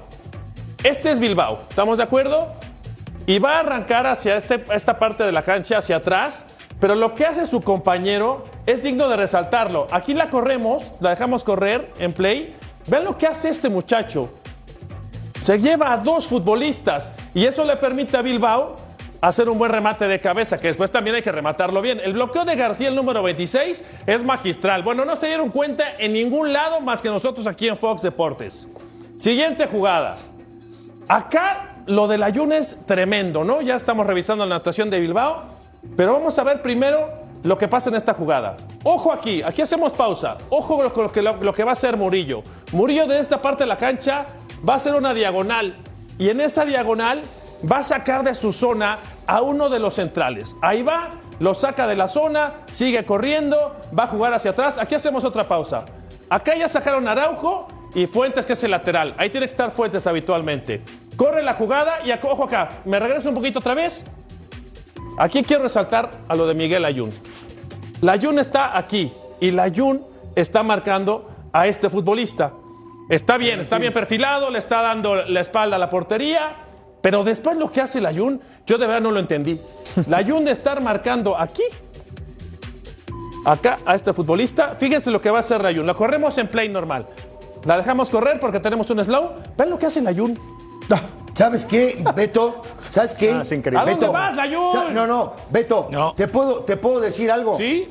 Este 0.83 1.11
es 1.11 1.19
Bilbao, 1.19 1.61
¿estamos 1.69 1.99
de 1.99 2.05
acuerdo? 2.05 2.49
Y 3.27 3.39
va 3.39 3.57
a 3.57 3.61
arrancar 3.61 4.07
hacia 4.07 4.37
este- 4.37 4.65
esta 4.73 4.99
parte 4.99 5.23
de 5.25 5.31
la 5.33 5.43
cancha, 5.43 5.79
hacia 5.79 5.97
atrás. 5.97 6.45
Pero 6.81 6.97
lo 6.97 7.15
que 7.15 7.25
hace 7.25 7.47
su 7.47 7.61
compañero 7.61 8.43
es 8.67 8.83
digno 8.83 9.09
de 9.09 9.17
resaltarlo. 9.17 9.87
Aquí 9.93 10.15
la 10.15 10.29
corremos, 10.31 10.93
la 10.99 11.11
dejamos 11.11 11.45
correr 11.45 11.93
en 12.01 12.13
play. 12.13 12.57
Vean 12.89 13.05
lo 13.05 13.17
que 13.17 13.29
hace 13.29 13.49
este 13.51 13.69
muchacho. 13.69 14.29
Se 15.43 15.59
lleva 15.59 15.93
a 15.93 15.97
dos 15.97 16.29
futbolistas 16.29 17.11
y 17.35 17.47
eso 17.47 17.65
le 17.65 17.75
permite 17.77 18.17
a 18.17 18.23
Bilbao 18.23 18.77
hacer 19.21 19.49
un 19.49 19.59
buen 19.59 19.73
remate 19.73 20.07
de 20.07 20.21
cabeza, 20.21 20.57
que 20.57 20.69
después 20.69 20.93
también 20.93 21.17
hay 21.17 21.23
que 21.23 21.33
rematarlo 21.33 21.83
bien. 21.83 22.01
El 22.05 22.13
bloqueo 22.13 22.45
de 22.45 22.55
García, 22.55 22.89
el 22.89 22.95
número 22.95 23.25
26, 23.25 23.85
es 24.07 24.23
magistral. 24.23 24.85
Bueno, 24.85 25.05
no 25.05 25.17
se 25.17 25.27
dieron 25.27 25.51
cuenta 25.51 25.97
en 25.99 26.13
ningún 26.13 26.53
lado 26.53 26.81
más 26.81 27.03
que 27.03 27.09
nosotros 27.09 27.49
aquí 27.49 27.67
en 27.67 27.77
Fox 27.77 28.03
Deportes. 28.03 28.69
Siguiente 29.17 29.67
jugada. 29.67 30.15
Acá 31.09 31.75
lo 31.87 32.07
del 32.07 32.23
Ayun 32.23 32.53
es 32.53 32.87
tremendo, 32.87 33.43
¿no? 33.43 33.63
Ya 33.63 33.75
estamos 33.75 34.07
revisando 34.07 34.47
la 34.47 34.59
natación 34.59 34.91
de 34.91 35.01
Bilbao, 35.01 35.43
pero 35.97 36.13
vamos 36.13 36.39
a 36.39 36.45
ver 36.45 36.63
primero 36.63 37.09
lo 37.43 37.59
que 37.59 37.67
pasa 37.67 37.91
en 37.91 37.97
esta 37.97 38.15
jugada. 38.15 38.57
Ojo 38.85 39.13
aquí, 39.13 39.43
aquí 39.43 39.61
hacemos 39.61 39.93
pausa. 39.93 40.39
Ojo 40.51 40.77
con 40.93 41.11
lo, 41.15 41.43
lo 41.43 41.53
que 41.53 41.65
va 41.65 41.71
a 41.71 41.73
hacer 41.73 41.97
Murillo. 41.97 42.45
Murillo 42.71 43.09
de 43.09 43.19
esta 43.19 43.43
parte 43.43 43.65
de 43.65 43.69
la 43.69 43.77
cancha 43.77 44.25
va 44.67 44.75
a 44.75 44.77
hacer 44.77 44.95
una 44.95 45.15
diagonal 45.15 45.77
y 46.19 46.29
en 46.31 46.41
esa 46.41 46.65
diagonal 46.65 47.23
va 47.71 47.79
a 47.79 47.85
sacar 47.85 48.25
de 48.25 48.35
su 48.35 48.53
zona 48.53 48.99
a 49.27 49.41
uno 49.43 49.69
de 49.69 49.79
los 49.79 49.95
centrales. 49.95 50.57
Ahí 50.61 50.83
va, 50.83 51.11
lo 51.39 51.55
saca 51.55 51.87
de 51.87 51.97
la 51.97 52.09
zona, 52.09 52.55
sigue 52.71 53.05
corriendo, 53.05 53.77
va 53.97 54.05
a 54.05 54.07
jugar 54.09 54.35
hacia 54.35 54.53
atrás. 54.53 54.79
Aquí 54.79 54.95
hacemos 54.95 55.25
otra 55.25 55.47
pausa. 55.47 55.85
Acá 56.29 56.57
ya 56.57 56.69
sacaron 56.69 57.07
Araujo 57.09 57.69
y 57.95 58.07
Fuentes, 58.07 58.47
que 58.47 58.55
es 58.55 58.65
el 58.65 58.71
lateral. 58.71 59.15
Ahí 59.19 59.31
tiene 59.31 59.47
que 59.47 59.51
estar 59.51 59.71
Fuentes 59.71 60.07
habitualmente. 60.07 60.83
Corre 61.17 61.43
la 61.43 61.55
jugada 61.55 61.99
y 62.05 62.13
ojo 62.13 62.45
acá. 62.45 62.81
Me 62.85 62.99
regreso 62.99 63.29
un 63.29 63.35
poquito 63.35 63.59
otra 63.59 63.75
vez. 63.75 64.05
Aquí 65.19 65.43
quiero 65.43 65.65
resaltar 65.65 66.11
a 66.27 66.35
lo 66.35 66.47
de 66.47 66.55
Miguel 66.55 66.85
Ayun. 66.85 67.11
Layun 68.01 68.39
está 68.39 68.77
aquí 68.77 69.13
y 69.41 69.51
Layun 69.51 70.05
está 70.35 70.63
marcando 70.63 71.29
a 71.53 71.67
este 71.67 71.91
futbolista. 71.91 72.53
Está 73.09 73.37
bien, 73.37 73.61
está 73.61 73.79
bien 73.79 73.93
perfilado, 73.93 74.51
le 74.51 74.59
está 74.59 74.83
dando 74.83 75.15
la 75.15 75.41
espalda 75.41 75.77
a 75.77 75.79
la 75.79 75.91
portería, 75.91 76.57
pero 77.01 77.25
después 77.25 77.59
lo 77.59 77.71
que 77.71 77.81
hace 77.81 78.01
Layun, 78.01 78.41
yo 78.67 78.79
de 78.79 78.87
verdad 78.87 79.03
no 79.03 79.11
lo 79.11 79.21
entendí. 79.21 79.61
Layun 80.09 80.45
de 80.45 80.53
estar 80.53 80.81
marcando 80.81 81.37
aquí, 81.37 81.65
acá 83.45 83.79
a 83.85 83.95
este 83.95 84.13
futbolista, 84.13 84.77
fíjense 84.79 85.11
lo 85.11 85.21
que 85.21 85.31
va 85.31 85.39
a 85.39 85.41
hacer 85.41 85.63
Layun. 85.63 85.87
La 85.87 85.95
corremos 85.95 86.39
en 86.39 86.49
play 86.49 86.69
normal. 86.69 87.07
La 87.65 87.77
dejamos 87.77 88.11
correr 88.11 88.41
porque 88.41 88.61
tenemos 88.61 88.91
un 88.91 89.05
slow. 89.05 89.31
Ven 89.57 89.71
lo 89.71 89.79
que 89.79 89.87
hace 89.87 90.01
Layun. 90.01 90.39
¿Sabes 91.35 91.65
qué, 91.65 92.03
Beto? 92.15 92.63
¿Sabes 92.81 93.15
qué? 93.15 93.33
Ah, 93.33 93.43
es 93.43 93.53
increíble. 93.53 93.81
¿A 93.81 93.85
dónde 93.85 94.01
Beto, 94.01 94.13
vas, 94.13 94.37
Layun? 94.37 94.95
No, 94.95 95.07
no, 95.07 95.33
Beto, 95.51 95.89
No. 95.91 96.13
¿te, 96.15 96.29
puedo, 96.29 96.61
¿te 96.61 96.77
puedo 96.77 97.01
decir 97.01 97.31
algo? 97.31 97.57
¿Sí? 97.57 97.89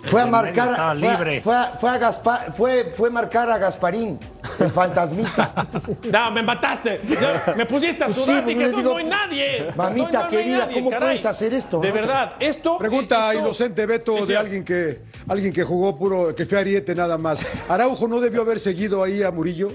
Fue 0.00 0.22
a 0.22 0.26
marcar, 0.26 0.96
fue, 0.98 1.08
libre. 1.10 1.40
fue 1.40 1.54
a, 1.56 1.72
fue 1.72 1.90
a 1.90 1.98
Gaspar- 1.98 2.52
fue, 2.52 2.84
fue 2.92 3.08
a 3.08 3.12
marcar 3.12 3.50
a 3.50 3.58
Gasparín, 3.58 4.18
el 4.60 4.70
fantasmita. 4.70 5.66
No, 6.10 6.30
me 6.30 6.42
mataste. 6.42 7.00
Me 7.56 7.66
pusiste 7.66 8.04
a 8.04 8.08
sudar 8.08 8.26
sí, 8.26 8.32
y 8.38 8.42
pues 8.42 8.56
que 8.56 8.64
le 8.66 8.70
tú 8.70 8.76
digo, 8.78 8.90
no 8.92 8.96
hay 8.96 9.04
nadie. 9.06 9.66
mamita 9.76 10.10
No, 10.10 10.18
no, 10.18 10.22
no 10.24 10.28
querida, 10.30 10.68
¿cómo 10.72 10.90
puedes 10.90 11.26
hacer 11.26 11.52
esto, 11.52 11.80
De 11.80 11.88
no? 11.88 11.94
verdad, 11.94 12.32
esto. 12.40 12.78
Pregunta 12.78 13.32
esto- 13.32 13.44
inocente 13.44 13.86
Beto 13.86 14.16
Sí, 14.22 14.28
de 14.28 14.36
alguien 14.36 14.64
que 14.64 15.02
alguien 15.28 15.52
que 15.52 15.64
jugó 15.64 15.98
puro, 15.98 16.34
que 16.34 16.46
fue 16.46 16.58
ariete 16.58 16.94
nada 16.94 17.18
más. 17.18 17.44
Araujo 17.68 18.08
no 18.08 18.20
debió 18.20 18.42
haber 18.42 18.60
seguido 18.60 19.02
ahí 19.02 19.22
a 19.22 19.30
Murillo 19.30 19.72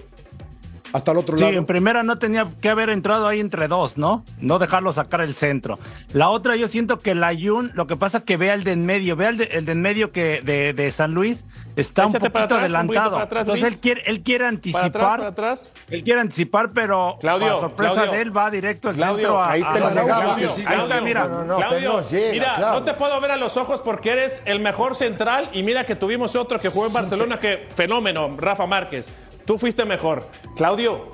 hasta 0.93 1.11
el 1.11 1.17
otro 1.17 1.37
Sí, 1.37 1.43
lado. 1.43 1.55
en 1.57 1.65
primera 1.65 2.03
no 2.03 2.17
tenía 2.19 2.47
que 2.61 2.69
haber 2.69 2.89
entrado 2.89 3.27
ahí 3.27 3.39
entre 3.39 3.67
dos, 3.67 3.97
¿no? 3.97 4.23
No 4.39 4.59
dejarlo 4.59 4.93
sacar 4.93 5.21
el 5.21 5.33
centro. 5.35 5.79
La 6.13 6.29
otra, 6.29 6.55
yo 6.55 6.67
siento 6.67 6.99
que 6.99 7.15
la 7.15 7.33
Jun, 7.35 7.71
lo 7.73 7.87
que 7.87 7.95
pasa 7.97 8.21
que 8.23 8.37
vea 8.37 8.53
el 8.53 8.63
de 8.63 8.71
en 8.73 8.85
medio, 8.85 9.15
vea 9.15 9.29
el 9.29 9.37
de, 9.37 9.43
el 9.45 9.65
de 9.65 9.71
en 9.73 9.81
medio 9.81 10.11
que 10.11 10.41
de, 10.41 10.73
de 10.73 10.91
San 10.91 11.13
Luis, 11.13 11.45
está 11.75 12.03
Échate 12.03 12.17
un 12.27 12.31
poquito 12.31 12.43
atrás, 12.43 12.43
un 12.43 12.47
poquito 12.47 12.55
adelantado. 12.59 13.17
atrás, 13.19 13.41
Entonces 13.41 13.65
él 13.73 13.79
quiere, 13.79 14.03
él 14.05 14.21
quiere 14.21 14.43
Para 14.43 14.49
anticipar. 14.49 14.85
atrás, 14.87 15.17
para 15.17 15.27
atrás. 15.29 15.73
Él 15.89 16.03
quiere 16.03 16.21
anticipar, 16.21 16.71
pero 16.73 17.17
Claudio, 17.19 17.47
para 17.47 17.59
sorpresa 17.59 17.93
Claudio. 17.93 18.11
de 18.11 18.21
él 18.21 18.37
va 18.37 18.51
directo 18.51 18.89
al 18.89 18.95
Claudio, 18.95 19.17
centro 19.27 19.41
a, 19.43 19.51
ahí 19.51 19.61
está 19.61 19.73
a 19.73 19.77
el 19.77 20.49
sigue. 20.51 20.67
Ahí 20.67 20.79
está, 20.79 21.01
mira. 21.01 21.27
No, 21.27 21.29
no, 21.39 21.45
no, 21.45 21.55
Claudio, 21.57 21.79
pero 21.79 21.93
no 22.01 22.09
llega, 22.09 22.31
mira, 22.31 22.55
claro. 22.57 22.79
no 22.79 22.83
te 22.83 22.93
puedo 22.93 23.19
ver 23.19 23.31
a 23.31 23.37
los 23.37 23.57
ojos 23.57 23.81
porque 23.81 24.11
eres 24.11 24.41
el 24.45 24.59
mejor 24.59 24.95
central 24.95 25.49
y 25.53 25.63
mira 25.63 25.85
que 25.85 25.95
tuvimos 25.95 26.35
otro 26.35 26.59
que 26.59 26.69
jugó 26.69 26.87
en 26.87 26.93
Barcelona 26.93 27.37
que 27.37 27.67
fenómeno, 27.69 28.35
Rafa 28.37 28.67
Márquez. 28.67 29.09
Tú 29.45 29.57
fuiste 29.57 29.85
mejor. 29.85 30.27
Claudio, 30.55 31.07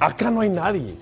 acá 0.00 0.30
no 0.30 0.40
hay 0.40 0.50
nadie. 0.50 0.94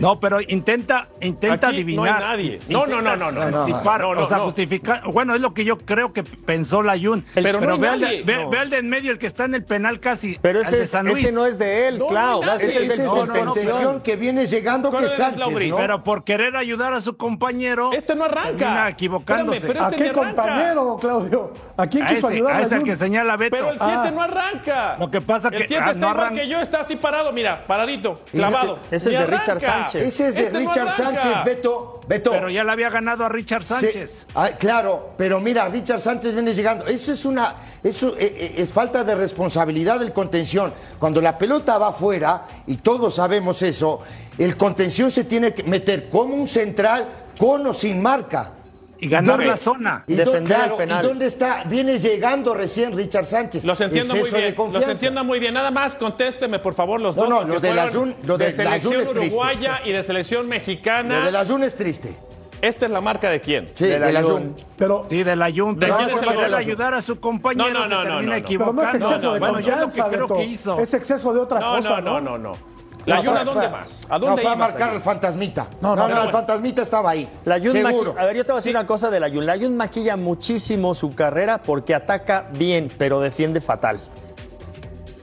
No, 0.00 0.18
pero 0.20 0.40
intenta, 0.40 1.08
intenta 1.20 1.68
Aquí 1.68 1.76
adivinar. 1.76 2.04
no 2.06 2.14
hay 2.14 2.20
nadie. 2.36 2.60
No, 2.68 2.86
no, 2.86 3.00
no, 3.02 3.16
no, 3.16 3.30
no. 3.30 3.42
Anticipar, 3.42 4.00
No, 4.00 4.14
no, 4.14 4.22
o 4.22 4.26
sea, 4.28 4.38
no. 4.38 4.44
justificar. 4.44 5.02
Bueno, 5.12 5.34
es 5.34 5.40
lo 5.40 5.54
que 5.54 5.64
yo 5.64 5.78
creo 5.78 6.12
que 6.12 6.22
pensó 6.24 6.82
la 6.82 6.98
Jun. 6.98 7.24
Pero 7.34 7.60
no 7.60 7.74
hay 7.74 7.78
ve, 7.78 7.88
al 7.88 8.00
ve- 8.24 8.36
No. 8.44 8.50
ve 8.50 8.58
al 8.58 8.70
de 8.70 8.78
en 8.78 8.88
medio, 8.88 9.12
el 9.12 9.18
que 9.18 9.26
está 9.26 9.44
en 9.44 9.54
el 9.54 9.64
penal 9.64 10.00
casi. 10.00 10.38
Pero 10.40 10.60
ese, 10.60 10.82
es- 10.82 10.94
ese 10.94 11.32
no 11.32 11.46
es 11.46 11.58
de 11.58 11.88
él, 11.88 11.98
No, 11.98 12.04
no 12.04 12.08
Clau. 12.10 12.42
ese 12.42 12.66
es 12.66 12.76
Ese 12.76 13.02
es 13.02 13.06
no, 13.06 13.14
de 13.14 13.26
no, 13.26 13.26
no, 13.26 13.44
contención 13.44 14.00
que 14.00 14.16
viene 14.16 14.46
llegando 14.46 14.90
¿Cuál 14.90 15.04
que 15.04 15.10
Sánchez? 15.10 15.68
¿no? 15.70 15.76
Pero 15.76 16.04
por 16.04 16.24
querer 16.24 16.56
ayudar 16.56 16.92
a 16.92 17.00
su 17.00 17.16
compañero. 17.16 17.90
Este 17.92 18.14
no 18.14 18.24
arranca. 18.24 18.56
termina 18.56 18.88
equivocándose. 18.88 19.58
Espérame, 19.58 19.74
pero 19.74 19.84
¿A 19.86 19.90
este 19.90 20.04
qué 20.04 20.12
compañero, 20.12 20.98
Claudio? 21.00 21.52
¿A 21.76 21.86
quién 21.86 22.02
a 22.04 22.06
quiso 22.08 22.28
ese, 22.28 22.36
ayudar 22.36 22.56
a 22.56 22.62
ese 22.62 22.82
que 22.82 22.96
señala 22.96 23.36
Beto. 23.36 23.56
Pero 23.56 23.70
el 23.70 23.78
7 23.78 23.92
Ah. 23.94 24.10
no 24.12 24.22
arranca. 24.22 24.96
Lo 24.98 25.10
que 25.10 25.20
pasa 25.20 25.50
que, 25.50 25.58
El 25.58 25.66
7 25.66 25.82
ah, 25.86 25.90
está 25.90 26.00
no 26.00 26.08
igual 26.12 26.26
arranca. 26.26 26.40
que 26.42 26.48
yo, 26.48 26.60
está 26.60 26.80
así 26.80 26.96
parado, 26.96 27.32
mira, 27.32 27.64
paradito, 27.66 28.22
Y 28.32 28.38
clavado. 28.38 28.78
ese 28.90 29.12
es 29.12 29.18
de 29.18 29.26
Richard. 29.26 29.60
Sánchez. 29.68 30.08
Ese 30.08 30.28
es 30.28 30.34
de 30.34 30.40
Este 30.42 30.58
Richard. 30.58 30.90
Sánchez, 30.90 31.44
Beto. 31.44 32.00
Beto. 32.06 32.30
Pero 32.30 32.48
ya 32.48 32.64
le 32.64 32.72
había 32.72 32.88
ganado 32.90 33.24
a 33.24 33.28
Richard 33.28 33.62
Sí, 33.62 33.68
Sánchez. 33.68 34.26
ah, 34.34 34.50
claro, 34.58 35.10
pero 35.16 35.40
mira, 35.40 35.68
Richard 35.68 36.00
Sánchez 36.00 36.32
viene 36.34 36.54
llegando. 36.54 36.86
Eso 36.86 37.12
es 37.12 37.24
una, 37.24 37.54
eso 37.82 38.14
eh, 38.18 38.34
eh, 38.38 38.54
es 38.58 38.70
falta 38.70 39.04
de 39.04 39.14
responsabilidad 39.14 40.00
del 40.00 40.12
contención. 40.12 40.72
Cuando 40.98 41.20
la 41.20 41.36
pelota 41.36 41.76
va 41.78 41.88
afuera, 41.88 42.46
y 42.66 42.76
todos 42.78 43.14
sabemos 43.16 43.60
eso, 43.62 44.00
el 44.38 44.56
contención 44.56 45.10
se 45.10 45.24
tiene 45.24 45.52
que 45.52 45.64
meter 45.64 46.08
como 46.08 46.34
un 46.34 46.48
central, 46.48 47.08
con 47.38 47.66
o 47.66 47.74
sin 47.74 48.00
marca. 48.02 48.52
Y 49.00 49.08
ganar 49.08 49.44
la 49.44 49.56
zona. 49.56 50.04
¿Y, 50.08 50.14
Defender 50.14 50.42
el 50.42 50.44
claro, 50.64 50.76
penal. 50.76 51.04
¿y 51.04 51.08
dónde 51.08 51.26
está? 51.26 51.62
Viene 51.64 51.98
llegando 51.98 52.52
recién 52.54 52.96
Richard 52.96 53.26
Sánchez. 53.26 53.64
Los 53.64 53.80
entiendo 53.80 54.14
muy 54.14 54.24
de 54.24 54.30
bien, 54.36 54.44
los 54.46 54.54
confianza. 54.54 54.90
entiendo 54.90 55.24
muy 55.24 55.38
bien. 55.38 55.54
Nada 55.54 55.70
más 55.70 55.94
contésteme, 55.94 56.58
por 56.58 56.74
favor, 56.74 57.00
los 57.00 57.14
No, 57.16 57.22
dos. 57.22 57.30
no, 57.30 57.36
porque 57.38 57.52
lo 57.52 57.60
de 57.60 57.74
la 57.74 57.90
Jun- 57.90 58.14
lo 58.24 58.36
de 58.38 58.46
la 58.46 58.50
selección 58.50 58.92
Jun 58.94 59.02
es 59.02 59.10
triste. 59.12 59.28
uruguaya 59.28 59.80
y 59.84 59.92
de 59.92 60.02
selección 60.02 60.48
mexicana. 60.48 61.20
Lo 61.20 61.24
de 61.26 61.30
la 61.32 61.44
Jun 61.44 61.62
es 61.62 61.76
triste. 61.76 62.16
Esta 62.60 62.86
es 62.86 62.90
la 62.90 63.00
marca 63.00 63.30
de 63.30 63.40
quién? 63.40 63.68
Sí, 63.76 63.84
de 63.86 64.00
la, 64.12 64.20
Jun. 64.20 64.56
Pero, 64.76 65.06
Sí, 65.08 65.22
de 65.22 65.36
la 65.36 65.48
Jun. 65.54 65.78
¿De 65.78 65.86
Pero 65.86 65.96
quién 65.98 66.08
por 66.08 66.18
es 66.18 66.22
el 66.24 66.28
querer 66.34 66.50
gol? 66.50 66.54
ayudar 66.58 66.94
a 66.94 67.02
su 67.02 67.20
compañero 67.20 67.70
No, 67.70 67.86
no, 67.86 67.88
no, 67.88 67.88
se 67.88 67.94
no, 68.08 68.14
termina 68.16 68.36
no, 68.36 68.42
no. 68.42 68.58
pero 68.58 68.72
no 68.72 68.82
es 68.82 68.94
exceso 68.96 69.32
de 69.32 69.38
bueno, 69.38 69.60
yo 69.60 69.70
lo 69.70 69.76
que 69.76 69.82
confianza, 69.82 70.10
creo 70.10 70.26
que 70.26 70.44
hizo. 70.44 70.78
Es 70.80 70.92
exceso 70.92 71.32
de 71.32 71.38
otra 71.38 71.60
No, 71.60 71.76
cosa, 71.76 72.00
no, 72.00 72.20
no, 72.20 72.36
no, 72.36 72.38
no. 72.38 72.77
La 73.08 73.16
No, 73.16 73.22
Jun, 73.30 73.36
¿a 73.38 73.44
dónde 73.44 73.66
vas? 73.68 74.06
¿A 74.08 74.18
no, 74.18 74.26
dónde 74.26 74.42
fue 74.42 74.50
a 74.52 74.56
marcar 74.56 74.90
al 74.90 75.00
fantasmita. 75.00 75.66
No, 75.80 75.96
No, 75.96 75.96
no, 75.96 76.02
no, 76.02 76.06
el 76.08 76.14
bueno. 76.16 76.30
fantasmita 76.30 76.82
estaba 76.82 77.10
ahí. 77.10 77.28
La 77.44 77.58
Jun 77.58 77.72
Seguro. 77.72 78.14
a 78.18 78.24
ver, 78.26 78.36
yo 78.36 78.44
te 78.44 78.52
voy 78.52 78.58
a 78.58 78.60
decir 78.60 78.72
una 78.76 78.86
cosa 78.86 79.10
de 79.10 79.18
la 79.20 79.28
Jun. 79.30 79.46
La 79.46 79.56
Jun 79.58 79.76
maquilla 79.76 80.16
muchísimo 80.16 80.94
su 80.94 81.14
carrera 81.14 81.58
porque 81.58 81.94
ataca 81.94 82.48
bien, 82.52 82.92
pero 82.98 83.20
defiende 83.20 83.60
fatal. 83.60 84.00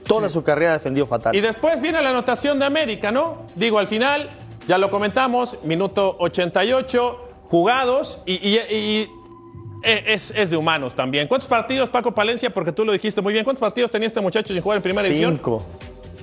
Toda 0.06 0.28
su 0.28 0.42
carrera 0.42 0.72
defendió 0.74 1.06
fatal. 1.06 1.34
Y 1.34 1.40
después 1.40 1.80
viene 1.80 2.00
la 2.00 2.10
anotación 2.10 2.58
de 2.58 2.64
América, 2.64 3.10
¿no? 3.10 3.42
Digo, 3.56 3.78
al 3.78 3.88
final, 3.88 4.30
ya 4.68 4.78
lo 4.78 4.88
comentamos, 4.90 5.58
minuto 5.64 6.16
88, 6.20 7.18
jugados 7.44 8.20
y, 8.24 8.34
y- 8.34 8.58
y- 8.70 9.10
e- 9.82 10.04
es, 10.14 10.32
es 10.36 10.50
de 10.50 10.56
humanos 10.56 10.94
también. 10.94 11.26
¿Cuántos 11.26 11.48
partidos, 11.48 11.90
Paco 11.90 12.12
Palencia? 12.12 12.50
Porque 12.54 12.72
tú 12.72 12.84
lo 12.84 12.92
dijiste 12.92 13.20
muy 13.20 13.32
bien. 13.32 13.44
¿Cuántos 13.44 13.60
partidos 13.60 13.90
tenía 13.90 14.06
este 14.06 14.20
muchacho 14.20 14.52
sin 14.54 14.62
jugar 14.62 14.76
en 14.76 14.82
primera 14.82 15.02
división? 15.04 15.34
cinco. 15.36 15.62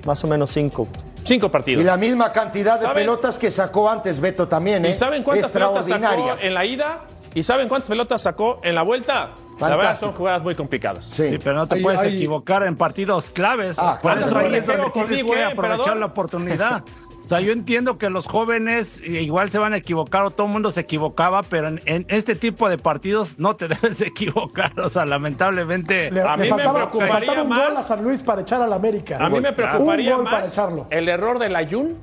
Más 0.06 0.23
o 0.23 0.28
menos 0.28 0.49
cinco. 0.49 0.88
Cinco 1.23 1.49
partidos. 1.49 1.81
Y 1.81 1.86
la 1.86 1.97
misma 1.97 2.31
cantidad 2.31 2.75
de 2.79 2.86
¿Saben? 2.86 3.03
pelotas 3.03 3.38
que 3.38 3.49
sacó 3.51 3.89
antes 3.89 4.19
Beto 4.19 4.47
también, 4.47 4.86
¿eh? 4.86 4.89
¿Y 4.91 4.93
saben 4.93 5.23
cuántas 5.23 5.51
pelotas 5.51 5.86
sacó 5.88 5.95
Extraordinarias. 6.03 6.43
en 6.45 6.53
la 6.53 6.65
ida? 6.65 7.01
¿Y 7.36 7.41
saben 7.43 7.67
cuántas 7.67 7.89
pelotas 7.89 8.21
sacó 8.21 8.59
en 8.63 8.75
la 8.75 8.83
vuelta? 8.83 9.31
La 9.59 9.75
verdad 9.75 9.97
son 9.99 10.12
jugadas 10.13 10.41
muy 10.43 10.55
complicadas. 10.55 11.05
Sí. 11.05 11.29
Sí, 11.29 11.38
pero 11.38 11.55
no 11.55 11.67
te 11.67 11.77
puedes 11.77 12.01
equivocar 12.03 12.63
en 12.63 12.75
partidos 12.75 13.29
claves. 13.31 13.75
Ah, 13.79 13.99
Por 14.01 14.12
claro, 14.13 14.27
eso 14.27 14.38
ahí 14.38 14.49
le 14.49 14.57
es 14.57 14.65
donde 14.65 14.81
pego 14.81 14.91
tienes 14.91 15.09
conmigo, 15.09 15.33
que 15.33 15.39
eh, 15.39 15.43
aprovechar 15.45 15.71
emperador. 15.77 15.97
la 15.99 16.05
oportunidad. 16.07 16.83
O 17.23 17.27
sea, 17.27 17.39
yo 17.39 17.53
entiendo 17.53 17.97
que 17.97 18.09
los 18.09 18.27
jóvenes 18.27 18.99
eh, 19.01 19.21
igual 19.21 19.49
se 19.49 19.57
van 19.57 19.73
a 19.73 19.77
equivocar 19.77 20.25
o 20.25 20.31
todo 20.31 20.45
el 20.47 20.51
mundo 20.53 20.71
se 20.71 20.81
equivocaba, 20.81 21.41
pero 21.43 21.69
en, 21.69 21.81
en 21.86 22.05
este 22.09 22.36
tipo 22.36 22.67
de 22.67 22.77
partidos 22.77 23.39
no 23.39 23.55
te 23.55 23.67
debes 23.69 23.99
de 23.99 24.07
equivocar. 24.07 24.77
O 24.79 24.89
sea, 24.89 25.05
lamentablemente. 25.05 26.12
le, 26.12 26.21
A 26.21 26.36
mí 26.36 26.43
me 26.43 26.49
faltaba, 26.49 26.79
le 26.79 26.86
preocuparía 26.88 27.13
faltaba 27.33 27.41
un 27.43 27.49
gol 27.49 27.57
más- 27.75 27.79
a 27.79 27.83
San 27.83 28.03
Luis 28.03 28.23
para 28.23 28.41
echar 28.41 28.62
al 28.62 28.73
América. 28.73 29.17
A 29.23 29.29
mí 29.29 29.39
me 29.39 29.53
preocuparía 29.53 30.15
gol 30.15 30.25
más 30.25 30.51
echarlo. 30.51 30.86
el 30.89 31.07
error 31.07 31.39
del 31.39 31.55
Ayun 31.55 31.97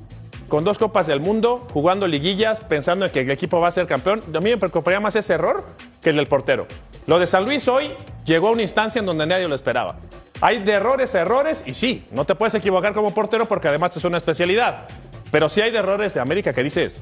con 0.47 0.63
dos 0.65 0.77
copas 0.77 1.07
del 1.07 1.21
mundo, 1.21 1.65
jugando 1.71 2.07
liguillas, 2.07 2.59
pensando 2.61 3.05
en 3.05 3.11
que 3.11 3.21
el 3.21 3.31
equipo 3.31 3.59
va 3.61 3.69
a 3.69 3.71
ser 3.71 3.87
campeón. 3.87 4.21
A 4.35 4.39
mí 4.41 4.49
me 4.49 4.57
preocuparía 4.57 4.99
más 4.99 5.15
ese 5.15 5.33
error 5.33 5.63
que 6.01 6.09
el 6.09 6.17
del 6.17 6.27
portero. 6.27 6.67
Lo 7.07 7.19
de 7.19 7.27
San 7.27 7.45
Luis 7.45 7.67
hoy 7.69 7.91
llegó 8.25 8.49
a 8.49 8.51
una 8.51 8.61
instancia 8.63 8.99
en 8.99 9.05
donde 9.05 9.25
nadie 9.27 9.47
lo 9.47 9.55
esperaba. 9.55 9.95
Hay 10.41 10.59
de 10.63 10.71
errores 10.73 11.13
a 11.15 11.21
errores 11.21 11.63
y 11.67 11.73
sí, 11.75 12.03
no 12.11 12.25
te 12.25 12.33
puedes 12.35 12.53
equivocar 12.55 12.93
como 12.93 13.13
portero 13.13 13.47
porque 13.47 13.67
además 13.69 13.95
es 13.95 14.03
una 14.03 14.17
especialidad. 14.17 14.87
Pero 15.31 15.49
sí 15.49 15.61
hay 15.61 15.71
de 15.71 15.79
errores 15.79 16.13
de 16.13 16.19
América 16.19 16.53
que 16.53 16.63
dices, 16.63 17.01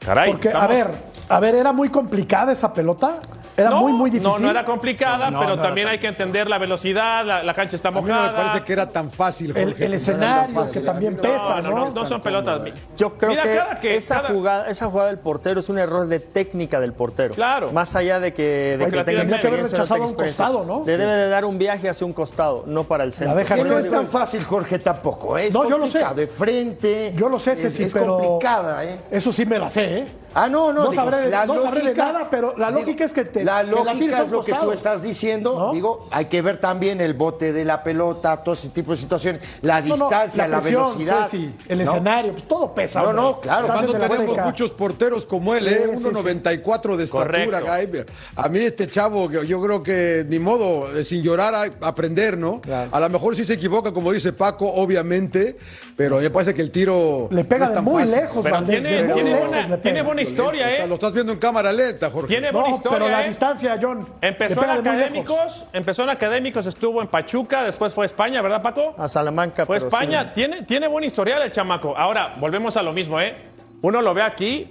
caray. 0.00 0.32
Porque, 0.32 0.50
a 0.50 0.66
ver, 0.66 0.88
a 1.28 1.40
ver, 1.40 1.54
¿era 1.54 1.72
muy 1.72 1.88
complicada 1.88 2.52
esa 2.52 2.74
pelota? 2.74 3.16
Era 3.60 3.70
No, 3.70 3.80
muy, 3.82 3.92
muy 3.92 4.10
difícil. 4.10 4.32
No, 4.32 4.38
no 4.38 4.50
era 4.50 4.64
complicada, 4.64 5.30
No, 5.30 5.40
pero 5.40 5.56
no 5.56 5.62
también 5.62 5.88
hay 5.88 5.98
que 5.98 6.06
entender 6.06 6.48
la 6.48 6.58
velocidad, 6.58 7.24
la, 7.24 7.42
la 7.42 7.54
cancha 7.54 7.76
está 7.76 7.88
A 7.88 7.92
mí 7.92 8.00
no 8.00 8.06
mojada. 8.06 8.30
me 8.32 8.36
parece 8.36 8.64
que 8.64 8.72
era 8.72 8.88
tan 8.88 9.10
fácil, 9.10 9.56
El, 9.56 9.64
Jorge. 9.70 9.86
el 9.86 9.94
escenario 9.94 10.54
fácil. 10.54 10.80
que 10.80 10.86
también 10.86 11.16
No, 11.16 11.22
pesa, 11.22 11.60
no, 11.62 11.70
¿no? 11.70 11.84
no, 11.86 11.90
no 11.90 12.04
son 12.04 12.20
pelotas. 12.22 12.60
Yo 12.96 13.16
creo 13.18 13.30
Mira, 13.30 13.42
que, 13.42 13.54
cada 13.56 13.74
que- 13.80 13.94
esa, 13.96 14.16
cada- 14.22 14.28
jugada, 14.34 14.66
esa 14.68 14.86
jugada 14.86 15.08
del 15.08 15.18
portero 15.18 15.60
es 15.60 15.68
un 15.68 15.78
error 15.78 16.06
de 16.06 16.20
técnica 16.20 16.80
del 16.80 16.92
portero. 16.92 17.34
Claro. 17.34 17.72
Más 17.72 17.94
allá 17.96 18.18
de 18.20 18.32
que, 18.32 18.76
de 18.78 18.84
Oye, 18.84 18.90
que 18.90 18.96
la 18.96 19.04
tenga 19.04 19.40
que 19.40 19.46
haber 19.46 19.62
rechazado 19.62 20.02
un 20.04 20.14
costado, 20.14 20.64
¿no? 20.64 20.82
Le 20.86 20.92
Sí. 20.94 20.98
debe 20.98 21.12
de 21.16 21.28
dar 21.28 21.44
un 21.44 21.58
viaje 21.58 21.88
hacia 21.88 22.06
un 22.06 22.12
costado, 22.12 22.64
no 22.66 22.84
para 22.84 23.04
el 23.04 23.12
centro. 23.12 23.36
deja 23.36 23.54
Que 23.54 23.64
no 23.64 23.78
es 23.78 23.90
tan 23.90 24.06
fácil, 24.06 24.42
Jorge, 24.44 24.78
tampoco. 24.78 25.36
¿eh? 25.38 25.48
Es 25.48 25.54
No, 25.54 25.68
yo 25.68 25.76
lo 25.78 25.86
sé. 25.88 26.00
de 26.14 26.26
frente. 26.26 27.12
Yo 27.16 27.28
lo 27.28 27.38
sé, 27.38 27.52
es, 27.52 27.60
Ceci, 27.60 27.84
es 27.84 27.94
complicada, 27.94 28.84
¿eh? 28.84 28.98
Eso 29.10 29.30
sí 29.32 29.44
me 29.46 29.58
la 29.58 29.68
sé, 29.70 29.98
¿eh? 29.98 30.08
Ah, 30.34 30.48
no, 30.48 30.72
no, 30.72 30.84
No 30.84 30.92
sabré, 30.92 31.16
de- 31.22 31.30
la 31.30 31.44
nada, 31.44 32.28
pero 32.30 32.54
la 32.56 32.70
lógica 32.70 33.04
es 33.04 33.12
que 33.12 33.24
te 33.24 33.42
La 33.50 33.62
lógica 33.62 34.22
es 34.22 34.30
lo 34.30 34.42
que 34.42 34.52
tú 34.54 34.72
estás 34.72 35.02
diciendo. 35.02 35.58
¿No? 35.58 35.72
Digo, 35.72 36.06
hay 36.10 36.26
que 36.26 36.42
ver 36.42 36.58
también 36.58 37.00
el 37.00 37.14
bote 37.14 37.52
de 37.52 37.64
la 37.64 37.82
pelota, 37.82 38.42
todo 38.42 38.54
ese 38.54 38.68
tipo 38.70 38.92
de 38.92 38.98
situaciones, 38.98 39.42
la 39.62 39.80
No, 39.80 39.88
no, 39.88 39.94
distancia, 39.94 40.46
la, 40.46 40.60
presión, 40.60 40.82
velocidad. 40.98 41.28
El 41.68 41.78
¿no? 41.78 41.84
escenario, 41.84 42.32
pues 42.32 42.44
todo 42.44 42.74
pesa. 42.74 43.02
No, 43.02 43.12
no, 43.12 43.40
claro, 43.40 43.66
Cuando 43.66 43.92
tenemos 43.92 44.38
muchos 44.44 44.70
porteros 44.70 45.26
como 45.26 45.54
él, 45.54 45.68
¿eh? 45.68 45.90
Sí, 45.96 46.02
sí, 46.02 46.04
1.94 46.04 46.96
de 46.96 47.04
estatura. 47.04 47.62
Jaime. 47.66 48.04
A 48.36 48.48
mí 48.48 48.58
este 48.60 48.88
chavo, 48.88 49.28
que 49.28 49.46
yo 49.46 49.60
creo 49.62 49.82
que 49.82 50.24
ni 50.28 50.38
modo, 50.38 50.94
eh, 50.96 51.04
sin 51.04 51.22
llorar, 51.22 51.72
aprender, 51.80 52.38
¿no? 52.38 52.60
A 52.90 53.00
lo 53.00 53.08
mejor 53.08 53.36
sí 53.36 53.44
se 53.44 53.54
equivoca, 53.54 53.92
como 53.92 54.12
dice 54.12 54.32
Paco, 54.32 54.70
obviamente, 54.72 55.56
pero 56.00 56.16
me 56.18 56.30
parece 56.30 56.54
que 56.54 56.62
el 56.62 56.70
tiro 56.70 57.28
Le 57.30 57.44
pega 57.44 57.58
no 57.58 57.64
es 57.64 57.68
de 57.68 57.74
tan 57.74 57.84
muy 57.84 58.02
fácil. 58.04 58.20
lejos, 58.22 58.42
Pero 58.42 58.54
Valdés, 58.56 58.82
tiene, 58.82 59.02
de 59.02 59.12
tiene 59.12 59.30
lejos 59.32 59.48
buena, 59.48 59.68
le 59.68 59.76
tiene 59.76 59.96
pega. 59.98 60.02
buena 60.06 60.22
historia, 60.22 60.74
¿eh? 60.78 60.86
Lo 60.86 60.94
estás 60.94 61.12
viendo 61.12 61.32
en 61.34 61.38
cámara 61.38 61.72
lenta, 61.74 62.08
Jorge. 62.10 62.28
Tiene 62.28 62.50
No, 62.50 62.60
buena 62.60 62.74
historia, 62.74 62.98
pero 62.98 63.10
la 63.10 63.24
¿eh? 63.24 63.28
distancia, 63.28 63.78
John. 63.82 64.08
Empezó 64.22 64.64
en 64.64 64.70
académicos, 64.70 65.64
empezó 65.74 66.02
en 66.04 66.08
académicos, 66.08 66.64
estuvo 66.64 67.02
en 67.02 67.08
Pachuca, 67.08 67.64
después 67.64 67.92
fue 67.92 68.04
a 68.04 68.06
España, 68.06 68.40
¿verdad, 68.40 68.62
Paco? 68.62 68.94
A 68.96 69.08
Salamanca. 69.08 69.66
Fue 69.66 69.76
a 69.76 69.78
España, 69.78 70.22
sí. 70.22 70.28
tiene, 70.36 70.62
tiene 70.62 70.88
buen 70.88 71.04
historial 71.04 71.42
el 71.42 71.50
chamaco. 71.50 71.94
Ahora, 71.94 72.34
volvemos 72.40 72.78
a 72.78 72.82
lo 72.82 72.94
mismo, 72.94 73.20
¿eh? 73.20 73.34
Uno 73.82 74.00
lo 74.00 74.14
ve 74.14 74.22
aquí 74.22 74.70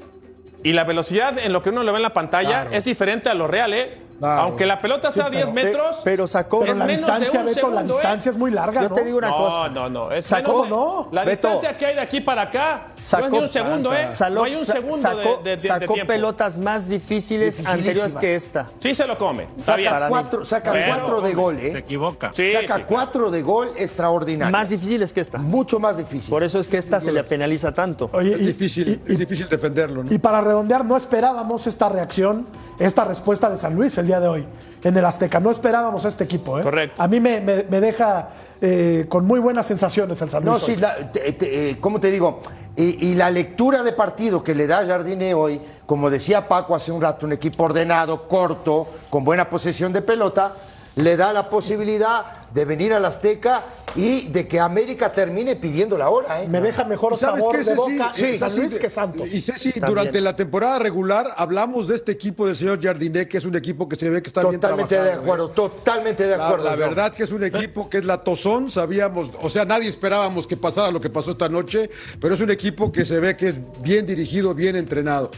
y 0.64 0.74
la 0.74 0.84
velocidad 0.84 1.38
en 1.38 1.54
lo 1.54 1.62
que 1.62 1.70
uno 1.70 1.84
lo 1.84 1.92
ve 1.92 1.98
en 2.00 2.04
la 2.04 2.14
pantalla 2.14 2.70
es 2.72 2.86
diferente 2.86 3.30
a 3.30 3.36
lo 3.36 3.46
real, 3.46 3.72
¿eh? 3.74 3.98
Aunque 4.22 4.66
la 4.66 4.82
pelota 4.82 5.12
sea 5.12 5.26
Sí, 5.26 5.32
10 5.38 5.52
pero- 5.52 5.66
metros. 5.68 6.02
Pero 6.04 6.28
sacó. 6.28 6.60
Pero 6.60 6.74
es 6.74 6.78
la 6.78 6.88
distancia, 6.88 7.44
Beto, 7.44 7.70
la 7.70 7.82
¿eh? 7.82 7.84
distancia 7.86 8.30
es 8.30 8.38
muy 8.38 8.52
larga, 8.52 8.82
Yo 8.84 8.90
¿no? 8.90 8.96
te 8.96 9.06
digo 9.06 9.18
una 9.18 9.30
no, 9.30 9.38
cosa. 9.38 9.70
no, 9.70 9.90
no. 9.90 10.12
Es 10.12 10.26
Sacó- 10.26 10.64
de- 10.64 10.70
no. 10.70 11.08
La 11.12 11.24
Beto. 11.24 11.48
distancia 11.50 11.78
que 11.78 11.86
hay 11.86 11.96
de 11.96 12.02
aquí 12.02 12.22
para 12.22 12.44
acá 12.44 12.88
no 12.98 13.04
Sacó- 13.06 13.26
es 13.38 13.42
un 13.44 13.50
segundo, 13.50 13.94
¿eh? 13.94 14.08
Saló- 14.12 14.42
no 14.42 14.44
hay 14.46 14.56
un 14.56 14.66
segundo 14.66 14.96
de- 14.98 15.02
sacó, 15.02 15.38
de, 15.44 15.50
de- 15.52 15.56
de 15.58 15.68
sacó 15.68 15.96
pelotas 16.08 16.58
más 16.58 16.88
difíciles 16.90 17.66
anteriores 17.66 18.16
que 18.16 18.36
esta. 18.36 18.68
Sí 18.80 18.94
se 18.94 19.08
lo 19.08 19.18
come. 19.18 19.48
Saca 19.58 20.08
cuatro, 20.10 20.44
saca 20.46 20.72
Pero- 20.74 20.88
cuatro 20.96 21.22
de 21.22 21.34
gol, 21.34 21.58
Se 21.60 21.68
¿eh? 21.70 21.78
equivoca. 21.78 22.32
Sí, 22.34 22.52
saca 22.52 22.78
sí, 22.78 22.84
cuatro 22.88 23.32
de 23.32 23.42
gol 23.42 23.72
extraordinario. 23.78 24.52
Más 24.52 24.70
difíciles 24.70 25.14
que 25.14 25.22
esta. 25.22 25.38
Mucho 25.38 25.80
más 25.80 25.98
difícil. 25.98 26.30
Por 26.30 26.44
eso 26.44 26.60
es 26.60 26.68
que 26.68 26.78
esta 26.78 27.00
se 27.02 27.12
le 27.12 27.24
penaliza 27.24 27.74
tanto. 27.74 28.10
Oye, 28.14 28.36
Es 28.36 28.42
y- 28.42 28.46
difícil, 28.48 29.02
es 29.08 29.18
difícil 29.18 29.48
defenderlo, 29.48 30.04
¿no? 30.04 30.14
Y 30.14 30.18
para 30.20 30.42
redondear, 30.42 30.84
no 30.86 30.98
esperábamos 30.98 31.68
esta 31.68 31.88
reacción, 31.90 32.48
esta 32.80 33.04
respuesta 33.06 33.50
de 33.50 33.58
San 33.58 33.76
Luis 33.76 33.98
el 33.98 34.08
día 34.08 34.20
de 34.20 34.28
hoy 34.28 34.46
en 34.84 34.96
el 34.98 35.04
Azteca. 35.06 35.40
No 35.40 35.52
esperábamos 35.52 36.06
a 36.06 36.08
este 36.08 36.24
equipo. 36.24 36.58
¿eh? 36.58 36.64
Correcto. 36.64 37.02
A 37.02 37.08
mí 37.08 37.20
me, 37.20 37.42
me- 37.42 37.64
me 37.70 37.82
deja 37.82 38.30
eh, 38.62 39.06
con 39.10 39.26
muy 39.26 39.40
buenas 39.40 39.66
sensaciones 39.68 40.22
el 40.22 40.30
San 40.30 40.44
Luis. 40.44 40.54
No, 40.54 40.60
sí, 40.60 40.72
hoy. 40.74 40.78
la- 40.78 41.12
te- 41.12 41.34
te- 41.34 41.70
eh, 41.72 41.78
¿cómo 41.80 42.00
te 42.00 42.10
digo? 42.12 42.40
Y, 42.76 43.10
y 43.10 43.16
la 43.16 43.30
lectura 43.30 43.84
de 43.84 43.92
partido 43.92 44.42
que 44.44 44.56
le 44.56 44.66
da 44.66 44.86
Jardine 44.86 45.34
hoy, 45.34 45.60
como 45.86 46.10
decía 46.10 46.48
Paco 46.48 46.74
hace 46.76 46.92
un 46.94 47.02
rato, 47.02 47.26
un 47.26 47.34
equipo 47.34 47.66
ordenado, 47.66 48.28
corto, 48.28 48.88
con 49.10 49.24
buena 49.26 49.50
posesión 49.50 49.92
de 49.92 50.02
pelota, 50.02 50.54
le 50.96 51.18
da 51.18 51.34
la 51.34 51.50
posibilidad 51.50 52.24
de 52.54 52.66
venir 52.66 52.94
al 52.94 53.06
Azteca 53.06 53.64
y 53.96 54.28
de 54.28 54.48
que 54.48 54.60
América 54.60 55.12
termine 55.12 55.56
pidiendo 55.56 55.98
la 55.98 56.10
hora. 56.10 56.44
¿eh? 56.44 56.48
me 56.48 56.62
deja 56.62 56.84
mejor 56.84 57.14
¿Y 57.14 57.18
sabes 57.18 57.40
sabor 57.42 57.58
qué, 57.58 57.64
de 57.64 57.76
boca 57.76 58.12
Sí, 58.14 58.38
San 58.38 58.50
Ceci, 58.50 58.62
Luis 58.68 58.78
que 58.80 58.90
Santos. 58.90 59.28
Y 59.32 59.42
Ceci, 59.42 59.72
También. 59.74 59.90
durante 59.90 60.22
la 60.22 60.36
temporada 60.36 60.80
regular 60.80 61.28
hablamos 61.38 61.88
de 61.88 61.96
este 61.96 62.12
equipo 62.12 62.46
del 62.48 62.56
señor 62.56 62.80
Jardiné, 62.82 63.28
que 63.28 63.38
es 63.38 63.46
un 63.46 63.56
equipo 63.56 63.88
que 63.90 63.96
se 63.96 64.10
ve 64.10 64.22
que 64.22 64.28
está 64.30 64.42
bien 64.42 64.60
Totalmente 64.60 65.02
de 65.02 65.10
¿eh? 65.10 65.14
acuerdo, 65.14 65.50
totalmente 65.50 66.24
de 66.28 66.38
La, 66.38 66.46
acuerdo. 66.46 66.66
la 66.66 66.72
John. 66.72 66.80
verdad 66.80 67.14
que 67.14 67.24
es 67.24 67.32
un 67.32 67.44
equipo 67.44 67.90
que 67.90 67.98
es 68.00 68.06
la 68.06 68.24
tozón, 68.24 68.70
sabíamos, 68.70 69.32
o 69.42 69.50
sea, 69.50 69.66
nadie 69.66 69.90
esperábamos 69.90 70.46
que 70.48 70.58
pasara 70.58 70.92
lo 70.92 71.00
que 71.02 71.10
pasó 71.10 71.32
esta 71.32 71.50
noche, 71.50 71.90
pero 72.20 72.36
es 72.36 72.42
un 72.42 72.52
equipo 72.52 72.92
que 72.92 73.06
se 73.06 73.20
ve 73.20 73.36
que 73.36 73.50
es 73.50 73.56
bien 73.82 74.06
dirigido, 74.06 74.54
bien 74.54 74.76
entrenado. 74.76 75.32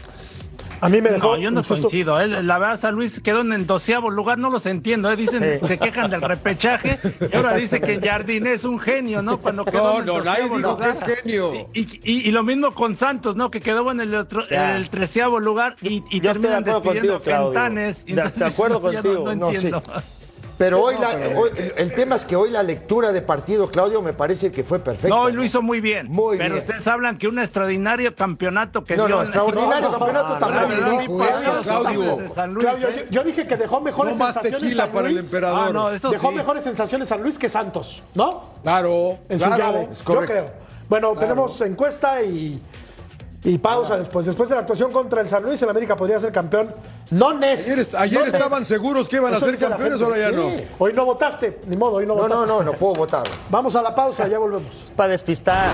A 0.82 0.88
mí 0.88 1.00
me 1.00 1.10
dejó. 1.10 1.36
No, 1.36 1.38
yo 1.38 1.50
no 1.50 1.62
coincido. 1.62 2.20
¿eh? 2.20 2.28
La 2.28 2.58
verdad, 2.58 2.78
San 2.80 2.94
Luis 2.94 3.20
quedó 3.20 3.40
en 3.40 3.52
el 3.52 3.66
doceavo 3.66 4.10
lugar, 4.10 4.36
no 4.38 4.50
los 4.50 4.66
entiendo. 4.66 5.10
¿eh? 5.10 5.16
Dicen, 5.16 5.60
se 5.66 5.78
quejan 5.78 6.10
del 6.10 6.20
repechaje 6.22 6.98
y 7.32 7.36
ahora 7.36 7.54
dice 7.54 7.80
que 7.80 8.00
Jardín 8.00 8.46
es 8.46 8.64
un 8.64 8.78
genio, 8.80 9.22
¿no? 9.22 9.38
Cuando 9.38 9.64
quedó 9.64 9.82
No, 9.84 9.94
en 9.94 10.00
el 10.00 10.06
no, 10.06 10.12
nadie 10.24 10.48
doceavo 10.48 10.56
dijo 10.58 10.76
que 10.76 10.84
lugar. 10.86 10.96
es 11.08 11.16
genio. 11.22 11.68
Y, 11.72 11.80
y- 12.02 12.28
y 12.28 12.30
lo 12.32 12.42
mismo 12.42 12.74
con 12.74 12.94
Santos, 12.94 13.36
¿no? 13.36 13.50
Que 13.50 13.60
quedó 13.60 13.90
en 13.92 14.00
el, 14.00 14.14
otro- 14.14 14.46
Ya. 14.50 14.76
el 14.76 14.90
treceavo 14.90 15.38
lugar 15.40 15.76
y, 15.80 16.02
y 16.10 16.20
Yo 16.20 16.32
estoy 16.32 16.42
de 16.42 16.48
terminan 16.50 16.58
acuerdo 16.62 16.80
despidiendo 16.80 17.12
contigo, 17.14 17.20
Claudio. 17.20 17.48
a 17.48 17.62
Fentanes. 17.62 18.04
De- 18.04 18.14
de 18.40 18.44
acuerdo 18.44 18.80
contigo. 18.82 19.34
No, 19.34 19.52
No, 19.52 19.54
sí. 19.54 19.70
Pero 20.62 20.80
hoy, 20.80 20.94
la- 21.00 21.38
hoy- 21.38 21.50
el, 21.76 21.92
tema 21.92 22.14
es 22.14 22.24
que 22.24 22.36
hoy 22.36 22.50
la 22.50 22.62
lectura 22.62 23.10
de 23.10 23.20
partido, 23.20 23.68
Claudio, 23.70 24.00
me 24.00 24.12
parece 24.12 24.52
que 24.52 24.62
fue 24.62 24.78
perfecta. 24.78 25.08
No, 25.14 25.28
y 25.28 25.32
lo 25.32 25.42
hizo 25.42 25.60
muy 25.60 25.80
bien. 25.80 26.06
Muy 26.08 26.38
pero 26.38 26.54
bien. 26.54 26.60
ustedes 26.60 26.86
hablan 26.86 27.18
que 27.18 27.26
un 27.26 27.38
extraordinario 27.40 28.14
campeonato 28.14 28.84
que 28.84 28.96
No, 28.96 29.06
dio 29.06 29.16
no, 29.16 29.22
en- 29.22 29.26
extraordinario 29.28 29.90
campeonato 29.90 30.38
tampoco. 30.38 30.62
No, 30.62 31.62
Claudio. 31.62 32.34
San 32.34 32.54
Luis, 32.54 32.64
Claudio, 32.66 32.88
¿eh? 32.88 33.06
yo, 33.10 33.10
yo 33.10 33.24
dije 33.24 33.46
que 33.46 33.56
dejó 33.56 33.80
mejores 33.80 34.16
No 34.16 34.24
más 34.24 34.34
sensaciones 34.34 34.62
tequila 34.62 34.84
San 34.84 34.92
para 34.92 35.08
el 35.08 35.14
Luis. 35.14 35.24
emperador. 35.26 35.58
Ah, 35.68 35.72
no, 35.72 35.90
eso 35.90 36.10
Dejó 36.10 36.28
sí. 36.30 36.34
mejores 36.36 36.64
sensaciones 36.64 37.08
San 37.08 37.22
Luis 37.22 37.38
que 37.38 37.48
Santos, 37.48 38.02
¿no? 38.14 38.44
Claro, 38.62 39.18
En 39.28 39.38
su 39.40 39.44
claro. 39.46 39.62
llave. 39.62 39.88
Es 39.90 40.04
Yo 40.04 40.20
creo. 40.20 40.50
Bueno, 40.88 41.14
tenemos 41.18 41.60
encuesta 41.62 42.22
y, 42.22 42.60
y 43.44 43.58
pausa 43.58 43.96
después. 43.98 44.24
Después 44.26 44.48
de 44.48 44.54
la 44.54 44.60
actuación 44.60 44.92
contra 44.92 45.20
el 45.20 45.28
San 45.28 45.42
Luis, 45.42 45.60
el 45.62 45.68
América 45.68 45.96
podría 45.96 46.20
ser 46.20 46.30
campeón. 46.32 46.74
No 47.10 47.32
Nes. 47.34 47.60
Ayer, 47.66 47.78
est- 47.80 47.94
ayer 47.94 48.18
no 48.20 48.24
nes. 48.26 48.34
estaban 48.34 48.64
seguros 48.64 49.08
que 49.08 49.16
iban 49.16 49.34
a 49.34 49.40
ser 49.40 49.58
campeones, 49.58 50.00
ahora 50.00 50.18
ya 50.18 50.30
Sí. 50.30 50.36
no. 50.36 50.50
Hoy 50.78 50.92
no 50.92 51.04
votaste, 51.04 51.60
ni 51.66 51.76
modo, 51.76 51.96
hoy 51.96 52.06
no, 52.06 52.14
No, 52.14 52.22
votaste. 52.22 52.46
no, 52.46 52.58
no, 52.58 52.62
no 52.62 52.72
puedo 52.74 52.94
votar. 52.94 53.24
Vamos 53.50 53.74
a 53.76 53.82
la 53.82 53.94
pausa, 53.94 54.28
ya 54.28 54.38
volvemos. 54.38 54.82
Es 54.84 54.90
para 54.90 55.10
despistar. 55.10 55.70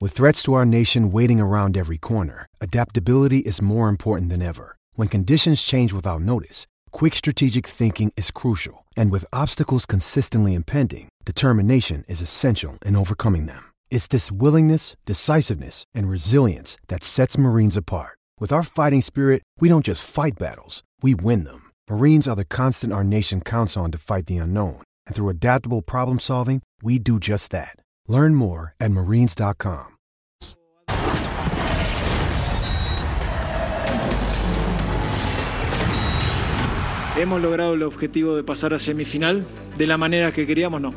With 0.00 0.12
threats 0.12 0.42
to 0.42 0.52
our 0.52 0.66
nation 0.66 1.10
waiting 1.10 1.40
around 1.40 1.76
every 1.76 1.96
corner, 1.98 2.46
adaptability 2.60 3.38
is 3.38 3.62
more 3.62 3.88
important 3.88 4.30
than 4.30 4.42
ever. 4.42 4.76
When 4.94 5.08
conditions 5.08 5.62
change 5.62 5.92
without 5.94 6.20
notice, 6.20 6.66
quick 6.90 7.14
strategic 7.14 7.66
thinking 7.66 8.12
is 8.16 8.30
crucial. 8.30 8.83
And 8.94 9.10
with 9.10 9.24
obstacles 9.32 9.86
consistently 9.86 10.52
impending, 10.52 11.08
determination 11.24 12.04
is 12.08 12.20
essential 12.20 12.76
in 12.84 12.96
overcoming 12.96 13.46
them. 13.46 13.72
It's 13.90 14.06
this 14.06 14.30
willingness, 14.30 14.96
decisiveness, 15.06 15.84
and 15.94 16.08
resilience 16.08 16.76
that 16.88 17.02
sets 17.02 17.38
Marines 17.38 17.76
apart. 17.76 18.18
With 18.38 18.52
our 18.52 18.62
fighting 18.62 19.00
spirit, 19.00 19.42
we 19.60 19.70
don't 19.70 19.86
just 19.86 20.06
fight 20.06 20.38
battles, 20.38 20.82
we 21.02 21.14
win 21.14 21.44
them. 21.44 21.70
Marines 21.88 22.28
are 22.28 22.36
the 22.36 22.44
constant 22.44 22.92
our 22.92 23.04
nation 23.04 23.40
counts 23.40 23.76
on 23.76 23.90
to 23.92 23.98
fight 23.98 24.26
the 24.26 24.36
unknown. 24.36 24.82
And 25.06 25.16
through 25.16 25.30
adaptable 25.30 25.80
problem 25.80 26.18
solving, 26.18 26.60
we 26.82 26.98
do 26.98 27.18
just 27.18 27.50
that. 27.52 27.76
Learn 28.06 28.34
more 28.34 28.74
at 28.78 28.90
marines.com. 28.90 29.93
¿Hemos 37.16 37.40
logrado 37.40 37.74
el 37.74 37.82
objetivo 37.84 38.34
de 38.34 38.42
pasar 38.42 38.74
a 38.74 38.80
semifinal? 38.80 39.46
De 39.76 39.86
la 39.86 39.96
manera 39.96 40.32
que 40.32 40.48
queríamos, 40.48 40.80
no. 40.80 40.92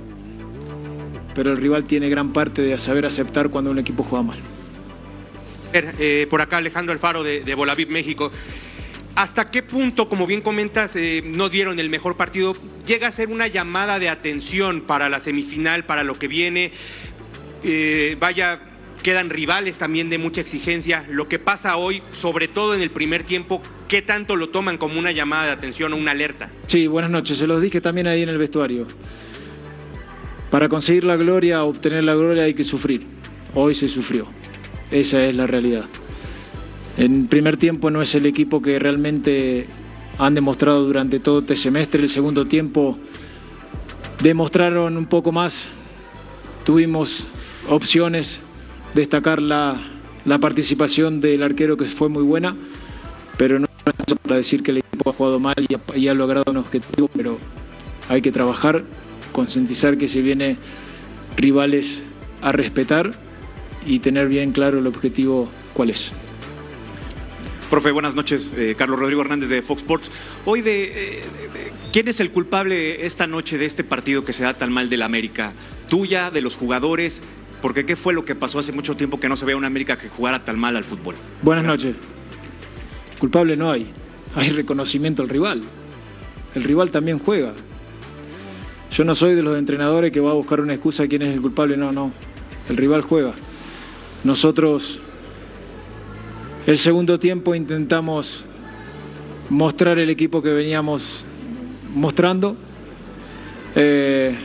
Pero 1.35 1.51
el 1.51 1.57
rival 1.57 1.85
tiene 1.85 2.09
gran 2.09 2.33
parte 2.33 2.63
de 2.63 2.75
saber 2.79 3.05
aceptar 3.05 3.49
cuando 3.49 3.69
un 3.69 3.77
equipo 3.77 4.03
juega 4.03 4.23
mal. 4.23 4.39
Eh, 5.73 6.25
por 6.27 6.41
acá 6.41 6.57
Alejandro 6.57 6.93
Alfaro 6.93 7.23
de, 7.23 7.41
de 7.43 7.85
México. 7.87 8.31
¿Hasta 9.13 9.51
qué 9.51 9.61
punto, 9.61 10.09
como 10.09 10.25
bien 10.25 10.41
comentas, 10.41 10.95
eh, 10.95 11.21
no 11.23 11.49
dieron 11.49 11.79
el 11.79 11.91
mejor 11.91 12.17
partido? 12.17 12.55
¿Llega 12.87 13.07
a 13.07 13.11
ser 13.11 13.29
una 13.29 13.45
llamada 13.45 13.99
de 13.99 14.09
atención 14.09 14.81
para 14.81 15.09
la 15.09 15.19
semifinal, 15.19 15.85
para 15.85 16.03
lo 16.03 16.17
que 16.17 16.27
viene? 16.27 16.71
Eh, 17.63 18.17
vaya, 18.19 18.59
quedan 19.03 19.29
rivales 19.29 19.77
también 19.77 20.09
de 20.09 20.17
mucha 20.17 20.41
exigencia. 20.41 21.05
Lo 21.09 21.27
que 21.27 21.39
pasa 21.39 21.77
hoy, 21.77 22.01
sobre 22.11 22.47
todo 22.47 22.75
en 22.75 22.81
el 22.81 22.91
primer 22.91 23.23
tiempo, 23.23 23.61
¿qué 23.87 24.01
tanto 24.01 24.35
lo 24.35 24.49
toman 24.49 24.77
como 24.77 24.99
una 24.99 25.11
llamada 25.11 25.45
de 25.45 25.51
atención 25.51 25.93
o 25.93 25.97
una 25.97 26.11
alerta? 26.11 26.49
Sí, 26.67 26.87
buenas 26.87 27.11
noches. 27.11 27.37
Se 27.37 27.47
los 27.47 27.61
dije 27.61 27.81
también 27.81 28.07
ahí 28.07 28.23
en 28.23 28.29
el 28.29 28.37
vestuario. 28.37 28.87
Para 30.51 30.69
conseguir 30.69 31.03
la 31.03 31.15
gloria, 31.15 31.63
obtener 31.63 32.03
la 32.03 32.15
gloria 32.15 32.43
hay 32.43 32.53
que 32.53 32.63
sufrir. 32.63 33.05
Hoy 33.53 33.75
se 33.75 33.87
sufrió. 33.87 34.27
Esa 34.91 35.23
es 35.25 35.35
la 35.35 35.47
realidad. 35.47 35.85
En 36.97 37.27
primer 37.27 37.57
tiempo 37.57 37.91
no 37.91 38.01
es 38.01 38.15
el 38.15 38.25
equipo 38.25 38.61
que 38.61 38.79
realmente 38.79 39.67
han 40.17 40.33
demostrado 40.33 40.85
durante 40.85 41.19
todo 41.19 41.39
este 41.39 41.57
semestre. 41.57 42.01
El 42.01 42.09
segundo 42.09 42.47
tiempo 42.47 42.97
demostraron 44.21 44.97
un 44.97 45.05
poco 45.05 45.31
más. 45.31 45.65
Tuvimos 46.63 47.27
opciones. 47.69 48.41
Destacar 48.93 49.41
la, 49.41 49.77
la 50.25 50.39
participación 50.39 51.21
del 51.21 51.43
arquero 51.43 51.77
que 51.77 51.85
fue 51.85 52.09
muy 52.09 52.23
buena, 52.23 52.55
pero 53.37 53.59
no 53.59 53.65
es 53.65 54.15
para 54.23 54.37
decir 54.37 54.63
que 54.63 54.71
el 54.71 54.77
equipo 54.77 55.09
ha 55.09 55.13
jugado 55.13 55.39
mal 55.39 55.55
y 55.67 55.75
ha, 55.75 55.97
y 55.97 56.07
ha 56.07 56.13
logrado 56.13 56.45
un 56.51 56.57
objetivo, 56.57 57.09
pero 57.15 57.37
hay 58.09 58.21
que 58.21 58.31
trabajar, 58.31 58.83
concientizar 59.31 59.97
que 59.97 60.07
se 60.07 60.21
viene 60.21 60.57
rivales 61.35 62.01
a 62.41 62.51
respetar 62.51 63.13
y 63.85 63.99
tener 63.99 64.27
bien 64.27 64.51
claro 64.51 64.79
el 64.79 64.87
objetivo 64.87 65.49
cuál 65.73 65.91
es. 65.91 66.11
Profe, 67.69 67.91
buenas 67.91 68.15
noches. 68.15 68.49
Eh, 68.55 68.75
Carlos 68.77 68.97
Rodrigo 68.99 69.21
Hernández 69.21 69.49
de 69.49 69.61
Fox 69.61 69.81
Sports. 69.81 70.09
Hoy, 70.45 70.61
de, 70.61 70.83
eh, 70.85 71.23
de- 71.53 71.73
¿quién 71.91 72.07
es 72.07 72.19
el 72.21 72.31
culpable 72.31 73.05
esta 73.05 73.27
noche 73.27 73.57
de 73.57 73.65
este 73.65 73.83
partido 73.83 74.23
que 74.23 74.31
se 74.33 74.43
da 74.43 74.53
tan 74.53 74.71
mal 74.71 74.89
del 74.89 75.01
América? 75.01 75.53
¿Tuya, 75.89 76.31
de 76.31 76.41
los 76.41 76.55
jugadores? 76.55 77.21
Porque 77.61 77.85
¿qué 77.85 77.95
fue 77.95 78.13
lo 78.13 78.23
que 78.23 78.35
pasó 78.35 78.59
hace 78.59 78.71
mucho 78.71 78.95
tiempo 78.95 79.19
que 79.19 79.29
no 79.29 79.35
se 79.35 79.45
veía 79.45 79.57
una 79.57 79.67
América 79.67 79.97
que 79.97 80.09
jugara 80.09 80.43
tan 80.45 80.59
mal 80.59 80.75
al 80.75 80.83
fútbol? 80.83 81.15
Buenas 81.41 81.65
noches. 81.65 81.95
Culpable 83.19 83.57
no 83.57 83.71
hay. 83.71 83.91
Hay 84.35 84.49
reconocimiento 84.49 85.23
al 85.23 85.29
rival. 85.29 85.61
El 86.53 86.63
rival 86.63 86.91
también 86.91 87.19
juega. 87.19 87.53
Yo 88.91 89.03
no 89.03 89.15
soy 89.15 89.35
de 89.35 89.41
los 89.41 89.57
entrenadores 89.57 90.11
que 90.11 90.19
va 90.19 90.31
a 90.31 90.33
buscar 90.33 90.61
una 90.61 90.73
excusa 90.73 91.03
a 91.03 91.07
quién 91.07 91.23
es 91.23 91.33
el 91.33 91.41
culpable. 91.41 91.77
No, 91.77 91.91
no. 91.91 92.11
El 92.69 92.77
rival 92.77 93.01
juega. 93.01 93.33
Nosotros, 94.23 94.99
el 96.67 96.77
segundo 96.77 97.19
tiempo, 97.19 97.55
intentamos 97.55 98.45
mostrar 99.49 99.97
el 99.99 100.09
equipo 100.09 100.41
que 100.43 100.49
veníamos 100.49 101.25
mostrando. 101.93 102.55
Eh, 103.75 104.35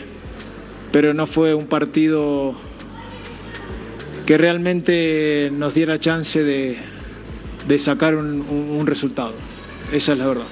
pero 0.92 1.14
no 1.14 1.26
fue 1.26 1.54
un 1.54 1.66
partido 1.66 2.54
que 4.26 4.38
realmente 4.38 5.50
nos 5.52 5.74
diera 5.74 5.98
chance 5.98 6.42
de, 6.42 6.76
de 7.66 7.78
sacar 7.78 8.14
un, 8.14 8.40
un- 8.48 8.86
resultado. 8.86 9.34
Esa 9.92 10.12
es 10.12 10.18
la 10.18 10.26
verdad. 10.26 10.46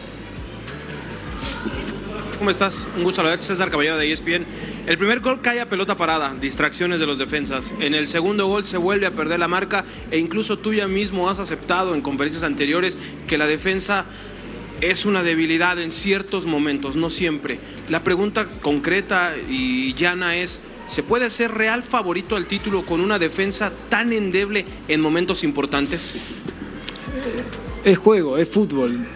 ¿Cómo 2.38 2.50
estás? 2.50 2.88
Un 2.96 3.02
gusto, 3.04 3.22
la 3.22 3.40
César 3.40 3.70
Caballero 3.70 3.98
de 3.98 4.10
ESPN. 4.10 4.46
El 4.86 4.96
primer 4.96 5.20
gol 5.20 5.40
cae 5.42 5.60
a 5.60 5.68
pelota 5.68 5.96
parada, 5.98 6.34
distracciones 6.40 6.98
de 6.98 7.04
los 7.06 7.18
defensas. 7.18 7.74
En 7.80 7.94
el 7.94 8.08
segundo 8.08 8.46
gol 8.46 8.64
se 8.64 8.78
vuelve 8.78 9.06
a 9.06 9.10
perder 9.10 9.38
la 9.40 9.48
marca 9.48 9.84
e 10.10 10.18
incluso 10.18 10.56
tú 10.56 10.72
ya 10.72 10.88
mismo 10.88 11.28
has 11.28 11.38
aceptado 11.38 11.94
en 11.94 12.00
conferencias 12.00 12.42
anteriores 12.42 12.96
que 13.26 13.36
la 13.36 13.46
defensa 13.46 14.06
es 14.80 15.04
una 15.04 15.22
debilidad 15.22 15.78
en 15.78 15.92
ciertos 15.92 16.46
momentos, 16.46 16.96
no 16.96 17.10
siempre. 17.10 17.60
La 17.90 18.02
pregunta 18.02 18.48
concreta 18.62 19.34
y 19.48 19.92
llana 19.92 20.36
es, 20.36 20.62
¿se 20.86 21.02
puede 21.02 21.30
ser 21.30 21.52
real 21.52 21.82
favorito 21.82 22.36
al 22.36 22.46
título 22.46 22.84
con 22.84 23.00
una 23.00 23.18
defensa 23.18 23.72
tan 23.88 24.12
endeble 24.12 24.64
en 24.88 25.00
momentos 25.00 25.44
importantes? 25.44 26.14
Es 27.84 27.98
juego, 27.98 28.36
es 28.38 28.48
fútbol. 28.48 29.06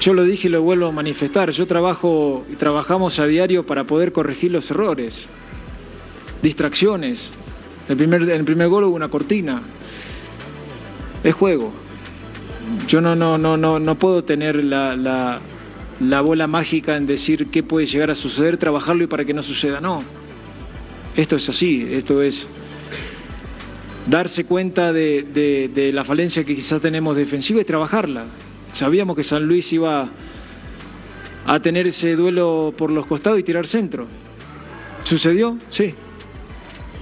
Yo 0.00 0.14
lo 0.14 0.24
dije 0.24 0.48
y 0.48 0.50
lo 0.50 0.62
vuelvo 0.62 0.86
a 0.86 0.92
manifestar. 0.92 1.50
Yo 1.50 1.66
trabajo 1.66 2.46
y 2.50 2.56
trabajamos 2.56 3.18
a 3.18 3.26
diario 3.26 3.66
para 3.66 3.84
poder 3.84 4.12
corregir 4.12 4.50
los 4.50 4.70
errores. 4.70 5.26
Distracciones. 6.40 7.30
El 7.86 7.98
primer, 7.98 8.22
el 8.22 8.44
primer 8.44 8.68
gol 8.68 8.84
hubo 8.84 8.96
una 8.96 9.08
cortina. 9.08 9.60
Es 11.22 11.34
juego. 11.34 11.70
Yo 12.88 13.02
no, 13.02 13.14
no, 13.14 13.36
no, 13.36 13.58
no, 13.58 13.78
no 13.78 13.94
puedo 13.96 14.24
tener 14.24 14.64
la, 14.64 14.96
la, 14.96 15.40
la 16.00 16.20
bola 16.22 16.46
mágica 16.46 16.96
en 16.96 17.06
decir 17.06 17.48
qué 17.48 17.62
puede 17.62 17.84
llegar 17.86 18.10
a 18.10 18.14
suceder, 18.14 18.56
trabajarlo 18.56 19.04
y 19.04 19.06
para 19.06 19.26
que 19.26 19.34
no 19.34 19.42
suceda. 19.42 19.82
No. 19.82 20.02
Esto 21.20 21.36
es 21.36 21.46
así. 21.50 21.86
Esto 21.92 22.22
es 22.22 22.46
darse 24.06 24.46
cuenta 24.46 24.90
de, 24.90 25.90
la 25.92 26.02
falencia 26.02 26.44
que 26.44 26.56
quizás 26.56 26.80
tenemos 26.80 27.14
defensiva 27.14 27.60
y 27.60 27.64
trabajarla. 27.64 28.24
Sabíamos 28.72 29.16
que 29.16 29.22
San 29.22 29.44
Luis 29.44 29.70
iba 29.74 30.08
a 31.44 31.60
tener 31.60 31.86
ese 31.86 32.16
duelo 32.16 32.72
por 32.74 32.90
los 32.90 33.04
costados 33.04 33.38
y 33.38 33.42
tirar 33.42 33.66
centro. 33.66 34.06
¿Sucedió? 35.04 35.58
Sí. 35.68 35.94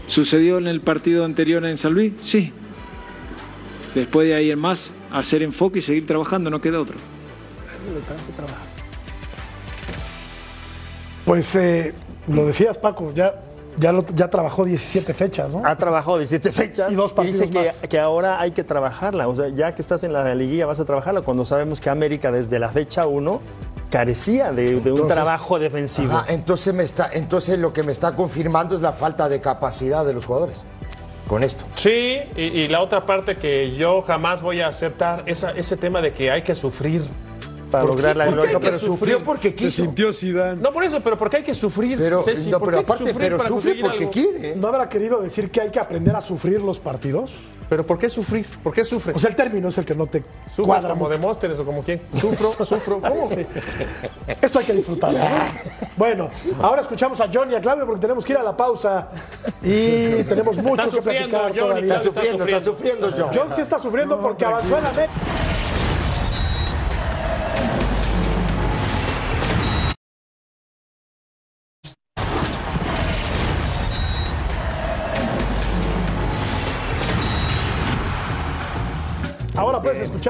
¿Sucedió 0.07 0.59
en 0.59 0.67
el 0.67 0.81
partido 0.81 1.25
anterior 1.25 1.65
en 1.65 1.77
San 1.77 1.95
Luis? 1.95 2.15
Sí. 2.21 2.53
Después 3.95 4.29
de 4.29 4.35
ahí 4.35 4.51
en 4.51 4.59
más, 4.59 4.91
hacer 5.13 5.45
enfoque 5.45 5.79
y 5.79 5.83
seguir 5.83 6.09
trabajando, 6.09 6.51
no 6.51 6.61
queda 6.61 6.81
otro. 6.81 6.97
Pues 11.25 11.55
eh, 11.55 11.95
lo 12.27 12.47
decías, 12.47 12.79
Paco, 12.79 13.13
ya, 13.15 13.45
ya, 13.79 13.93
lo- 13.93 14.05
ya 14.15 14.29
trabajó 14.29 14.65
17 14.65 15.15
fechas, 15.15 15.53
¿no? 15.53 15.63
Ha 15.65 15.77
trabajado 15.77 16.19
17 16.19 16.53
fechas 16.53 16.91
Y 16.93 16.95
dos 16.95 17.13
partidos 17.13 17.41
dice 17.41 17.51
que, 17.51 17.67
más. 17.67 17.77
que 17.89 17.99
ahora 17.99 18.41
hay 18.41 18.51
que 18.51 18.65
trabajarla. 18.65 19.29
O 19.29 19.35
sea, 19.37 19.49
ya 19.49 19.73
que 19.75 19.83
estás 19.83 20.03
en 20.05 20.13
la 20.13 20.35
liguilla 20.35 20.67
vas 20.67 20.81
a 20.81 20.85
trabajarla 20.85 21.23
cuando 21.23 21.45
sabemos 21.47 21.81
que 21.81 21.91
América 21.91 22.31
desde 22.33 22.59
la 22.59 22.69
fecha 22.69 23.07
1 23.07 23.41
carecía 23.91 24.53
de, 24.53 24.81
de 24.81 24.93
un 24.93 25.09
trabajo 25.09 25.59
defensivo. 25.59 26.13
Ajá, 26.13 26.27
entonces, 26.33 26.75
me 26.75 26.83
está, 26.85 27.09
entonces 27.13 27.59
lo 27.59 27.73
que 27.73 27.83
me 27.83 27.93
está 27.93 28.15
confirmando 28.15 28.75
es 28.75 28.83
la 28.83 28.93
falta 28.93 29.29
de 29.29 29.41
capacidad 29.41 30.05
de 30.05 30.13
los 30.13 30.25
jugadores. 30.25 30.57
Con 31.27 31.45
esto. 31.45 31.65
Sí, 31.75 32.17
y, 32.37 32.43
y 32.43 32.69
la 32.69 32.81
otra 32.81 33.05
parte 33.05 33.37
que 33.37 33.75
yo 33.77 34.01
jamás 34.01 34.41
voy 34.41 34.63
a 34.63 34.69
aceptar, 34.69 35.25
esa, 35.27 35.51
ese 35.53 35.77
tema 35.77 36.01
de 36.01 36.13
que 36.15 36.31
hay 36.31 36.41
que 36.43 36.55
sufrir. 36.55 37.03
Para 37.71 37.83
¿Por 37.85 37.91
lograr 37.91 38.13
qué? 38.13 38.19
la 38.19 38.25
¿Por 38.27 38.35
gloria. 38.35 38.61
Pero 38.61 38.79
sufrió 38.79 39.23
porque 39.23 39.49
Se 39.51 39.55
quiso. 39.55 39.83
sintió 39.83 40.13
Zidane. 40.13 40.61
No 40.61 40.73
por 40.73 40.85
eso, 40.85 41.01
pero 41.03 41.19
porque 41.19 41.39
hay 41.39 41.43
que 41.43 41.55
sufrir. 41.55 41.99
Pero, 41.99 42.23
Ceci? 42.23 42.51
no, 42.51 42.59
¿Por 42.59 42.69
pero 42.71 42.79
aparte, 42.81 43.05
sufrir 43.07 43.19
pero 43.19 43.37
para 43.39 43.49
sufre 43.49 43.75
porque 43.81 43.99
algo? 43.99 44.11
quiere. 44.11 44.51
¿eh? 44.51 44.55
¿No 44.57 44.69
habrá 44.69 44.89
querido 44.89 45.21
decir 45.21 45.51
que 45.51 45.61
hay 45.61 45.71
que 45.71 45.79
aprender 45.79 46.15
a 46.17 46.21
sufrir 46.21 46.61
los 46.63 46.79
partidos? 46.81 47.33
¿Pero 47.69 47.85
por 47.85 47.99
qué 47.99 48.09
sufrir? 48.09 48.47
¿Por 48.63 48.73
qué 48.73 48.83
sufre? 48.83 49.13
O 49.15 49.19
sea, 49.19 49.29
el 49.29 49.37
término 49.37 49.69
es 49.69 49.77
el 49.77 49.85
que 49.85 49.95
no 49.95 50.07
te 50.07 50.23
¿Sufres 50.47 50.67
cuadra 50.67 50.89
como 50.89 51.05
mucho. 51.05 51.19
Demóstenes 51.19 51.59
o 51.59 51.65
como 51.67 51.83
quién? 51.83 52.01
¿Sufro? 52.19 52.53
¿Sufro? 52.65 52.99
¿Cómo? 53.03 53.27
Sí. 53.29 53.45
Esto 54.41 54.59
hay 54.61 54.65
que 54.65 54.73
disfrutarlo. 54.73 55.19
¿no? 55.19 55.25
Bueno, 55.99 56.31
ahora 56.63 56.81
escuchamos 56.81 57.21
a 57.21 57.29
John 57.31 57.53
y 57.53 57.55
a 57.55 57.61
Claudio 57.61 57.85
porque 57.85 58.01
tenemos 58.01 58.25
que 58.25 58.33
ir 58.33 58.39
a 58.39 58.43
la 58.43 58.57
pausa 58.57 59.09
y 59.63 60.23
tenemos 60.25 60.57
mucho 60.57 60.83
Está 60.85 60.97
que 60.97 61.03
platicar 61.03 61.53
todavía. 61.53 61.97
Está 61.97 62.01
sufriendo, 62.09 62.45
está 62.47 62.61
sufriendo, 62.63 63.11
John. 63.15 63.31
John 63.35 63.49
sí 63.55 63.61
está 63.61 63.79
sufriendo 63.79 64.19
porque 64.19 64.45
avanzó 64.47 64.79
en 64.79 64.85
la 64.85 64.93
meta. 64.93 65.13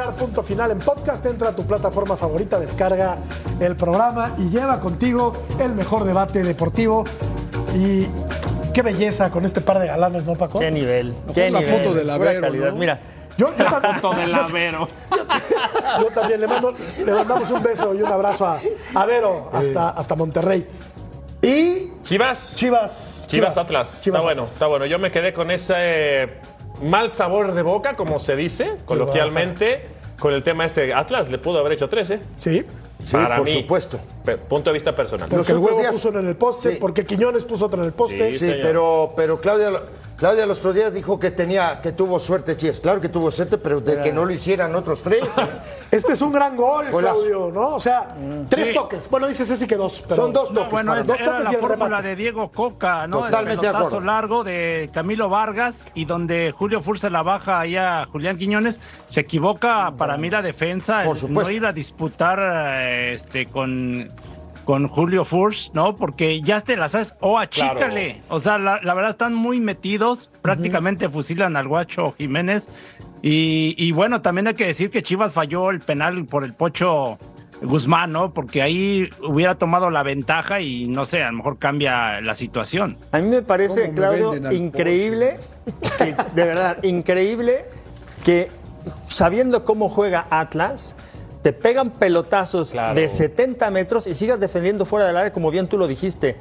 Escuchar 0.08 0.26
punto 0.26 0.42
final 0.42 0.70
en 0.70 0.78
podcast. 0.78 1.24
Entra 1.26 1.50
a 1.50 1.52
tu 1.52 1.66
plataforma 1.66 2.16
favorita, 2.16 2.58
descarga 2.58 3.18
el 3.60 3.76
programa 3.76 4.34
y 4.38 4.48
lleva 4.48 4.80
contigo 4.80 5.32
el 5.60 5.74
mejor 5.74 6.04
debate 6.04 6.42
deportivo. 6.42 7.04
Y 7.74 8.06
qué 8.72 8.82
belleza 8.82 9.30
con 9.30 9.44
este 9.44 9.60
par 9.60 9.78
de 9.78 9.86
galanes, 9.86 10.24
¿no, 10.24 10.34
Paco? 10.34 10.58
Qué 10.58 10.70
nivel. 10.70 11.14
Qué 11.34 11.50
la 11.50 11.60
nivel. 11.60 11.78
foto 11.78 11.94
del 11.94 12.10
Avero. 12.10 12.50
¿no? 12.50 12.72
Mira, 12.72 12.98
Yo, 13.36 13.48
yo 13.56 13.64
también, 13.64 13.94
Foto 13.96 14.14
del 14.16 14.34
Avero. 14.34 14.88
yo 16.00 16.06
también 16.08 16.40
le, 16.40 16.46
mando, 16.48 16.74
le 17.04 17.12
mandamos 17.12 17.50
un 17.50 17.62
beso 17.62 17.94
y 17.94 18.02
un 18.02 18.12
abrazo 18.12 18.46
a, 18.46 18.58
a 18.94 19.06
Vero 19.06 19.50
hasta, 19.52 19.90
hasta 19.90 20.14
Monterrey. 20.14 20.66
Y 21.42 21.92
Chivas. 22.02 22.54
Chivas. 22.56 23.26
Chivas 23.28 23.56
Atlas. 23.56 24.02
Chivas 24.02 24.20
está 24.20 24.26
bueno, 24.26 24.42
Atlas. 24.42 24.52
está 24.52 24.66
bueno. 24.66 24.86
Yo 24.86 24.98
me 24.98 25.10
quedé 25.10 25.32
con 25.32 25.50
ese 25.50 25.74
eh, 25.76 26.28
mal 26.82 27.10
sabor 27.10 27.52
de 27.52 27.62
boca, 27.62 27.94
como 27.94 28.18
se 28.18 28.34
dice 28.34 28.76
coloquialmente, 28.86 29.86
con 30.18 30.34
el 30.34 30.42
tema 30.42 30.64
este. 30.64 30.92
Atlas 30.94 31.30
le 31.30 31.38
pudo 31.38 31.58
haber 31.58 31.72
hecho 31.72 31.88
13. 31.88 32.20
Sí. 32.36 32.64
Sí, 33.04 33.12
Para 33.12 33.36
por 33.36 33.44
mí. 33.46 33.60
supuesto. 33.62 33.98
Punto 34.48 34.70
de 34.70 34.74
vista 34.74 34.94
personal. 34.94 35.28
Porque 35.28 35.52
el 35.52 35.58
otros 35.58 35.70
huevo 35.70 35.80
días- 35.80 35.94
puso 35.94 36.08
uno 36.10 36.20
en 36.20 36.28
el 36.28 36.36
poste, 36.36 36.72
Sí. 36.72 36.78
porque 36.80 37.06
Quiñones 37.06 37.44
puso 37.44 37.66
otro 37.66 37.80
en 37.80 37.86
el 37.86 37.92
poste. 37.92 38.32
Sí, 38.32 38.38
Sí, 38.50 38.54
pero, 38.60 39.12
pero 39.16 39.40
Claudia, 39.40 39.70
Claudia 40.18 40.46
los 40.46 40.58
otros 40.58 40.74
días 40.74 40.92
dijo 40.92 41.20
que 41.20 41.30
tenía, 41.30 41.80
que 41.80 41.92
tuvo 41.92 42.18
suerte 42.18 42.56
Chivas. 42.56 42.80
Claro 42.80 43.00
que 43.00 43.08
tuvo 43.08 43.30
suerte, 43.30 43.56
pero 43.56 43.80
de 43.80 44.00
que 44.00 44.12
no 44.12 44.24
lo 44.24 44.32
hicieran 44.32 44.74
otros 44.74 45.00
tres. 45.02 45.22
Este 45.90 46.12
es 46.12 46.20
un 46.20 46.32
gran 46.32 46.54
gol, 46.54 46.90
Golazo. 46.90 47.14
Claudio, 47.16 47.50
¿no? 47.50 47.76
O 47.76 47.80
sea, 47.80 48.14
tres 48.50 48.68
Sí. 48.68 48.74
toques. 48.74 49.08
Bueno, 49.08 49.26
dice 49.26 49.46
Ceci 49.46 49.66
que 49.66 49.76
dos. 49.76 50.02
Pero 50.06 50.16
Son 50.22 50.32
dos 50.34 50.50
No, 50.50 50.56
toques 50.60 50.72
bueno, 50.72 50.90
para 50.90 51.00
esa 51.00 51.12
dos 51.12 51.20
era 51.20 51.30
toques 51.30 51.44
la 51.44 51.50
y 51.50 51.54
el 51.54 51.60
fórmula 51.62 51.84
remate. 51.86 52.08
de 52.08 52.16
Diego 52.16 52.50
Coca, 52.50 53.06
¿no? 53.06 53.20
Totalmente 53.20 53.52
el 53.52 53.56
de 53.56 53.62
pelotazo 53.68 53.86
acuerdo. 53.86 54.06
largo 54.06 54.44
de 54.44 54.90
Camilo 54.92 55.30
Vargas 55.30 55.86
y 55.94 56.04
donde 56.04 56.52
Julio 56.54 56.82
Furse 56.82 57.08
la 57.08 57.22
baja 57.22 57.60
ahí 57.60 57.76
a 57.76 58.06
Julián 58.12 58.36
Quiñones. 58.36 58.80
Se 59.06 59.20
equivoca 59.20 59.92
para 59.96 60.18
mí 60.18 60.28
la 60.28 60.42
defensa, 60.42 61.04
Por 61.04 61.16
el 61.16 61.20
supuesto. 61.20 61.50
no 61.52 61.56
ir 61.56 61.64
a 61.64 61.72
disputar 61.72 62.38
eh, 62.42 63.14
este 63.14 63.46
con 63.46 64.10
con 64.68 64.86
Julio 64.86 65.24
Furch, 65.24 65.70
¿no? 65.72 65.96
Porque 65.96 66.42
ya 66.42 66.60
te 66.60 66.76
la 66.76 66.90
sabes, 66.90 67.14
o 67.20 67.38
achícale. 67.38 68.20
O 68.28 68.38
sea, 68.38 68.58
la, 68.58 68.78
la 68.82 68.92
verdad 68.92 69.12
están 69.12 69.32
muy 69.34 69.60
metidos, 69.60 70.28
prácticamente 70.42 71.08
fusilan 71.08 71.56
al 71.56 71.66
guacho 71.66 72.14
Jiménez. 72.18 72.68
Y, 73.22 73.74
y 73.78 73.92
bueno, 73.92 74.20
también 74.20 74.46
hay 74.46 74.52
que 74.52 74.66
decir 74.66 74.90
que 74.90 75.02
Chivas 75.02 75.32
falló 75.32 75.70
el 75.70 75.80
penal 75.80 76.26
por 76.26 76.44
el 76.44 76.52
pocho 76.52 77.18
Guzmán, 77.62 78.12
¿no? 78.12 78.34
Porque 78.34 78.60
ahí 78.60 79.08
hubiera 79.22 79.54
tomado 79.54 79.88
la 79.88 80.02
ventaja 80.02 80.60
y 80.60 80.86
no 80.86 81.06
sé, 81.06 81.22
a 81.22 81.30
lo 81.30 81.38
mejor 81.38 81.58
cambia 81.58 82.20
la 82.20 82.34
situación. 82.34 82.98
A 83.12 83.20
mí 83.20 83.28
me 83.30 83.40
parece, 83.40 83.84
¿Cómo 83.84 83.92
me 83.92 83.96
Claudio, 83.96 84.52
increíble, 84.52 85.40
que, 85.96 86.14
de 86.34 86.44
verdad, 86.44 86.84
increíble 86.84 87.64
que 88.22 88.50
sabiendo 89.08 89.64
cómo 89.64 89.88
juega 89.88 90.26
Atlas, 90.28 90.94
te 91.42 91.52
pegan 91.52 91.90
pelotazos 91.90 92.70
Claro. 92.72 92.98
de 92.98 93.08
70 93.08 93.70
metros 93.70 94.06
y 94.06 94.14
sigas 94.14 94.40
defendiendo 94.40 94.84
fuera 94.84 95.06
del 95.06 95.16
área, 95.16 95.32
como 95.32 95.50
bien 95.50 95.66
tú 95.68 95.78
lo 95.78 95.86
dijiste. 95.86 96.36